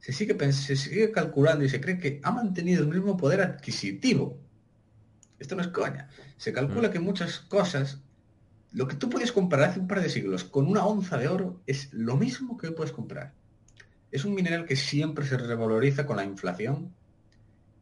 se 0.00 0.12
sigue, 0.12 0.52
se 0.52 0.76
sigue 0.76 1.10
calculando 1.10 1.64
y 1.64 1.68
se 1.68 1.80
cree 1.80 1.98
que 1.98 2.20
ha 2.22 2.30
mantenido 2.30 2.82
el 2.82 2.88
mismo 2.88 3.16
poder 3.16 3.40
adquisitivo. 3.40 4.38
Esto 5.38 5.54
no 5.54 5.62
es 5.62 5.68
coña. 5.68 6.08
Se 6.36 6.52
calcula 6.52 6.88
hmm. 6.88 6.92
que 6.92 7.00
muchas 7.00 7.38
cosas 7.40 8.00
lo 8.72 8.86
que 8.86 8.96
tú 8.96 9.08
puedes 9.08 9.32
comprar 9.32 9.62
hace 9.62 9.80
un 9.80 9.88
par 9.88 10.02
de 10.02 10.10
siglos 10.10 10.44
con 10.44 10.66
una 10.66 10.84
onza 10.84 11.16
de 11.16 11.28
oro 11.28 11.62
es 11.66 11.92
lo 11.92 12.16
mismo 12.16 12.56
que 12.58 12.70
puedes 12.70 12.92
comprar. 12.92 13.32
Es 14.10 14.24
un 14.24 14.34
mineral 14.34 14.66
que 14.66 14.76
siempre 14.76 15.26
se 15.26 15.36
revaloriza 15.36 16.06
con 16.06 16.16
la 16.16 16.24
inflación 16.24 16.94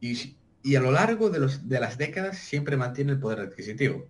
y, 0.00 0.36
a 0.76 0.80
lo 0.80 0.90
largo 0.90 1.30
de, 1.30 1.38
los, 1.38 1.68
de 1.68 1.80
las 1.80 1.98
décadas 1.98 2.38
siempre 2.38 2.76
mantiene 2.76 3.12
el 3.12 3.18
poder 3.18 3.40
adquisitivo. 3.40 4.06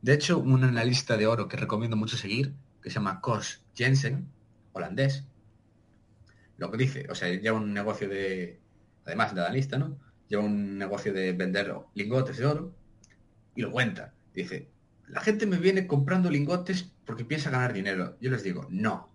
De 0.00 0.14
hecho, 0.14 0.38
un 0.38 0.64
analista 0.64 1.16
de 1.16 1.26
oro 1.26 1.48
que 1.48 1.56
recomiendo 1.56 1.96
mucho 1.96 2.16
seguir, 2.16 2.54
que 2.82 2.90
se 2.90 2.94
llama 2.94 3.20
Kos 3.20 3.62
Jensen, 3.74 4.28
holandés, 4.72 5.24
lo 6.58 6.70
que 6.70 6.76
dice, 6.76 7.06
o 7.08 7.14
sea, 7.14 7.28
lleva 7.28 7.56
un 7.56 7.72
negocio 7.72 8.08
de, 8.08 8.60
además 9.06 9.34
de 9.34 9.40
analista, 9.40 9.78
¿no? 9.78 9.98
Lleva 10.28 10.42
un 10.42 10.76
negocio 10.76 11.12
de 11.12 11.32
vender 11.32 11.74
lingotes 11.94 12.36
de 12.36 12.46
oro 12.46 12.74
y 13.54 13.62
lo 13.62 13.70
cuenta. 13.70 14.12
Dice, 14.34 14.68
la 15.06 15.20
gente 15.20 15.46
me 15.46 15.56
viene 15.56 15.86
comprando 15.86 16.30
lingotes 16.30 16.92
porque 17.06 17.24
piensa 17.24 17.50
ganar 17.50 17.72
dinero. 17.72 18.18
Yo 18.20 18.30
les 18.30 18.42
digo, 18.42 18.66
no. 18.70 19.14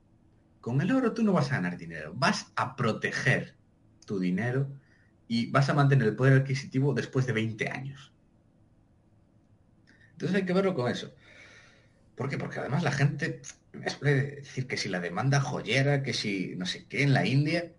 Con 0.62 0.82
el 0.82 0.91
oro 0.91 1.14
tú 1.14 1.24
no 1.24 1.34
vas 1.34 1.52
a 1.52 1.56
ganar 1.56 1.78
dinero. 1.78 2.14
Vas 2.16 2.52
a 2.56 2.76
proteger 2.76 3.56
tu 4.06 4.20
dinero 4.20 4.68
y 5.28 5.52
vas 5.52 5.70
a 5.70 5.74
mantener 5.74 6.08
el 6.08 6.16
poder 6.16 6.41
adquisitivo 6.41 6.94
después 6.94 7.28
de 7.28 7.34
20 7.34 7.70
años. 7.70 8.14
Entonces 10.14 10.38
hay 10.38 10.46
que 10.46 10.54
verlo 10.54 10.74
con 10.74 10.89
eso. 10.89 11.14
¿Por 12.16 12.30
qué? 12.30 12.38
Porque 12.38 12.59
además 12.59 12.84
la 12.84 12.91
gente 12.91 13.41
me 14.01 14.14
decir 14.14 14.68
que 14.68 14.78
si 14.78 14.89
la 14.89 14.99
demanda 14.99 15.41
joyera, 15.41 16.03
que 16.03 16.14
si 16.14 16.55
no 16.55 16.66
sé 16.66 16.86
qué 16.86 17.03
en 17.03 17.14
la 17.14 17.26
India. 17.26 17.72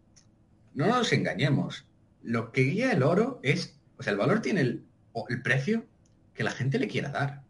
No 0.75 0.87
nos 0.87 1.13
engañemos. 1.13 1.87
Lo 2.23 2.51
que 2.51 2.63
guía 2.63 2.91
el 2.93 3.05
oro 3.05 3.39
es, 3.43 3.79
o 3.97 4.03
sea, 4.03 4.13
el 4.13 4.19
valor 4.19 4.41
tiene 4.41 4.61
el, 4.63 4.85
el 5.29 5.43
precio 5.43 5.87
que 6.35 6.43
la 6.43 6.51
gente 6.51 6.81
le 6.81 6.89
quiera 6.89 7.11
dar 7.11 7.45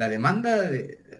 la 0.00 0.08
demanda 0.08 0.70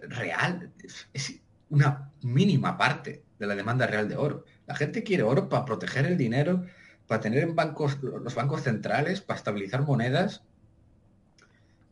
real 0.07 0.71
es 1.13 1.39
una 1.69 2.09
mínima 2.23 2.79
parte 2.79 3.23
de 3.37 3.45
la 3.45 3.55
demanda 3.55 3.85
real 3.85 4.09
de 4.09 4.15
oro. 4.15 4.43
La 4.65 4.75
gente 4.75 5.03
quiere 5.03 5.21
oro 5.21 5.49
para 5.49 5.65
proteger 5.65 6.07
el 6.07 6.17
dinero, 6.17 6.65
para 7.05 7.21
tener 7.21 7.43
en 7.43 7.55
bancos, 7.55 7.99
los 8.01 8.33
bancos 8.33 8.63
centrales, 8.63 9.21
para 9.21 9.37
estabilizar 9.37 9.83
monedas, 9.83 10.43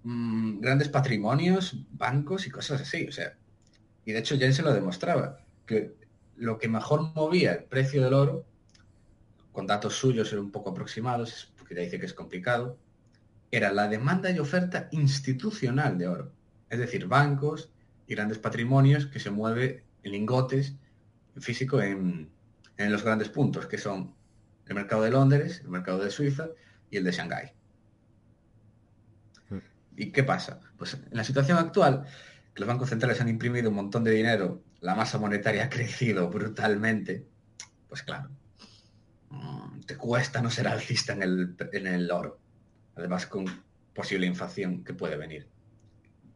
mm, 0.10 0.60
grandes 0.60 0.90
patrimonios, 0.90 1.86
bancos 1.92 2.48
y 2.48 2.52
cosas 2.52 2.82
así. 2.82 3.08
O 3.08 3.12
sea, 3.12 3.38
y 4.06 4.12
de 4.12 4.20
hecho 4.20 4.36
ya 4.36 4.52
se 4.52 4.64
lo 4.64 4.74
demostraba, 4.74 5.40
que 5.66 5.94
lo 6.36 6.58
que 6.58 6.68
mejor 6.68 7.14
movía 7.14 7.54
el 7.54 7.64
precio 7.66 8.04
del 8.04 8.14
oro, 8.14 8.46
con 9.52 9.68
datos 9.68 9.96
suyos 9.96 10.32
un 10.34 10.52
poco 10.52 10.72
aproximados, 10.72 11.54
porque 11.58 11.76
ya 11.76 11.82
dice 11.82 12.00
que 12.00 12.06
es 12.06 12.14
complicado, 12.14 12.78
era 13.52 13.72
la 13.72 13.88
demanda 13.88 14.32
y 14.32 14.40
oferta 14.40 14.90
institucional 14.92 15.98
de 15.98 16.08
oro. 16.08 16.32
es 16.70 16.80
decir, 16.80 17.08
bancos 17.08 17.72
y 18.08 18.16
grandes 18.16 18.38
patrimonios 18.38 19.08
que 19.08 19.20
se 19.20 19.32
mueve 19.32 19.84
en 20.04 20.12
lingotes 20.12 20.76
físico 21.38 21.82
en, 21.82 22.30
en 22.78 22.92
los 22.92 23.04
grandes 23.04 23.30
puntos, 23.30 23.68
que 23.68 23.78
son 23.78 24.14
el 24.68 24.76
mercado 24.76 25.04
de 25.04 25.12
Londres, 25.12 25.62
el 25.64 25.70
mercado 25.70 26.00
de 26.00 26.12
Suiza 26.12 26.50
y 26.90 26.98
el 26.98 27.04
de 27.04 27.12
Shanghái. 27.12 27.59
¿Y 30.00 30.14
qué 30.14 30.24
pasa? 30.24 30.62
Pues 30.78 30.94
en 30.94 31.10
la 31.12 31.26
situación 31.26 31.58
actual, 31.58 32.06
que 32.54 32.62
los 32.62 32.68
bancos 32.70 32.88
centrales 32.88 33.20
han 33.20 33.28
imprimido 33.28 33.68
un 33.68 33.76
montón 33.76 34.06
de 34.06 34.12
dinero, 34.12 34.64
la 34.80 34.96
masa 34.96 35.18
monetaria 35.18 35.66
ha 35.66 35.70
crecido 35.70 36.30
brutalmente, 36.30 37.28
pues 37.90 38.04
claro, 38.04 38.30
mm, 39.30 39.82
te 39.82 39.98
cuesta 39.98 40.42
no 40.42 40.50
ser 40.52 40.70
alcista 40.70 41.12
en 41.12 41.24
el, 41.24 41.56
en 41.74 41.86
el 41.86 42.10
oro, 42.12 42.40
además 42.96 43.28
con 43.28 43.44
posible 43.94 44.26
inflación 44.26 44.86
que 44.86 44.94
puede 44.94 45.18
venir. 45.18 45.50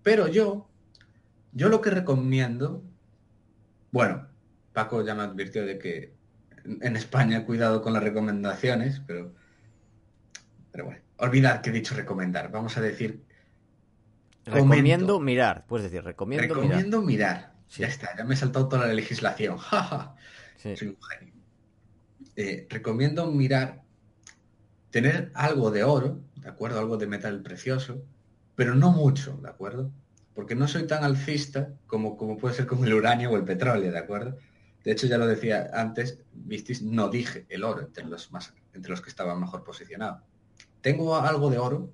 Pero 0.03 0.27
yo, 0.27 0.69
yo 1.53 1.69
lo 1.69 1.79
que 1.79 1.89
recomiendo, 1.89 2.83
bueno, 3.91 4.27
Paco 4.73 5.05
ya 5.05 5.15
me 5.15 5.23
advirtió 5.23 5.65
de 5.65 5.79
que 5.79 6.13
en 6.65 6.97
España 6.97 7.45
cuidado 7.45 7.81
con 7.81 7.93
las 7.93 8.03
recomendaciones, 8.03 9.01
pero, 9.07 9.33
pero 10.69 10.83
bueno, 10.83 11.01
olvidad 11.15 11.61
que 11.61 11.69
he 11.69 11.73
dicho 11.73 11.95
recomendar, 11.95 12.51
vamos 12.51 12.75
a 12.75 12.81
decir 12.81 13.23
Recomiendo 14.45 15.19
mirar, 15.19 15.65
puedes 15.67 15.89
decir, 15.89 16.03
recomiendo, 16.03 16.53
recomiendo 16.53 17.01
mirar. 17.01 17.53
Ya 17.77 17.87
está, 17.87 18.15
ya 18.15 18.23
me 18.23 18.35
he 18.35 18.37
saltado 18.37 18.67
toda 18.67 18.87
la 18.87 18.93
legislación. 18.93 19.57
Soy 20.57 20.87
un 20.87 20.97
genio. 21.01 21.33
Eh, 22.35 22.67
recomiendo 22.69 23.31
mirar, 23.31 23.83
tener 24.89 25.31
algo 25.33 25.71
de 25.71 25.83
oro, 25.83 26.19
¿de 26.35 26.49
acuerdo? 26.49 26.79
Algo 26.79 26.97
de 26.97 27.07
metal 27.07 27.41
precioso, 27.41 28.03
pero 28.55 28.75
no 28.75 28.91
mucho, 28.91 29.37
¿de 29.41 29.49
acuerdo? 29.49 29.91
Porque 30.33 30.55
no 30.55 30.67
soy 30.67 30.87
tan 30.87 31.03
alcista 31.03 31.73
como, 31.87 32.17
como 32.17 32.37
puede 32.37 32.55
ser 32.55 32.67
como 32.67 32.85
el 32.85 32.93
uranio 32.93 33.31
o 33.31 33.37
el 33.37 33.43
petróleo, 33.43 33.91
¿de 33.91 33.99
acuerdo? 33.99 34.37
De 34.83 34.91
hecho, 34.91 35.07
ya 35.07 35.17
lo 35.17 35.27
decía 35.27 35.69
antes, 35.73 36.19
visteis, 36.33 36.81
no 36.81 37.09
dije 37.09 37.45
el 37.49 37.63
oro 37.63 37.81
entre 37.81 38.05
los, 38.05 38.31
más, 38.31 38.53
entre 38.73 38.91
los 38.91 39.01
que 39.01 39.09
estaban 39.09 39.39
mejor 39.39 39.63
posicionados. 39.63 40.21
Tengo 40.81 41.15
algo 41.15 41.49
de 41.49 41.57
oro, 41.57 41.89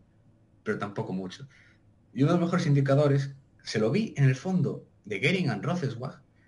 pero 0.64 0.80
tampoco 0.80 1.14
mucho. 1.14 1.48
Y 2.14 2.24
uno 2.24 2.34
de 2.34 2.40
los 2.40 2.48
mejores 2.48 2.68
indicadores, 2.68 3.36
se 3.64 3.80
lo 3.80 3.92
vi 3.92 4.14
en 4.18 4.26
el 4.26 4.36
fondo 4.36 4.86
de 5.06 5.20
Gering 5.20 5.50
and 5.50 5.64
Rothschild, 5.64 5.98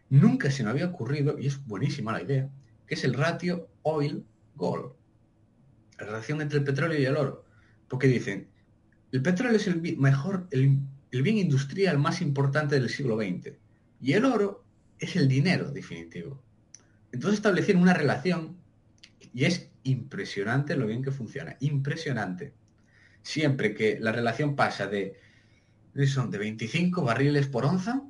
nunca 0.09 0.51
se 0.51 0.63
me 0.63 0.69
había 0.69 0.87
ocurrido, 0.87 1.37
y 1.39 1.47
es 1.47 1.65
buenísima 1.65 2.11
la 2.11 2.23
idea, 2.23 2.49
que 2.87 2.95
es 2.95 3.03
el 3.03 3.13
ratio 3.13 3.69
oil-gold. 3.83 4.93
La 5.99 6.05
relación 6.05 6.41
entre 6.41 6.59
el 6.59 6.63
petróleo 6.63 6.99
y 6.99 7.05
el 7.05 7.15
oro. 7.15 7.45
Porque 7.87 8.07
dicen, 8.07 8.47
el 9.11 9.21
petróleo 9.21 9.57
es 9.57 9.67
el 9.67 9.81
mejor, 9.97 10.47
el, 10.51 10.79
el 11.11 11.21
bien 11.21 11.37
industrial 11.37 11.97
más 11.99 12.21
importante 12.21 12.79
del 12.79 12.89
siglo 12.89 13.17
XX. 13.17 13.53
Y 14.01 14.13
el 14.13 14.25
oro 14.25 14.63
es 14.97 15.15
el 15.15 15.27
dinero 15.27 15.71
definitivo. 15.71 16.41
Entonces 17.11 17.39
establecieron 17.39 17.83
una 17.83 17.93
relación 17.93 18.57
y 19.33 19.45
es 19.45 19.69
impresionante 19.83 20.75
lo 20.75 20.87
bien 20.87 21.03
que 21.03 21.11
funciona. 21.11 21.57
Impresionante. 21.59 22.53
Siempre 23.21 23.73
que 23.73 23.99
la 23.99 24.11
relación 24.11 24.55
pasa 24.55 24.87
de 24.87 25.19
son 26.07 26.31
de 26.31 26.37
25 26.37 27.03
barriles 27.03 27.47
por 27.47 27.65
onza. 27.65 28.01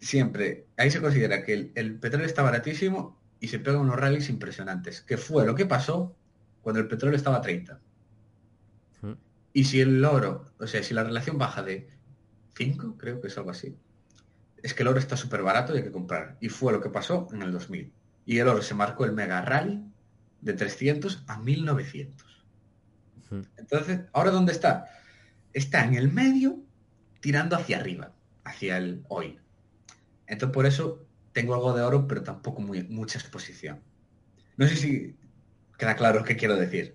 Siempre, 0.00 0.66
ahí 0.76 0.90
se 0.90 1.00
considera 1.00 1.44
que 1.44 1.72
el, 1.74 1.98
petróleo 1.98 2.26
está 2.26 2.42
baratísimo 2.42 3.18
y 3.38 3.48
se 3.48 3.58
pegan 3.58 3.80
unos 3.80 3.96
rallies 3.96 4.30
impresionantes, 4.30 5.02
que 5.02 5.16
fue 5.16 5.46
lo 5.46 5.54
que 5.54 5.66
pasó 5.66 6.16
cuando 6.62 6.80
el 6.80 6.88
petróleo 6.88 7.16
estaba 7.16 7.36
a 7.36 7.42
30. 7.42 7.80
Hmm. 9.02 9.12
Y 9.52 9.64
si 9.64 9.80
el 9.80 10.04
oro, 10.04 10.52
o 10.58 10.66
sea, 10.66 10.82
si 10.82 10.94
la 10.94 11.04
relación 11.04 11.38
baja 11.38 11.62
de 11.62 11.88
5, 12.56 12.96
creo 12.96 13.20
que 13.20 13.28
es 13.28 13.36
algo 13.36 13.50
así, 13.50 13.76
es 14.62 14.74
que 14.74 14.82
el 14.82 14.88
oro 14.88 14.98
está 14.98 15.16
súper 15.16 15.42
barato 15.42 15.74
y 15.74 15.78
hay 15.78 15.84
que 15.84 15.92
comprar. 15.92 16.36
Y 16.40 16.48
fue 16.48 16.72
lo 16.72 16.80
que 16.80 16.90
pasó 16.90 17.28
en 17.32 17.42
el 17.42 17.52
2000. 17.52 17.92
Y 18.26 18.38
el 18.38 18.48
oro 18.48 18.62
se 18.62 18.74
marcó 18.74 19.04
el 19.04 19.12
mega 19.12 19.42
rally 19.42 19.82
de 20.40 20.52
300 20.54 21.24
a 21.26 21.38
1900. 21.38 22.44
Hmm. 23.30 23.40
Entonces, 23.58 24.00
¿ahora 24.12 24.30
dónde 24.30 24.52
está? 24.52 24.86
Está 25.52 25.84
en 25.84 25.94
el 25.94 26.10
medio 26.10 26.62
tirando 27.20 27.56
hacia 27.56 27.78
arriba, 27.78 28.12
hacia 28.44 28.78
el 28.78 29.04
hoy. 29.08 29.38
Entonces 30.26 30.54
por 30.54 30.66
eso 30.66 31.04
tengo 31.32 31.54
algo 31.54 31.72
de 31.74 31.82
oro, 31.82 32.06
pero 32.06 32.22
tampoco 32.22 32.60
muy, 32.60 32.82
mucha 32.84 33.18
exposición. 33.18 33.80
No 34.56 34.66
sé 34.66 34.76
si 34.76 35.16
queda 35.78 35.96
claro 35.96 36.24
qué 36.24 36.36
quiero 36.36 36.56
decir. 36.56 36.94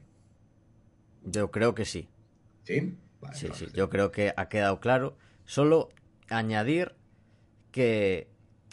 Yo 1.24 1.52
creo 1.52 1.74
que 1.74 1.86
sí. 1.86 2.08
¿Sí? 2.64 2.96
sí, 3.34 3.48
sí, 3.54 3.68
yo 3.74 3.90
creo 3.90 4.12
que 4.12 4.34
ha 4.36 4.50
quedado 4.50 4.80
claro. 4.80 5.18
Solo 5.46 5.90
añadir 6.30 6.96
que 7.72 8.28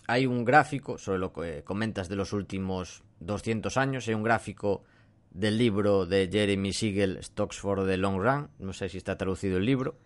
hay 0.07 0.26
un 0.26 0.44
gráfico 0.44 0.98
sobre 0.98 1.18
lo 1.18 1.32
que 1.32 1.62
comentas 1.64 2.09
de 2.09 2.16
los 2.16 2.32
últimos 2.32 3.05
200 3.20 3.76
años. 3.76 4.09
Hay 4.09 4.14
un 4.14 4.22
gráfico 4.22 4.84
del 5.30 5.59
libro 5.59 6.07
de 6.07 6.28
Jeremy 6.30 6.72
Siegel, 6.72 7.22
Stocks 7.22 7.59
for 7.59 7.86
the 7.86 7.96
Long 7.96 8.20
Run. 8.20 8.50
No 8.59 8.72
sé 8.72 8.88
si 8.88 8.98
está 8.98 9.16
traducido 9.16 9.59
el 9.59 9.66
libro 9.66 9.96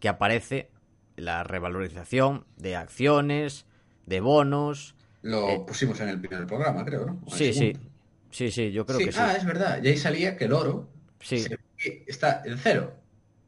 que 0.00 0.08
aparece 0.08 0.70
la 1.16 1.44
revalorización 1.44 2.46
de 2.56 2.76
acciones, 2.76 3.66
de 4.06 4.20
bonos. 4.20 4.96
Lo 5.22 5.48
eh, 5.48 5.62
pusimos 5.66 6.00
en 6.00 6.08
el 6.08 6.20
primer 6.20 6.46
programa, 6.46 6.84
creo, 6.84 7.06
¿no? 7.06 7.20
Sí, 7.28 7.52
sí. 7.52 7.76
Sí, 8.30 8.50
sí, 8.50 8.70
yo 8.70 8.86
creo 8.86 8.98
que 8.98 9.12
sí. 9.12 9.18
Ah, 9.20 9.34
es 9.36 9.44
verdad. 9.44 9.82
Y 9.82 9.88
ahí 9.88 9.96
salía 9.96 10.36
que 10.36 10.44
el 10.44 10.52
oro 10.52 10.88
sí. 11.20 11.44
está 12.06 12.42
en 12.44 12.58
cero. 12.58 12.94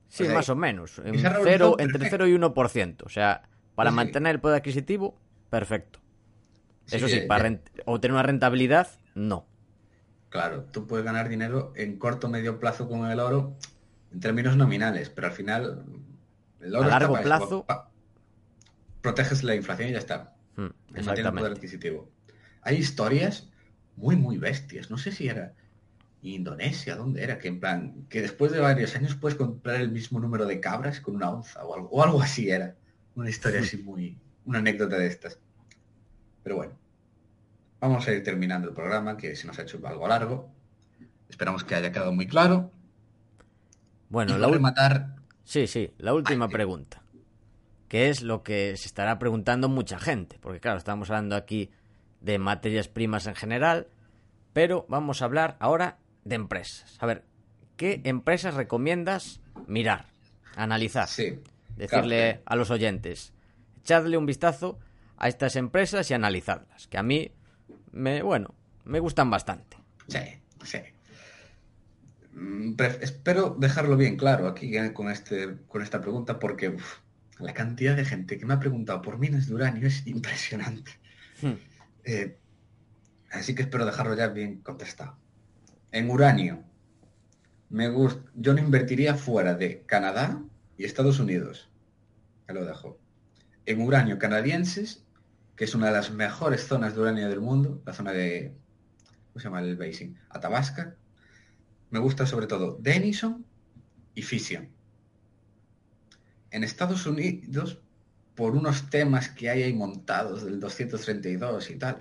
Sí, 0.09 0.25
más 0.25 0.49
o 0.49 0.57
menos. 0.57 1.01
En 1.05 1.19
cero, 1.19 1.77
entre 1.79 2.11
0 2.11 2.27
y 2.27 2.35
1%. 2.35 3.03
O 3.05 3.09
sea, 3.09 3.49
para 3.75 3.91
mantener 3.91 4.35
el 4.35 4.41
poder 4.41 4.59
adquisitivo, 4.59 5.17
perfecto. 5.49 6.01
Eso 6.91 7.09
sí, 7.09 7.21
para 7.21 7.61
obtener 7.87 8.13
una 8.13 8.23
rentabilidad, 8.23 8.89
no. 9.15 9.47
Claro, 10.29 10.65
tú 10.65 10.87
puedes 10.87 11.05
ganar 11.05 11.29
dinero 11.29 11.73
en 11.77 11.99
corto 11.99 12.27
o 12.27 12.31
medio 12.31 12.59
plazo 12.59 12.89
con 12.89 13.11
el 13.11 13.21
oro 13.21 13.57
en 14.13 14.21
términos 14.21 14.57
nominales, 14.57 15.09
pero 15.09 15.29
al 15.29 15.33
final 15.33 15.85
a 16.63 16.69
largo 16.69 17.21
plazo. 17.21 17.67
proteges 19.01 19.43
la 19.43 19.55
inflación 19.55 19.89
y 19.89 19.93
ya 19.93 19.99
está. 19.99 20.35
Hmm, 20.57 20.69
poder 20.95 21.53
adquisitivo. 21.53 22.11
Hay 22.63 22.77
historias 22.77 23.51
muy, 23.97 24.17
muy 24.17 24.39
bestias. 24.39 24.91
No 24.91 24.99
sé 24.99 25.13
si 25.13 25.29
era 25.29 25.55
Indonesia, 26.23 26.95
¿dónde 26.95 27.23
era? 27.23 27.39
Que 27.39 27.49
en 27.49 27.61
plan, 27.61 28.07
que 28.09 28.23
después 28.23 28.53
de 28.53 28.61
varios 28.61 28.95
años 28.95 29.15
puedes 29.17 29.37
comprar 29.37 29.81
el 29.81 29.91
mismo 29.91 30.21
número 30.21 30.47
de 30.47 30.61
cabras 30.61 31.01
con 31.01 31.17
una 31.17 31.31
onza 31.31 31.65
o 31.65 31.75
algo, 31.75 31.89
o 31.89 32.03
algo 32.03 32.23
así 32.23 32.51
era. 32.51 32.77
Una 33.15 33.29
historia 33.29 33.61
así 33.61 33.77
muy, 33.85 34.17
una 34.45 34.61
anécdota 34.61 34.97
de 34.97 35.07
estas. 35.07 35.39
Pero 36.45 36.57
bueno, 36.57 36.75
vamos 37.81 38.07
a 38.07 38.13
ir 38.13 38.23
terminando 38.23 38.69
el 38.69 38.75
programa, 38.75 39.17
que 39.17 39.35
se 39.35 39.47
nos 39.47 39.59
ha 39.59 39.63
hecho 39.63 39.81
algo 39.85 40.07
largo. 40.07 40.51
Esperamos 41.29 41.65
que 41.65 41.75
haya 41.75 41.93
quedado 41.93 42.13
muy 42.13 42.27
claro. 42.27 42.71
Bueno, 44.09 44.37
la 44.39 44.59
matar 44.59 45.17
Sí, 45.45 45.67
sí, 45.67 45.93
la 45.99 46.15
última 46.15 46.49
pregunta. 46.49 47.03
Que 47.89 48.09
es 48.09 48.23
lo 48.23 48.43
que 48.43 48.77
se 48.77 48.87
estará 48.87 49.19
preguntando 49.19 49.69
mucha 49.69 49.99
gente. 49.99 50.39
Porque 50.41 50.61
claro, 50.61 50.79
estamos 50.79 51.11
hablando 51.11 51.37
aquí 51.37 51.71
de 52.21 52.39
materias 52.39 52.89
primas 52.89 53.27
en 53.27 53.35
general, 53.35 53.89
pero 54.53 54.87
vamos 54.89 55.21
a 55.21 55.27
hablar 55.27 55.57
ahora 55.61 55.99
de 56.25 56.37
empresas. 56.37 56.97
A 57.01 57.07
ver, 57.07 57.25
¿qué 57.77 58.01
empresas 58.05 58.55
recomiendas 58.55 59.41
mirar, 59.67 60.07
analizar? 60.57 61.09
Sí. 61.09 61.41
Decirle 61.77 62.43
a 62.45 62.55
los 62.55 62.71
oyentes, 62.71 63.33
echadle 63.81 64.17
un 64.17 64.27
vistazo 64.27 64.79
a 65.17 65.29
estas 65.29 65.57
empresas 65.57 66.11
y 66.11 66.15
analizarlas, 66.15 66.87
que 66.87 66.99
a 66.99 67.03
mí, 67.03 67.33
me, 67.93 68.23
bueno, 68.23 68.55
me 68.85 69.01
gustan 69.01 69.31
bastante. 69.31 69.79
Sí, 70.07 70.19
sí. 70.65 70.79
Mm, 72.33 72.75
espero 73.01 73.57
dejarlo 73.59 73.97
bien 73.97 74.17
claro 74.17 74.49
aquí 74.49 74.77
eh, 74.77 74.93
con, 74.93 75.11
este, 75.11 75.57
con 75.69 75.83
esta 75.83 76.01
pregunta 76.01 76.39
porque 76.39 76.77
la 77.39 77.53
cantidad 77.53 77.97
de 77.97 78.05
gente 78.05 78.39
que 78.39 78.47
me 78.47 78.55
ha 78.55 78.61
preguntado 78.61 79.03
por 79.03 79.19
minas 79.19 79.47
de 79.47 79.55
uranio 79.55 79.87
es 79.87 80.07
impresionante. 80.07 80.93
Hmm. 81.41 81.55
Eh, 82.05 82.39
así 83.31 83.55
que 83.55 83.63
espero 83.63 83.85
dejarlo 83.85 84.15
ya 84.15 84.29
bien 84.29 84.61
contestado. 84.63 85.17
En 85.91 86.11
uranio, 86.11 86.65
me 87.69 87.89
gusta, 87.89 88.31
yo 88.35 88.55
no 88.55 88.61
invertiría 88.61 89.15
fuera 89.15 89.55
de 89.55 89.83
Canadá 89.87 90.43
y 90.79 90.85
Estados 90.85 91.19
Unidos. 91.21 91.71
Ya 92.49 92.55
lo 92.55 92.65
dejo. 92.65 92.99
En 93.67 93.81
uranio 93.83 94.19
canadienses, 94.19 95.05
que 95.57 95.65
es 95.65 95.75
una 95.75 95.87
de 95.87 95.93
las 95.93 96.11
mejores 96.11 96.67
zonas 96.67 96.95
de 96.95 97.01
uranio 97.01 97.29
del 97.29 97.41
mundo, 97.41 97.83
la 97.85 97.93
zona 97.93 98.13
de, 98.13 98.55
¿cómo 99.29 99.41
se 99.41 99.45
llama 99.45 99.61
el 99.61 99.77
basing? 99.77 100.17
Atabasca, 100.31 100.97
me 101.93 102.01
gusta 102.01 102.27
sobre 102.27 102.47
todo 102.47 102.79
Denison 102.81 103.45
y 104.15 104.23
Fission. 104.23 104.69
En 106.51 106.65
Estados 106.65 107.07
Unidos, 107.07 107.81
por 108.35 108.57
unos 108.57 108.89
temas 108.89 109.29
que 109.29 109.51
hay 109.51 109.63
ahí 109.63 109.75
montados 109.75 110.43
del 110.43 110.59
232 110.59 111.71
y 111.71 111.77
tal, 111.77 111.99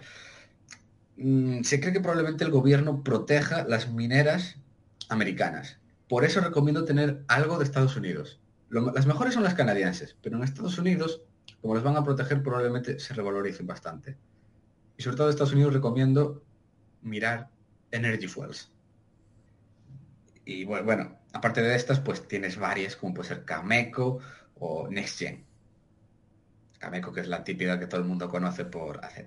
mm, 1.18 1.64
se 1.64 1.82
cree 1.82 1.92
que 1.92 2.00
probablemente 2.00 2.46
el 2.46 2.52
gobierno 2.52 3.04
proteja 3.04 3.66
las 3.66 3.92
mineras 3.92 4.56
americanas. 5.10 5.78
Por 6.08 6.24
eso 6.24 6.40
recomiendo 6.40 6.86
tener 6.86 7.24
algo 7.28 7.58
de 7.58 7.66
Estados 7.66 7.96
Unidos. 7.96 8.40
las 8.70 9.06
mejores 9.06 9.34
son 9.34 9.44
las 9.44 9.56
canadienses, 9.56 10.16
pero 10.22 10.38
en 10.38 10.44
Estados 10.46 10.78
Unidos, 10.78 11.22
como 11.60 11.76
las 11.76 11.84
van 11.84 11.98
a 11.98 12.06
proteger, 12.06 12.42
probablemente 12.42 12.98
se 13.00 13.14
revaloricen 13.14 13.68
bastante. 13.68 14.16
Y 14.98 15.04
sobre 15.04 15.18
todo 15.18 15.28
en 15.28 15.32
Estados 15.32 15.52
Unidos 15.52 15.74
recomiendo 15.74 16.42
mirar 17.02 17.50
Energy 17.92 18.28
Fuels. 18.28 18.72
Y 20.52 20.66
bueno, 20.66 21.18
aparte 21.32 21.62
de 21.62 21.76
estas, 21.76 22.02
pues 22.02 22.28
tienes 22.28 22.58
varias, 22.58 22.98
como 22.98 23.14
puede 23.14 23.30
ser 23.30 23.46
Cameco 23.46 24.20
o 24.56 24.90
NextGen. 24.90 25.46
Cameco, 26.78 27.14
que 27.14 27.22
es 27.22 27.28
la 27.28 27.44
típica 27.44 27.80
que 27.80 27.88
todo 27.88 28.02
el 28.02 28.08
mundo 28.08 28.28
conoce 28.28 28.66
por 28.66 29.04
AZ. 29.06 29.20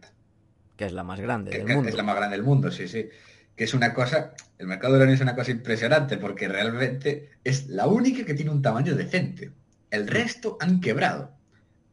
Que 0.76 0.84
es 0.84 0.92
la 0.92 1.02
más 1.02 1.20
grande 1.20 1.50
del 1.50 1.66
mundo. 1.66 1.88
Es 1.88 1.94
la 1.94 2.02
más 2.02 2.16
grande 2.16 2.36
del 2.36 2.44
mundo, 2.44 2.70
sí, 2.70 2.88
sí. 2.88 3.08
Que 3.56 3.64
es 3.64 3.72
una 3.72 3.94
cosa, 3.94 4.34
el 4.58 4.66
mercado 4.66 4.92
de 4.92 4.98
uranio 4.98 5.14
es 5.14 5.20
una 5.22 5.34
cosa 5.34 5.50
impresionante 5.50 6.18
porque 6.18 6.46
realmente 6.46 7.30
es 7.42 7.68
la 7.68 7.86
única 7.86 8.24
que 8.24 8.34
tiene 8.34 8.50
un 8.50 8.60
tamaño 8.60 8.94
decente. 8.94 9.52
El 9.90 10.06
resto 10.06 10.58
han 10.60 10.80
quebrado. 10.80 11.32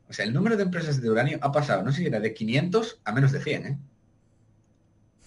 O 0.10 0.14
sea, 0.14 0.26
el 0.26 0.34
número 0.34 0.58
de 0.58 0.64
empresas 0.64 1.02
de 1.02 1.10
uranio 1.10 1.40
ha 1.42 1.54
pasado, 1.54 1.84
no 1.84 1.92
sé 1.94 2.00
si 2.00 2.08
era 2.08 2.20
de 2.20 2.34
500 2.34 3.02
a 3.06 3.14
menos 3.14 3.32
de 3.32 3.42
100, 3.42 3.66
¿eh? 3.66 3.80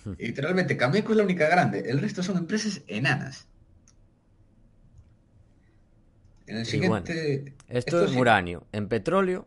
Hmm. 0.05 0.13
Y 0.19 0.27
literalmente, 0.27 0.77
Cameco 0.77 1.13
es 1.13 1.17
la 1.17 1.25
única 1.25 1.49
grande. 1.49 1.85
El 1.89 2.01
resto 2.01 2.23
son 2.23 2.37
empresas 2.37 2.83
enanas. 2.87 3.49
En 6.47 6.59
el 6.59 6.67
siguiente... 6.67 7.55
esto, 7.69 8.05
es 8.05 8.15
uranio. 8.15 8.67
En 8.73 8.89
petróleo... 8.89 9.47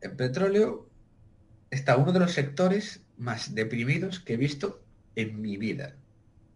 En 0.00 0.16
petróleo 0.16 0.88
está 1.70 1.96
uno 1.96 2.12
de 2.12 2.20
los 2.20 2.32
sectores 2.32 3.02
más 3.18 3.54
deprimidos 3.54 4.20
que 4.20 4.34
he 4.34 4.36
visto 4.38 4.82
en 5.14 5.40
mi 5.40 5.56
vida, 5.58 5.94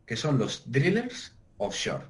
que 0.07 0.16
son 0.16 0.38
los 0.38 0.70
drillers 0.72 1.36
offshore, 1.59 2.05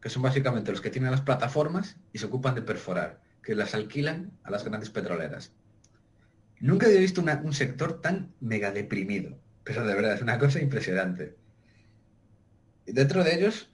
que 0.00 0.08
son 0.08 0.22
básicamente 0.22 0.72
los 0.72 0.80
que 0.80 0.90
tienen 0.90 1.12
las 1.12 1.20
plataformas 1.20 1.96
y 2.12 2.18
se 2.18 2.26
ocupan 2.26 2.56
de 2.56 2.62
perforar, 2.62 3.20
que 3.42 3.54
las 3.54 3.74
alquilan 3.74 4.32
a 4.42 4.50
las 4.50 4.64
grandes 4.64 4.90
petroleras. 4.90 5.52
Nunca 6.58 6.86
había 6.86 7.00
visto 7.00 7.22
un 7.22 7.52
sector 7.52 8.00
tan 8.00 8.32
mega 8.40 8.72
deprimido, 8.72 9.38
pero 9.62 9.86
de 9.86 9.94
verdad 9.94 10.14
es 10.14 10.22
una 10.22 10.38
cosa 10.38 10.60
impresionante. 10.60 11.36
Y 12.86 12.92
dentro 12.92 13.22
de 13.22 13.34
ellos, 13.34 13.70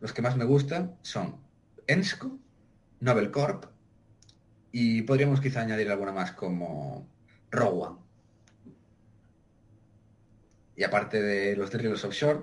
los 0.00 0.12
que 0.12 0.22
más 0.22 0.36
me 0.36 0.44
gustan 0.44 0.96
son 1.02 1.36
Ensco, 1.90 2.38
Nobel 3.00 3.32
Corp 3.32 3.64
y 4.70 5.02
podríamos 5.02 5.40
quizá 5.40 5.62
añadir 5.62 5.90
alguna 5.90 6.12
más 6.12 6.32
como 6.32 7.08
Rowan. 7.50 7.98
Y 10.76 10.84
aparte 10.84 11.20
de 11.20 11.56
los 11.56 11.70
derribos 11.70 12.04
offshore, 12.04 12.40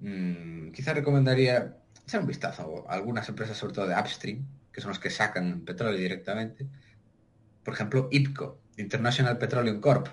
mmm, 0.00 0.70
quizá 0.70 0.94
recomendaría 0.94 1.76
echar 2.02 2.22
un 2.22 2.26
vistazo 2.26 2.86
a 2.88 2.94
algunas 2.94 3.28
empresas, 3.28 3.56
sobre 3.56 3.74
todo 3.74 3.86
de 3.86 3.94
upstream, 3.94 4.46
que 4.72 4.80
son 4.80 4.88
los 4.88 4.98
que 4.98 5.10
sacan 5.10 5.60
petróleo 5.60 5.98
directamente. 5.98 6.66
Por 7.62 7.74
ejemplo, 7.74 8.08
IPCO, 8.10 8.58
International 8.78 9.36
Petroleum 9.36 9.80
Corp, 9.80 10.08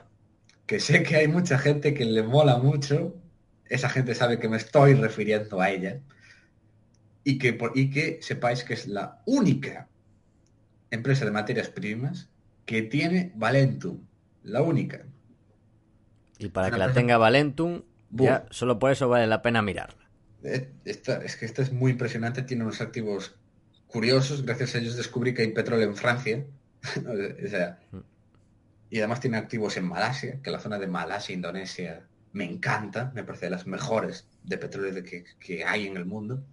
que 0.66 0.80
sé 0.80 1.04
que 1.04 1.16
hay 1.16 1.28
mucha 1.30 1.58
gente 1.58 1.94
que 1.94 2.06
le 2.06 2.24
mola 2.24 2.58
mucho. 2.58 3.16
Esa 3.66 3.90
gente 3.90 4.14
sabe 4.14 4.40
que 4.40 4.50
me 4.50 4.58
estoy 4.58 4.94
refiriendo 4.94 5.62
a 5.62 5.70
ella 5.70 6.02
y 7.24 7.38
que, 7.38 7.58
y 7.76 7.90
que 7.90 8.20
sepáis 8.22 8.64
que 8.64 8.74
es 8.74 8.88
la 8.88 9.22
única 9.26 9.88
empresa 10.90 11.26
de 11.26 11.32
materias 11.32 11.70
primas 11.70 12.30
que 12.66 12.82
tiene 12.82 13.32
Valentum. 13.36 14.00
La 14.44 14.62
única. 14.62 15.06
Y 16.40 16.50
para 16.50 16.72
que 16.72 16.78
la 16.78 16.94
tenga 16.94 17.18
Valentum, 17.18 17.84
ya 18.10 18.46
solo 18.50 18.80
por 18.80 18.92
eso 18.92 19.08
vale 19.08 19.28
la 19.28 19.42
pena 19.42 19.62
mirarla. 19.62 20.10
Eh, 20.44 20.72
es 20.86 21.36
que 21.38 21.46
esta 21.46 21.62
es 21.62 21.72
muy 21.72 21.92
impresionante, 21.92 22.42
tiene 22.42 22.64
unos 22.64 22.82
activos 22.82 23.36
curiosos, 23.88 24.44
gracias 24.44 24.74
a 24.74 24.80
ellos 24.80 24.96
descubrí 24.96 25.34
que 25.34 25.44
hay 25.44 25.52
petróleo 25.52 25.88
en 25.88 25.96
Francia. 25.96 26.46
Mm. 27.92 28.00
y 28.90 28.98
además 28.98 29.20
tiene 29.20 29.38
activos 29.38 29.78
en 29.78 29.86
Malasia, 29.86 30.40
que 30.42 30.50
la 30.50 30.60
zona 30.60 30.80
de 30.80 30.88
Malasia, 30.88 31.36
Indonesia, 31.36 32.08
me 32.34 32.44
encanta, 32.44 33.12
me 33.14 33.24
parece 33.24 33.46
de 33.46 33.52
las 33.52 33.68
mejores 33.68 34.28
de 34.44 34.58
petróleo 34.58 35.04
que, 35.04 35.24
que 35.40 35.64
hay 35.64 35.86
en 35.86 35.96
el 35.96 36.06
mundo. 36.06 36.44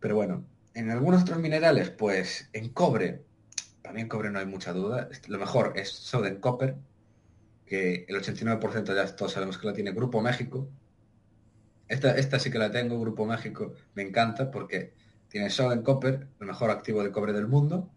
Pero 0.00 0.14
bueno, 0.14 0.44
en 0.74 0.90
algunos 0.90 1.22
otros 1.22 1.38
minerales, 1.38 1.90
pues 1.90 2.48
en 2.52 2.70
cobre, 2.70 3.22
también 3.82 4.08
cobre 4.08 4.30
no 4.30 4.38
hay 4.38 4.46
mucha 4.46 4.72
duda. 4.72 5.08
Lo 5.28 5.38
mejor 5.38 5.74
es 5.76 5.90
Southern 5.90 6.40
Copper, 6.40 6.76
que 7.66 8.06
el 8.08 8.16
89% 8.16 8.94
ya 8.94 9.14
todos 9.14 9.32
sabemos 9.32 9.58
que 9.58 9.66
la 9.66 9.72
tiene 9.72 9.92
Grupo 9.92 10.20
México. 10.20 10.68
Esta, 11.88 12.16
esta 12.16 12.38
sí 12.38 12.50
que 12.50 12.58
la 12.58 12.70
tengo, 12.70 13.00
Grupo 13.00 13.26
México, 13.26 13.74
me 13.94 14.02
encanta 14.02 14.50
porque 14.50 14.92
tiene 15.28 15.50
Southern 15.50 15.82
Copper, 15.82 16.26
el 16.40 16.46
mejor 16.46 16.70
activo 16.70 17.02
de 17.02 17.12
cobre 17.12 17.32
del 17.32 17.46
mundo. 17.46 17.90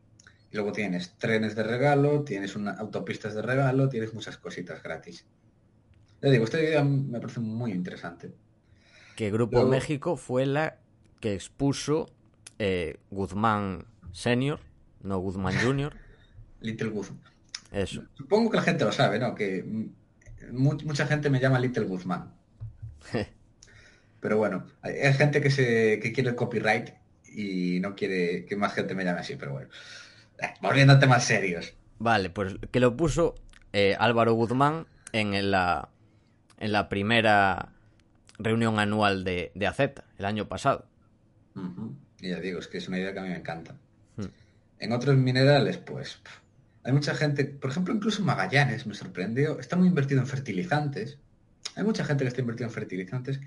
Y 0.52 0.56
luego 0.56 0.72
tienes 0.72 1.18
trenes 1.18 1.56
de 1.56 1.64
regalo, 1.64 2.24
tienes 2.24 2.56
una, 2.56 2.72
autopistas 2.72 3.34
de 3.34 3.42
regalo, 3.42 3.90
tienes 3.90 4.14
muchas 4.14 4.38
cositas 4.38 4.84
gratis. 4.84 5.26
Le 6.22 6.32
digo, 6.32 6.44
esta 6.46 6.62
idea 6.62 6.84
me 6.84 7.20
parece 7.20 7.40
muy 7.40 7.72
interesante. 7.72 8.32
Que 9.16 9.32
Grupo 9.32 9.66
México 9.66 10.16
fue 10.16 10.46
la 10.46 10.83
que 11.24 11.36
expuso 11.36 12.10
eh, 12.60 12.98
Guzmán 13.10 13.86
Senior, 14.12 14.60
no 15.04 15.20
Guzmán 15.20 15.56
Junior. 15.58 15.94
Little 16.60 16.90
Guzmán. 16.90 17.24
Eso. 17.72 18.04
Supongo 18.16 18.52
que 18.52 18.58
la 18.58 18.64
gente 18.64 18.84
lo 18.84 18.92
sabe, 18.92 19.20
¿no? 19.20 19.34
Que 19.34 19.64
mucha 20.52 21.08
gente 21.08 21.30
me 21.30 21.40
llama 21.40 21.62
Little 21.62 21.86
Guzmán. 21.86 22.34
pero 24.20 24.36
bueno, 24.36 24.68
hay, 24.82 25.14
gente 25.14 25.40
que, 25.40 25.50
se, 25.50 26.02
que 26.04 26.12
quiere 26.12 26.32
el 26.32 26.36
copyright 26.36 26.90
y 27.34 27.80
no 27.80 27.96
quiere 27.96 28.44
que 28.44 28.58
más 28.58 28.74
gente 28.74 28.94
me 28.94 29.06
llame 29.06 29.22
así, 29.22 29.38
pero 29.38 29.54
bueno. 29.54 29.70
Eh, 30.40 30.54
volviendo 30.62 30.92
a 30.92 31.00
temas 31.00 31.24
serios. 31.24 31.74
Vale, 32.00 32.32
pues 32.32 32.58
que 32.70 32.82
lo 32.82 32.98
puso 32.98 33.36
eh, 33.72 33.96
Álvaro 33.98 34.34
Guzmán 34.34 34.88
en 35.14 35.52
la, 35.52 35.88
en 36.60 36.74
la 36.74 36.90
primera 36.90 37.70
reunión 38.40 38.78
anual 38.78 39.24
de, 39.24 39.54
de 39.56 39.68
AZ, 39.68 39.80
el 40.18 40.26
año 40.26 40.50
pasado. 40.50 40.90
Y 42.20 42.30
ya 42.30 42.40
digo, 42.40 42.60
es 42.60 42.68
que 42.68 42.78
es 42.78 42.88
una 42.88 43.00
idea 43.00 43.14
que 43.14 43.20
a 43.20 43.24
mí 43.24 43.30
me 43.30 43.38
encanta. 43.38 43.76
Hmm. 44.18 44.26
En 44.80 44.92
otros 44.92 45.18
minerales, 45.18 45.78
pues 45.78 46.20
hay 46.84 46.92
mucha 46.92 47.16
gente, 47.16 47.46
por 47.46 47.72
ejemplo, 47.72 47.94
incluso 47.94 48.24
Magallanes 48.24 48.86
me 48.86 48.94
sorprendió, 48.94 49.60
está 49.60 49.76
muy 49.76 49.88
invertido 49.88 50.20
en 50.20 50.28
fertilizantes. 50.28 51.18
Hay 51.76 51.84
mucha 51.84 52.04
gente 52.04 52.24
que 52.24 52.28
está 52.28 52.42
invertida 52.42 52.68
en 52.68 52.74
fertilizantes. 52.74 53.40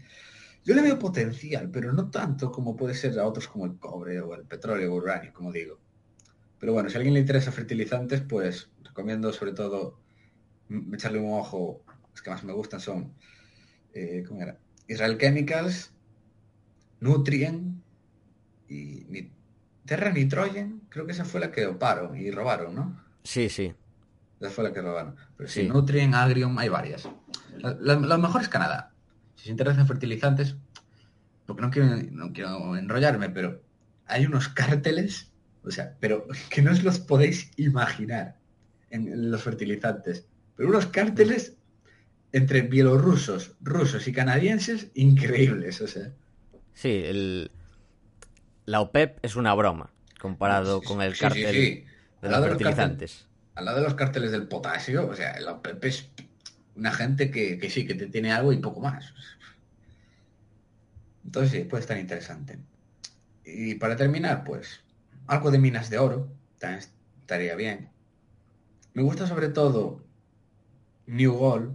Yo 0.65 0.75
le 0.75 0.83
veo 0.83 0.99
potencial, 0.99 1.71
pero 1.71 1.93
no 1.93 2.11
tanto 2.11 2.51
como 2.51 2.77
puede 2.77 2.95
ser 2.95 3.19
a 3.19 3.27
otros 3.27 3.47
como 3.47 3.67
el 3.67 3.79
cobre 3.79 4.21
o 4.21 4.35
el 4.35 4.45
petróleo 4.45 4.93
o 4.93 4.97
uranio, 4.97 5.33
como 5.33 5.53
digo. 5.53 5.79
Pero 6.59 6.73
bueno, 6.73 6.89
si 6.89 6.97
a 6.97 6.99
alguien 6.99 7.15
le 7.15 7.21
interesa 7.21 7.53
fertilizantes, 7.53 8.23
pues 8.23 8.71
recomiendo 8.83 9.33
sobre 9.33 9.53
todo 9.53 10.01
echarle 10.93 11.21
un 11.21 11.39
ojo. 11.39 11.83
Los 12.11 12.23
que 12.23 12.31
más 12.31 12.43
me 12.43 12.55
gustan 12.55 12.81
son, 12.81 13.13
eh, 13.93 14.25
¿cómo 14.27 14.41
era? 14.41 14.59
Israel 14.89 15.19
Chemicals, 15.19 15.93
Nutrien, 17.01 17.83
y 18.69 19.31
Terra 19.87 20.11
Nitrogen, 20.11 20.83
creo 20.89 21.07
que 21.07 21.13
esa 21.13 21.25
fue 21.25 21.41
la 21.41 21.53
que 21.53 21.67
oparon 21.67 22.17
y 22.17 22.31
robaron, 22.31 22.75
¿no? 22.75 23.01
Sí, 23.23 23.49
sí. 23.49 23.73
Esa 24.41 24.51
fue 24.51 24.65
la 24.65 24.73
que 24.73 24.83
robaron. 24.83 25.17
Pero 25.37 25.49
sí, 25.49 25.69
Nutrien, 25.69 26.15
Agrium, 26.15 26.59
hay 26.59 26.69
varias. 26.69 27.09
Lo 27.81 28.19
mejor 28.19 28.43
es 28.43 28.49
Canadá. 28.49 28.93
Si 29.37 29.45
se 29.45 29.51
interesan 29.51 29.87
fertilizantes, 29.87 30.57
porque 31.47 31.63
no 31.63 31.71
quiero, 31.71 31.97
no 32.11 32.33
quiero 32.33 32.77
enrollarme, 32.77 33.31
pero 33.31 33.63
hay 34.07 34.27
unos 34.27 34.49
cárteles, 34.49 35.31
o 35.63 35.71
sea, 35.71 35.97
pero 36.01 36.27
que 36.51 36.63
no 36.63 36.73
os 36.73 36.83
los 36.83 36.99
podéis 36.99 37.51
imaginar 37.57 38.37
en 38.91 39.31
los 39.31 39.43
fertilizantes. 39.43 40.27
Pero 40.57 40.69
unos 40.69 40.87
cárteles 40.87 41.57
entre 42.33 42.63
bielorrusos, 42.63 43.55
rusos 43.61 44.09
y 44.09 44.13
canadienses 44.13 44.89
increíbles, 44.95 45.81
o 45.81 45.87
sea. 45.87 46.13
Sí, 46.75 47.03
el, 47.05 47.51
la 48.67 48.81
OPEP 48.81 49.25
es 49.25 49.37
una 49.37 49.55
broma 49.55 49.91
comparado 50.21 50.83
con 50.83 51.01
el 51.01 51.17
cártel 51.17 51.87
de 52.21 52.29
los 52.29 52.45
fertilizantes. 52.45 53.27
al 53.55 53.65
lado 53.65 53.79
de 53.79 53.85
los 53.85 53.95
cárteles 53.95 54.33
del 54.33 54.49
potasio, 54.49 55.09
o 55.09 55.15
sea, 55.15 55.41
la 55.41 55.53
OPEP 55.53 55.85
es 55.85 56.11
una 56.75 56.93
gente 56.93 57.31
que, 57.31 57.71
sí, 57.71 57.87
que 57.87 57.95
te 57.95 58.07
tiene 58.07 58.33
algo 58.33 58.53
y 58.53 58.59
poco 58.59 58.81
más. 58.81 59.15
Entonces 61.25 61.53
sí, 61.53 61.65
puede 61.65 61.81
estar 61.81 61.97
interesante. 61.97 62.59
Y 63.45 63.77
para 63.77 63.97
terminar, 63.97 64.45
pues, 64.45 64.81
algo 65.29 65.51
de 65.51 65.59
minas 65.59 65.89
de 65.89 65.99
oro, 65.99 66.29
también 66.59 66.85
estaría 67.21 67.55
bien. 67.55 67.89
Me 68.95 69.03
gusta 69.03 69.27
sobre 69.27 69.49
todo 69.49 70.05
New 71.07 71.35
Gold, 71.35 71.73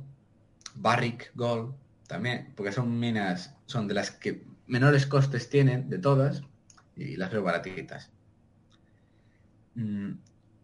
Barrick 0.75 1.31
Gold, 1.35 1.73
también, 2.07 2.51
porque 2.55 2.73
son 2.73 2.99
minas, 2.99 3.55
son 3.65 3.87
de 3.87 3.93
las 3.93 4.11
que 4.11 4.43
menores 4.67 5.05
costes 5.05 5.49
tienen 5.49 5.89
de 5.89 5.97
todas 5.97 6.43
y 7.01 7.15
las 7.15 7.31
veo 7.31 7.43
baratitas. 7.43 8.11
Mm, 9.75 10.11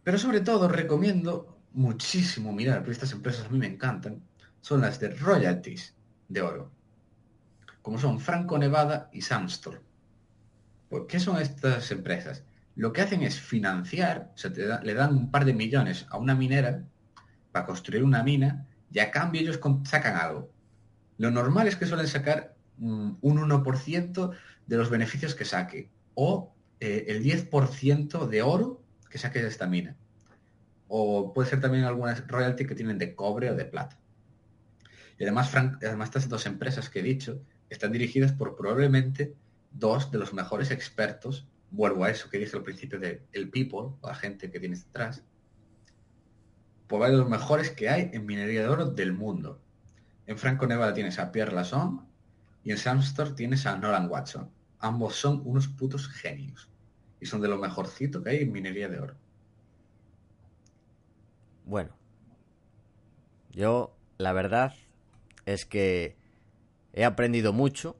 pero 0.04 0.18
sobre 0.18 0.42
todo 0.42 0.68
recomiendo 0.68 1.60
muchísimo 1.74 2.54
mirar, 2.54 2.80
porque 2.80 2.92
estas 2.92 3.12
empresas 3.12 3.46
a 3.46 3.50
mí 3.50 3.58
me 3.58 3.68
encantan, 3.68 4.22
son 4.62 4.82
las 4.82 5.00
de 5.00 5.10
royalties 5.10 5.96
de 6.28 6.42
oro, 6.42 6.72
como 7.82 8.00
son 8.00 8.20
Franco 8.20 8.58
Nevada 8.58 9.10
y 9.14 9.22
Sandstorm. 9.22 9.82
Pues, 10.90 11.04
¿Qué 11.08 11.20
son 11.20 11.42
estas 11.42 11.92
empresas? 11.92 12.44
Lo 12.76 12.94
que 12.94 13.02
hacen 13.02 13.24
es 13.24 13.40
financiar, 13.40 14.32
o 14.36 14.38
sea, 14.38 14.52
le 14.52 14.94
dan 14.94 15.16
un 15.16 15.32
par 15.32 15.46
de 15.46 15.54
millones 15.54 16.06
a 16.10 16.18
una 16.18 16.36
minera 16.36 16.84
para 17.52 17.66
construir 17.66 18.04
una 18.04 18.24
mina 18.24 18.68
y 18.92 19.00
a 19.00 19.12
cambio 19.12 19.42
ellos 19.42 19.60
sacan 19.84 20.16
algo. 20.16 20.52
Lo 21.18 21.32
normal 21.32 21.68
es 21.68 21.76
que 21.76 21.88
suelen 21.88 22.08
sacar 22.08 22.56
mm, 22.78 23.14
un 23.22 23.38
1% 23.38 24.32
de 24.68 24.78
los 24.78 24.90
beneficios 24.90 25.34
que 25.34 25.46
saque 25.46 25.90
o 26.20 26.52
eh, 26.80 27.06
el 27.10 27.24
10% 27.24 28.28
de 28.28 28.42
oro 28.42 28.82
que 29.12 29.20
saque 29.20 29.40
de 29.40 29.50
esta 29.50 29.68
mina. 29.68 29.96
O 30.88 31.32
puede 31.32 31.48
ser 31.48 31.62
también 31.62 31.84
algunas 31.84 32.28
royalty 32.28 32.66
que 32.66 32.74
tienen 32.74 32.98
de 32.98 33.14
cobre 33.14 33.52
o 33.52 33.56
de 33.56 33.66
plata. 33.66 34.00
Y 35.20 35.24
además, 35.24 35.52
Frank, 35.52 35.84
además 35.84 36.10
estas 36.10 36.28
dos 36.28 36.48
empresas 36.48 36.90
que 36.90 37.02
he 37.02 37.04
dicho 37.04 37.40
están 37.70 37.92
dirigidas 37.92 38.32
por 38.32 38.56
probablemente 38.56 39.36
dos 39.72 40.10
de 40.10 40.18
los 40.18 40.34
mejores 40.34 40.72
expertos, 40.72 41.48
vuelvo 41.70 42.04
a 42.04 42.10
eso 42.10 42.32
que 42.32 42.40
dije 42.40 42.58
al 42.58 42.64
principio 42.64 43.00
de 43.00 43.22
el 43.32 43.52
people, 43.52 43.96
la 44.02 44.16
gente 44.16 44.50
que 44.50 44.60
tienes 44.60 44.86
detrás, 44.86 45.24
por 46.88 47.00
varios 47.00 47.20
de 47.20 47.22
los 47.26 47.30
mejores 47.30 47.70
que 47.70 47.90
hay 47.90 48.10
en 48.12 48.26
minería 48.26 48.64
de 48.64 48.70
oro 48.70 48.86
del 48.88 49.14
mundo. 49.14 49.62
En 50.26 50.40
Franco 50.40 50.66
Nevada 50.66 50.96
tienes 50.96 51.20
a 51.20 51.32
Pierre 51.32 51.54
Lasson 51.54 52.08
y 52.64 52.72
en 52.72 52.80
Samstor 52.80 53.36
tienes 53.36 53.68
a 53.68 53.78
Nolan 53.78 54.10
Watson. 54.10 54.57
Ambos 54.80 55.16
son 55.16 55.42
unos 55.46 55.68
putos 55.68 56.08
genios 56.08 56.70
y 57.20 57.26
son 57.26 57.42
de 57.42 57.48
lo 57.48 57.58
mejorcito 57.58 58.24
que 58.24 58.30
hay 58.32 58.38
en 58.44 58.52
minería 58.52 58.90
de 58.90 59.00
oro. 59.00 59.16
Bueno, 61.66 61.90
yo 63.52 63.96
la 64.18 64.34
verdad 64.34 64.74
es 65.46 65.66
que 65.66 66.16
he 66.94 67.04
aprendido 67.04 67.54
mucho. 67.54 67.98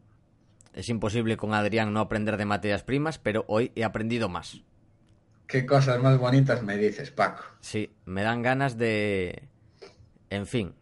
Es 0.74 0.90
imposible 0.90 1.38
con 1.38 1.54
Adrián 1.54 1.92
no 1.92 2.00
aprender 2.00 2.38
de 2.38 2.46
materias 2.46 2.84
primas, 2.84 3.18
pero 3.18 3.46
hoy 3.48 3.72
he 3.76 3.84
aprendido 3.84 4.30
más. 4.30 4.62
¿Qué 5.48 5.66
cosas 5.66 6.02
más 6.02 6.18
bonitas 6.20 6.62
me 6.62 6.78
dices, 6.78 7.10
Paco? 7.10 7.44
Sí, 7.62 7.92
me 8.06 8.22
dan 8.22 8.42
ganas 8.42 8.78
de, 8.78 9.48
en 10.30 10.46
fin, 10.46 10.76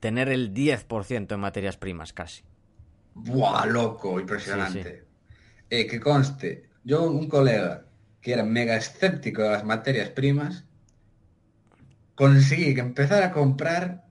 tener 0.00 0.28
el 0.28 0.52
10% 0.52 1.32
en 1.32 1.40
materias 1.40 1.76
primas 1.76 2.12
casi. 2.12 2.42
¡Buah, 3.14 3.66
loco! 3.66 4.20
Impresionante. 4.20 5.04
Eh, 5.68 5.86
que 5.86 6.00
conste, 6.00 6.68
yo 6.84 7.10
un 7.10 7.28
colega 7.28 7.86
que 8.20 8.32
era 8.32 8.44
mega 8.44 8.76
escéptico 8.76 9.42
de 9.42 9.50
las 9.50 9.64
materias 9.64 10.10
primas, 10.10 10.64
conseguí 12.14 12.74
que 12.74 12.80
empezara 12.80 13.26
a 13.26 13.32
comprar. 13.32 14.04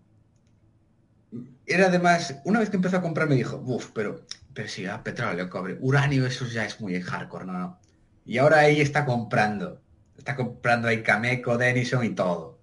Era 1.66 1.88
además, 1.88 2.39
una 2.45 2.60
vez 2.60 2.70
que 2.70 2.78
empezó 2.78 2.97
a 2.97 3.02
comprar 3.02 3.30
me 3.30 3.36
dijo, 3.36 3.62
uff, 3.64 3.91
pero, 3.93 4.26
pero 4.54 4.68
si 4.68 4.86
ah, 4.86 5.04
petróleo, 5.04 5.50
cobre, 5.50 5.78
uranio, 5.80 6.26
eso 6.26 6.45
ya 6.45 6.66
es 6.66 6.82
muy 6.82 7.00
hardcore, 7.00 7.45
no, 7.45 7.54
no. 7.54 7.80
Y 8.26 8.38
ahora 8.38 8.60
ahí 8.60 8.82
está 8.82 9.06
comprando. 9.06 9.82
Está 10.18 10.36
comprando 10.36 10.88
ahí 10.88 11.02
Cameco, 11.02 11.58
Denison 11.58 12.04
y 12.06 12.10
todo. 12.10 12.60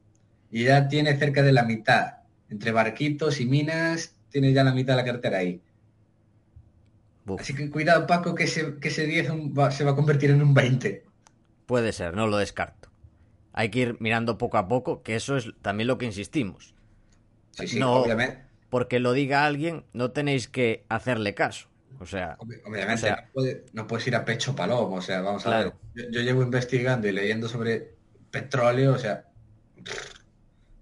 Y 0.50 0.64
ya 0.64 0.88
tiene 0.88 1.16
cerca 1.16 1.42
de 1.42 1.52
la 1.52 1.64
mitad. 1.64 2.18
Entre 2.48 2.70
barquitos 2.70 3.40
y 3.40 3.46
minas, 3.46 4.14
tiene 4.30 4.52
ya 4.52 4.62
la 4.62 4.72
mitad 4.72 4.94
de 4.94 5.02
la 5.02 5.04
cartera 5.04 5.38
ahí. 5.38 5.62
Así 7.38 7.54
que 7.54 7.70
cuidado, 7.70 8.06
Paco, 8.06 8.34
que 8.34 8.44
ese, 8.44 8.76
que 8.80 8.88
ese 8.88 9.04
10 9.06 9.30
un- 9.30 9.52
va- 9.56 9.70
se 9.70 9.84
va 9.84 9.92
a 9.92 9.96
convertir 9.96 10.30
en 10.30 10.42
un 10.42 10.54
20. 10.54 11.04
puede 11.66 11.92
ser, 11.92 12.14
no 12.14 12.26
lo 12.28 12.36
descarto. 12.36 12.88
Hay 13.52 13.70
que 13.70 13.80
ir 13.80 13.96
mirando 14.00 14.38
poco 14.38 14.58
a 14.58 14.68
poco, 14.68 15.02
que 15.02 15.16
eso 15.16 15.36
es 15.36 15.52
también 15.62 15.88
lo 15.88 15.98
que 15.98 16.06
insistimos. 16.06 16.74
Sí, 17.52 17.66
sí, 17.66 17.78
No. 17.80 17.94
obviamente. 17.94 18.44
Porque 18.70 19.00
lo 19.00 19.12
diga 19.12 19.46
alguien, 19.46 19.84
no 19.92 20.10
tenéis 20.12 20.46
que 20.48 20.84
hacerle 20.88 21.34
caso. 21.34 21.68
O 21.98 22.04
sea, 22.06 22.36
Obvi- 22.38 22.60
Obviamente, 22.66 22.94
O 22.94 22.98
sea- 22.98 23.16
no, 23.26 23.32
puede- 23.32 23.64
no 23.72 23.86
puedes 23.86 24.06
ir 24.06 24.14
a 24.16 24.24
pecho 24.24 24.54
palomo, 24.54 24.96
o 24.96 25.02
sea, 25.02 25.22
vamos 25.22 25.42
Claro. 25.44 25.56
a 25.58 25.94
ver. 25.94 26.04
Yo, 26.06 26.10
yo 26.10 26.20
llevo 26.20 26.42
investigando 26.42 27.08
y 27.08 27.12
leyendo 27.12 27.48
sobre 27.48 27.94
petróleo, 28.30 28.92
o 28.92 28.98
sea, 28.98 29.24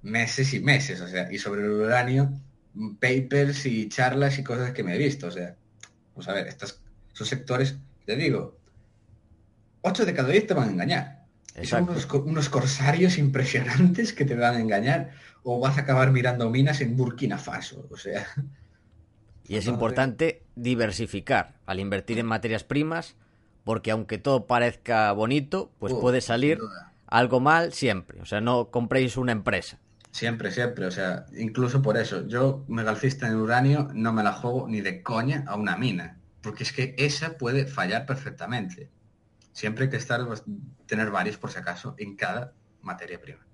meses 0.03 0.53
y 0.55 0.61
meses, 0.61 1.01
o 1.01 1.09
sea, 1.09 1.32
y 1.32 1.38
sobre 1.38 1.62
el 1.62 1.70
uranio, 1.70 2.30
papers 3.01 3.64
y 3.66 3.88
charlas 3.88 4.38
y 4.38 4.45
cosas 4.45 4.72
que 4.72 4.82
me 4.82 4.95
he 4.95 4.99
visto, 4.99 5.28
o 5.28 5.30
sea, 5.30 5.57
vamos 6.14 6.28
a 6.28 6.32
ver, 6.34 6.46
estos 6.48 6.82
son 7.12 7.26
sectores, 7.26 7.78
te 8.06 8.16
digo, 8.16 8.60
8 9.82 10.04
de 10.06 10.14
cada 10.14 10.30
10 10.30 10.46
te 10.46 10.54
van 10.54 10.68
a 10.68 10.72
engañar. 10.72 11.26
Y 11.60 11.66
son 11.66 11.84
unos, 11.88 12.06
co- 12.06 12.22
unos 12.26 12.48
corsarios 12.48 13.18
impresionantes 13.18 14.12
que 14.12 14.24
te 14.24 14.34
van 14.34 14.56
a 14.56 14.60
engañar 14.60 15.12
o 15.44 15.60
vas 15.60 15.78
a 15.78 15.82
acabar 15.82 16.10
mirando 16.10 16.50
minas 16.50 16.80
en 16.80 16.96
Burkina 16.96 17.38
Faso, 17.38 17.86
o 17.90 17.96
sea, 17.96 18.26
Y 19.46 19.56
es 19.56 19.66
importante 19.66 20.42
diversificar 20.56 21.60
al 21.66 21.80
invertir 21.80 22.18
en 22.18 22.26
materias 22.26 22.64
primas, 22.64 23.14
porque 23.62 23.90
aunque 23.90 24.18
todo 24.18 24.46
parezca 24.46 25.12
bonito, 25.12 25.70
pues 25.78 25.92
Uh, 25.92 26.00
puede 26.00 26.20
salir 26.20 26.58
algo 27.06 27.40
mal 27.40 27.72
siempre. 27.72 28.20
O 28.20 28.26
sea, 28.26 28.40
no 28.40 28.70
compréis 28.70 29.16
una 29.16 29.32
empresa. 29.32 29.78
Siempre, 30.14 30.52
siempre, 30.52 30.86
o 30.86 30.92
sea, 30.92 31.26
incluso 31.36 31.82
por 31.82 31.96
eso, 31.96 32.24
yo 32.28 32.64
megalcista 32.68 33.26
en 33.26 33.34
uranio 33.34 33.88
no 33.94 34.12
me 34.12 34.22
la 34.22 34.32
juego 34.32 34.68
ni 34.68 34.80
de 34.80 35.02
coña 35.02 35.42
a 35.48 35.56
una 35.56 35.76
mina, 35.76 36.20
porque 36.40 36.62
es 36.62 36.72
que 36.72 36.94
esa 36.98 37.36
puede 37.36 37.66
fallar 37.66 38.06
perfectamente. 38.06 38.92
Siempre 39.52 39.84
hay 39.86 39.90
que 39.90 39.96
estar, 39.96 40.24
pues, 40.24 40.44
tener 40.86 41.10
varios 41.10 41.36
por 41.36 41.50
si 41.50 41.58
acaso 41.58 41.96
en 41.98 42.14
cada 42.14 42.52
materia 42.80 43.20
prima. 43.20 43.44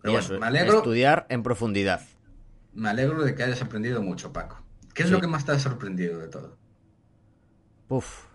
Pero 0.00 0.12
bueno, 0.12 0.38
me 0.38 0.46
alegro, 0.46 0.76
estudiar 0.78 1.26
en 1.28 1.42
profundidad. 1.42 2.00
me 2.72 2.88
alegro 2.88 3.24
de 3.24 3.34
que 3.34 3.42
hayas 3.42 3.60
aprendido 3.60 4.00
mucho, 4.02 4.32
Paco. 4.32 4.62
¿Qué 4.94 5.02
es 5.02 5.08
Sí. 5.08 5.12
lo 5.14 5.20
que 5.20 5.26
más 5.26 5.44
te 5.44 5.50
ha 5.50 5.58
sorprendido 5.58 6.20
de 6.20 6.28
todo? 6.28 6.56
Uf. 7.88 8.26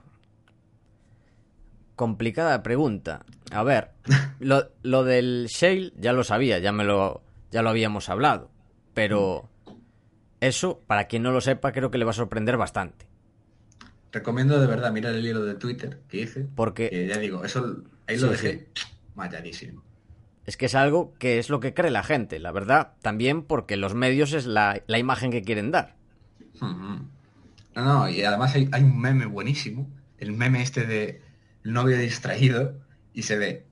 Complicada 1.95 2.61
pregunta. 2.63 3.25
A 3.51 3.63
ver, 3.63 3.91
lo, 4.39 4.69
lo 4.83 5.03
del 5.03 5.47
Shale 5.47 5.93
ya 5.97 6.11
lo 6.13 6.23
sabía, 6.23 6.59
ya 6.59 6.71
me 6.71 6.83
lo, 6.83 7.21
ya 7.51 7.61
lo 7.61 7.69
habíamos 7.69 8.09
hablado. 8.09 8.49
Pero 8.93 9.49
eso, 10.41 10.81
para 10.87 11.05
quien 11.05 11.23
no 11.23 11.31
lo 11.31 11.41
sepa, 11.41 11.71
creo 11.71 11.91
que 11.91 11.97
le 11.97 12.05
va 12.05 12.11
a 12.11 12.15
sorprender 12.15 12.57
bastante. 12.57 13.05
Recomiendo 14.11 14.59
de 14.59 14.67
verdad 14.67 14.91
mirar 14.91 15.13
el 15.13 15.25
hilo 15.25 15.43
de 15.45 15.55
Twitter 15.55 15.99
que 16.09 16.21
hice, 16.21 16.47
Porque 16.55 16.89
que 16.89 17.07
ya 17.07 17.17
digo, 17.17 17.43
eso 17.43 17.83
ahí 18.07 18.17
Sí, 18.17 18.23
lo 18.25 18.31
dejé 18.31 18.67
malladísimo. 19.13 19.83
es 20.45 20.55
que 20.57 20.67
es 20.67 20.75
algo 20.75 21.13
que 21.19 21.37
es 21.39 21.49
lo 21.49 21.59
que 21.59 21.73
cree 21.73 21.91
la 21.91 22.03
gente, 22.03 22.39
la 22.39 22.51
verdad. 22.51 22.93
También 23.01 23.43
porque 23.43 23.75
los 23.77 23.93
medios 23.93 24.31
es 24.33 24.45
la, 24.45 24.81
la 24.87 24.99
imagen 24.99 25.31
que 25.31 25.41
quieren 25.41 25.71
dar. 25.71 25.95
Ujú. 26.61 26.99
No, 27.75 27.83
no, 27.83 28.09
y 28.09 28.21
además 28.23 28.55
hay, 28.55 28.69
hay 28.71 28.83
un 28.83 28.97
meme 28.99 29.25
buenísimo, 29.25 29.89
el 30.17 30.31
meme 30.31 30.61
este 30.61 30.85
de 30.85 31.21
novio 31.73 31.97
distraído, 31.97 32.79
y 33.13 33.23
se 33.23 33.37
ve 33.37 33.65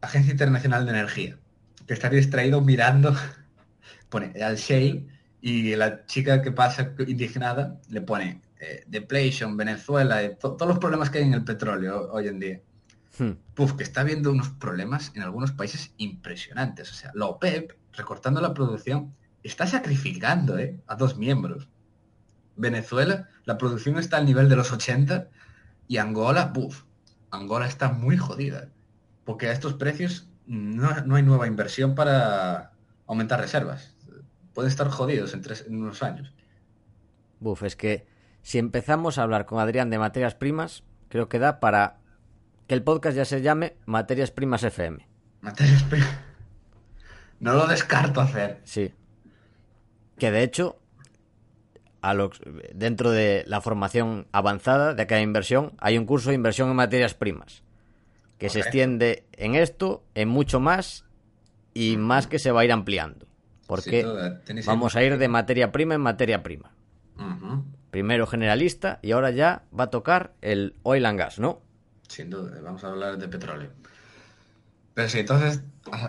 Agencia 0.00 0.32
Internacional 0.32 0.84
de 0.84 0.90
Energía, 0.92 1.38
que 1.86 1.94
está 1.94 2.08
distraído 2.10 2.60
mirando, 2.60 3.14
pone 4.08 4.32
al 4.42 4.56
shale, 4.56 5.06
y 5.40 5.76
la 5.76 6.06
chica 6.06 6.40
que 6.42 6.52
pasa 6.52 6.92
indignada 7.06 7.78
le 7.90 8.00
pone 8.00 8.40
eh, 8.60 8.84
deflation, 8.86 9.56
Venezuela, 9.56 10.22
eh, 10.22 10.36
to- 10.40 10.52
todos 10.56 10.68
los 10.68 10.78
problemas 10.78 11.10
que 11.10 11.18
hay 11.18 11.24
en 11.24 11.34
el 11.34 11.44
petróleo 11.44 12.10
hoy 12.12 12.28
en 12.28 12.40
día. 12.40 12.60
Hmm. 13.18 13.32
Puf, 13.54 13.74
que 13.74 13.82
está 13.84 14.00
habiendo 14.00 14.32
unos 14.32 14.48
problemas 14.48 15.12
en 15.14 15.22
algunos 15.22 15.52
países 15.52 15.92
impresionantes. 15.98 16.90
O 16.90 16.94
sea, 16.94 17.10
la 17.14 17.26
OPEP, 17.26 17.72
recortando 17.92 18.40
la 18.40 18.54
producción, 18.54 19.14
está 19.42 19.66
sacrificando 19.66 20.58
¿eh? 20.58 20.80
a 20.86 20.96
dos 20.96 21.16
miembros. 21.18 21.68
Venezuela, 22.56 23.28
la 23.44 23.58
producción 23.58 23.98
está 23.98 24.16
al 24.16 24.26
nivel 24.26 24.48
de 24.48 24.56
los 24.56 24.72
80 24.72 25.28
y 25.88 25.98
Angola, 25.98 26.46
buf, 26.46 26.84
Angola 27.34 27.66
está 27.66 27.90
muy 27.90 28.16
jodida. 28.16 28.68
Porque 29.24 29.48
a 29.48 29.52
estos 29.52 29.74
precios 29.74 30.28
no, 30.46 31.00
no 31.02 31.16
hay 31.16 31.22
nueva 31.22 31.46
inversión 31.46 31.94
para 31.94 32.72
aumentar 33.06 33.40
reservas. 33.40 33.96
Pueden 34.52 34.70
estar 34.70 34.88
jodidos 34.88 35.34
en, 35.34 35.42
tres, 35.42 35.64
en 35.66 35.82
unos 35.82 36.02
años. 36.02 36.32
Buf, 37.40 37.62
es 37.62 37.76
que 37.76 38.06
si 38.42 38.58
empezamos 38.58 39.18
a 39.18 39.22
hablar 39.22 39.46
con 39.46 39.58
Adrián 39.58 39.90
de 39.90 39.98
materias 39.98 40.34
primas, 40.34 40.84
creo 41.08 41.28
que 41.28 41.38
da 41.38 41.60
para 41.60 41.98
que 42.66 42.74
el 42.74 42.82
podcast 42.82 43.16
ya 43.16 43.24
se 43.24 43.42
llame 43.42 43.76
Materias 43.86 44.30
Primas 44.30 44.62
FM. 44.62 45.06
Materias 45.40 45.82
primas. 45.84 46.18
No 47.40 47.54
lo 47.54 47.66
descarto 47.66 48.20
hacer. 48.20 48.60
Sí. 48.64 48.94
Que 50.18 50.30
de 50.30 50.42
hecho, 50.42 50.78
a 52.04 52.12
los, 52.12 52.38
dentro 52.74 53.10
de 53.10 53.44
la 53.46 53.62
formación 53.62 54.26
avanzada 54.30 54.92
de 54.92 55.02
aquella 55.02 55.22
inversión, 55.22 55.72
hay 55.78 55.96
un 55.96 56.04
curso 56.04 56.28
de 56.28 56.34
inversión 56.34 56.68
en 56.68 56.76
materias 56.76 57.14
primas. 57.14 57.62
Que 58.36 58.50
se 58.50 58.60
extiende 58.60 59.24
en 59.32 59.54
esto, 59.54 60.04
en 60.14 60.28
mucho 60.28 60.60
más, 60.60 61.06
y 61.72 61.96
más 61.96 62.26
que 62.26 62.38
se 62.38 62.52
va 62.52 62.60
a 62.60 62.64
ir 62.66 62.72
ampliando. 62.72 63.26
Porque 63.66 64.04
vamos 64.66 64.96
a 64.96 65.02
ir 65.02 65.16
de 65.16 65.28
materia 65.28 65.72
prima 65.72 65.94
en 65.94 66.02
materia 66.02 66.42
prima. 66.42 66.74
Primero 67.90 68.26
generalista 68.26 68.98
y 69.00 69.12
ahora 69.12 69.30
ya 69.30 69.62
va 69.78 69.84
a 69.84 69.90
tocar 69.90 70.34
el 70.42 70.74
oil 70.82 71.06
and 71.06 71.18
gas, 71.18 71.38
¿no? 71.38 71.62
Sin 72.08 72.28
duda, 72.28 72.60
vamos 72.60 72.84
a 72.84 72.88
hablar 72.88 73.16
de 73.16 73.28
petróleo. 73.28 73.70
Pero 74.92 75.08
sí, 75.08 75.20
entonces 75.20 75.62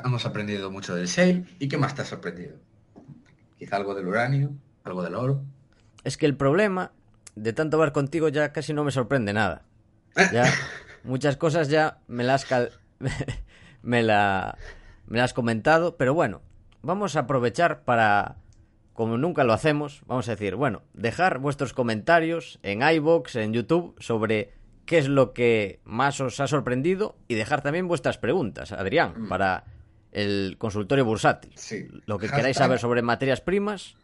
hemos 0.04 0.26
aprendido 0.26 0.70
mucho 0.72 0.94
del 0.94 1.08
shale. 1.08 1.46
¿Y 1.58 1.70
qué 1.70 1.78
más 1.78 1.96
te 1.96 2.02
ha 2.02 2.06
sorprendido? 2.06 2.58
Quizá 3.58 3.78
algo 3.78 3.96
del 3.96 4.08
uranio, 4.08 4.52
algo 4.84 5.02
del 5.04 5.16
oro. 5.16 5.42
Es 6.06 6.18
que 6.18 6.26
el 6.26 6.38
problema 6.38 6.92
de 7.36 7.52
tanto 7.52 7.78
hablar 7.78 7.92
contigo 7.92 8.30
ya 8.30 8.54
casi 8.54 8.74
no 8.74 8.84
me 8.84 8.92
sorprende 8.92 9.34
nada. 9.34 9.64
Ya, 10.32 10.46
muchas 11.04 11.36
cosas 11.36 11.68
ya 11.68 11.98
me 12.08 12.24
las, 12.24 12.46
me, 13.82 14.04
la, 14.04 14.58
me 15.08 15.18
las 15.18 15.26
has 15.26 15.34
comentado, 15.34 15.98
pero 15.98 16.14
bueno, 16.14 16.42
vamos 16.84 17.16
a 17.16 17.22
aprovechar 17.22 17.82
para, 17.84 18.38
como 18.94 19.18
nunca 19.18 19.44
lo 19.44 19.54
hacemos, 19.54 20.04
vamos 20.06 20.28
a 20.30 20.32
decir, 20.32 20.56
bueno, 20.56 20.84
dejar 20.94 21.40
vuestros 21.40 21.74
comentarios 21.74 22.60
en 22.64 22.82
iBox, 22.82 23.36
en 23.36 23.54
YouTube, 23.54 23.96
sobre 24.00 24.54
qué 24.86 25.00
es 25.00 25.08
lo 25.08 25.34
que 25.34 25.80
más 25.84 26.22
os 26.22 26.40
ha 26.40 26.48
sorprendido 26.48 27.18
y 27.28 27.34
dejar 27.34 27.62
también 27.62 27.88
vuestras 27.88 28.20
preguntas, 28.20 28.72
Adrián, 28.72 29.24
mm. 29.24 29.28
para 29.28 29.66
el 30.12 30.56
consultorio 30.60 31.04
bursátil. 31.04 31.52
Sí. 31.56 31.88
Lo 32.06 32.20
que 32.20 32.30
queráis 32.30 32.58
saber 32.58 32.80
sobre 32.80 33.02
materias 33.02 33.42
primas, 33.42 33.98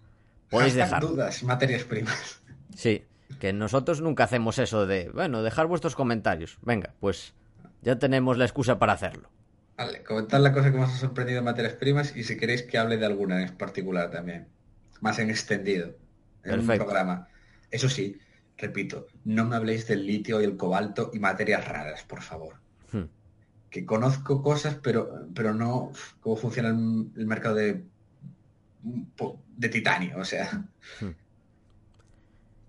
podéis 0.52 0.76
dejar. 0.76 1.02
dudas, 1.02 1.44
materias 1.44 1.84
primas. 1.84 2.42
Sí, 2.76 3.04
que 3.40 3.54
nosotros 3.54 4.02
nunca 4.02 4.26
hacemos 4.26 4.60
eso 4.60 4.86
de, 4.86 5.10
bueno, 5.10 5.42
dejar 5.42 5.66
vuestros 5.66 5.96
comentarios. 5.96 6.58
Venga, 6.62 6.94
pues 7.00 7.34
ya 7.82 7.98
tenemos 7.98 8.38
la 8.38 8.46
excusa 8.46 8.78
para 8.78 8.94
hacerlo. 8.94 9.30
Vale, 9.78 10.04
comentad 10.04 10.40
la 10.40 10.54
cosa 10.54 10.72
que 10.72 10.78
más 10.78 10.90
os 10.90 10.98
ha 10.98 11.00
sorprendido 11.00 11.40
en 11.40 11.46
materias 11.46 11.74
primas 11.74 12.16
y 12.16 12.24
si 12.24 12.38
queréis 12.38 12.62
que 12.62 12.78
hable 12.78 12.98
de 12.98 13.06
alguna 13.08 13.42
en 13.42 13.58
particular 13.58 14.12
también. 14.12 14.48
Más 15.00 15.18
en 15.18 15.32
extendido. 15.32 15.96
En 16.44 16.60
un 16.60 16.68
programa. 16.68 17.28
Eso 17.72 17.90
sí, 17.90 18.20
repito, 18.58 19.08
no 19.24 19.46
me 19.46 19.56
habléis 19.56 19.88
del 19.88 20.06
litio 20.06 20.42
y 20.42 20.44
el 20.44 20.58
cobalto 20.58 21.10
y 21.14 21.20
materias 21.20 21.68
raras, 21.68 22.04
por 22.04 22.22
favor. 22.22 22.56
Hmm. 22.92 23.06
Que 23.70 23.86
conozco 23.86 24.44
cosas, 24.44 24.76
pero, 24.76 25.28
pero 25.34 25.54
no 25.54 25.92
cómo 26.20 26.36
funciona 26.36 26.70
el, 26.70 27.26
mercado 27.26 27.56
de, 27.56 27.84
de 28.84 29.70
titanio, 29.70 30.18
o 30.18 30.26
sea. 30.26 30.64
Hmm. 31.00 31.12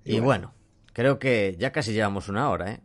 Y, 0.05 0.21
bueno. 0.21 0.53
creo 0.93 1.19
que 1.19 1.57
ya 1.59 1.73
casi 1.73 1.93
llevamos 1.93 2.29
una 2.29 2.51
hora, 2.51 2.73
¿eh? 2.73 2.81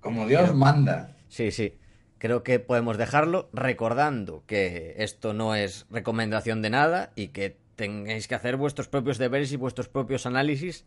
Como 0.00 0.26
Dios 0.26 0.54
manda. 0.54 1.16
Sí, 1.28 1.50
sí. 1.50 1.74
Creo 2.18 2.42
que 2.42 2.58
podemos 2.58 2.96
dejarlo 2.96 3.48
recordando 3.52 4.44
que 4.46 4.94
esto 4.98 5.34
no 5.34 5.54
es 5.54 5.86
recomendación 5.90 6.62
de 6.62 6.70
nada 6.70 7.12
y 7.16 7.28
que 7.28 7.56
tengáis 7.76 8.28
que 8.28 8.34
hacer 8.34 8.56
vuestros 8.56 8.88
propios 8.88 9.18
deberes 9.18 9.52
y 9.52 9.56
vuestros 9.56 9.88
propios 9.88 10.26
análisis 10.26 10.84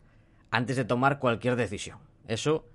antes 0.51 0.75
de 0.75 0.85
tomar 0.85 1.19
cualquier 1.19 1.55
decisión. 1.55 1.99
Eso 2.27 2.65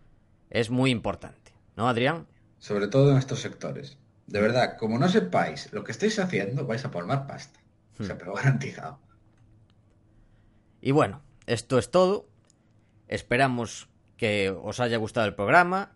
es 0.50 0.70
muy 0.70 0.90
importante, 0.90 1.52
¿no, 1.76 1.88
Adrián? 1.88 2.26
Sobre 2.58 2.88
todo 2.88 3.12
en 3.12 3.18
estos 3.18 3.40
sectores. 3.40 3.98
De 4.26 4.40
verdad, 4.40 4.76
como 4.78 4.98
no 4.98 5.08
sepáis 5.08 5.72
lo 5.72 5.82
que 5.82 5.92
estáis 5.92 6.18
haciendo, 6.18 6.66
vais 6.66 6.84
a 6.84 6.90
formar 6.90 7.26
pasta. 7.26 7.58
O 7.98 8.04
sea, 8.04 8.14
hmm. 8.14 8.18
pero 8.18 8.34
garantizado. 8.34 8.98
Y 10.80 10.90
bueno, 10.90 11.22
esto 11.46 11.78
es 11.78 11.90
todo. 11.90 12.28
Esperamos 13.08 13.88
que 14.16 14.50
os 14.50 14.80
haya 14.80 14.96
gustado 14.96 15.26
el 15.26 15.34
programa. 15.34 15.92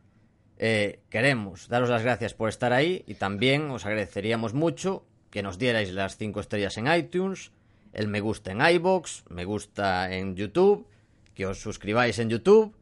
Eh, 0.58 1.02
queremos 1.10 1.68
daros 1.68 1.90
las 1.90 2.02
gracias 2.02 2.32
por 2.32 2.48
estar 2.48 2.72
ahí 2.72 3.04
y 3.06 3.14
también 3.14 3.70
os 3.70 3.84
agradeceríamos 3.84 4.54
mucho 4.54 5.06
que 5.30 5.42
nos 5.42 5.58
dierais 5.58 5.92
las 5.92 6.16
5 6.16 6.40
estrellas 6.40 6.78
en 6.78 6.90
iTunes, 6.90 7.52
el 7.92 8.08
me 8.08 8.20
gusta 8.20 8.52
en 8.52 8.62
iBox, 8.62 9.24
me 9.28 9.44
gusta 9.44 10.10
en 10.14 10.34
YouTube, 10.34 10.88
que 11.34 11.46
os 11.46 11.60
suscribáis 11.60 12.18
en 12.18 12.30
YouTube, 12.30 12.74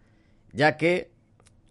ya 0.52 0.76
que 0.76 1.10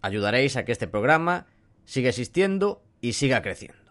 ayudaréis 0.02 0.56
a 0.56 0.64
que 0.64 0.72
este 0.72 0.86
programa 0.86 1.46
siga 1.86 2.10
existiendo 2.10 2.82
y 3.00 3.14
siga 3.14 3.40
creciendo. 3.40 3.83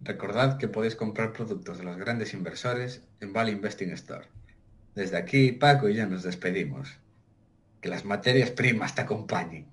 Recordad 0.00 0.58
que 0.58 0.68
podéis 0.68 0.94
comprar 0.94 1.32
productos 1.32 1.78
de 1.78 1.84
los 1.84 1.96
grandes 1.96 2.32
inversores 2.32 3.02
en 3.20 3.32
Valley 3.32 3.54
Investing 3.54 3.90
Store. 3.90 4.26
Desde 4.94 5.16
aquí, 5.16 5.52
Paco 5.52 5.88
y 5.88 5.94
yo 5.94 6.06
nos 6.06 6.22
despedimos. 6.22 6.98
Que 7.80 7.88
las 7.88 8.04
materias 8.04 8.50
primas 8.50 8.94
te 8.94 9.02
acompañen. 9.02 9.66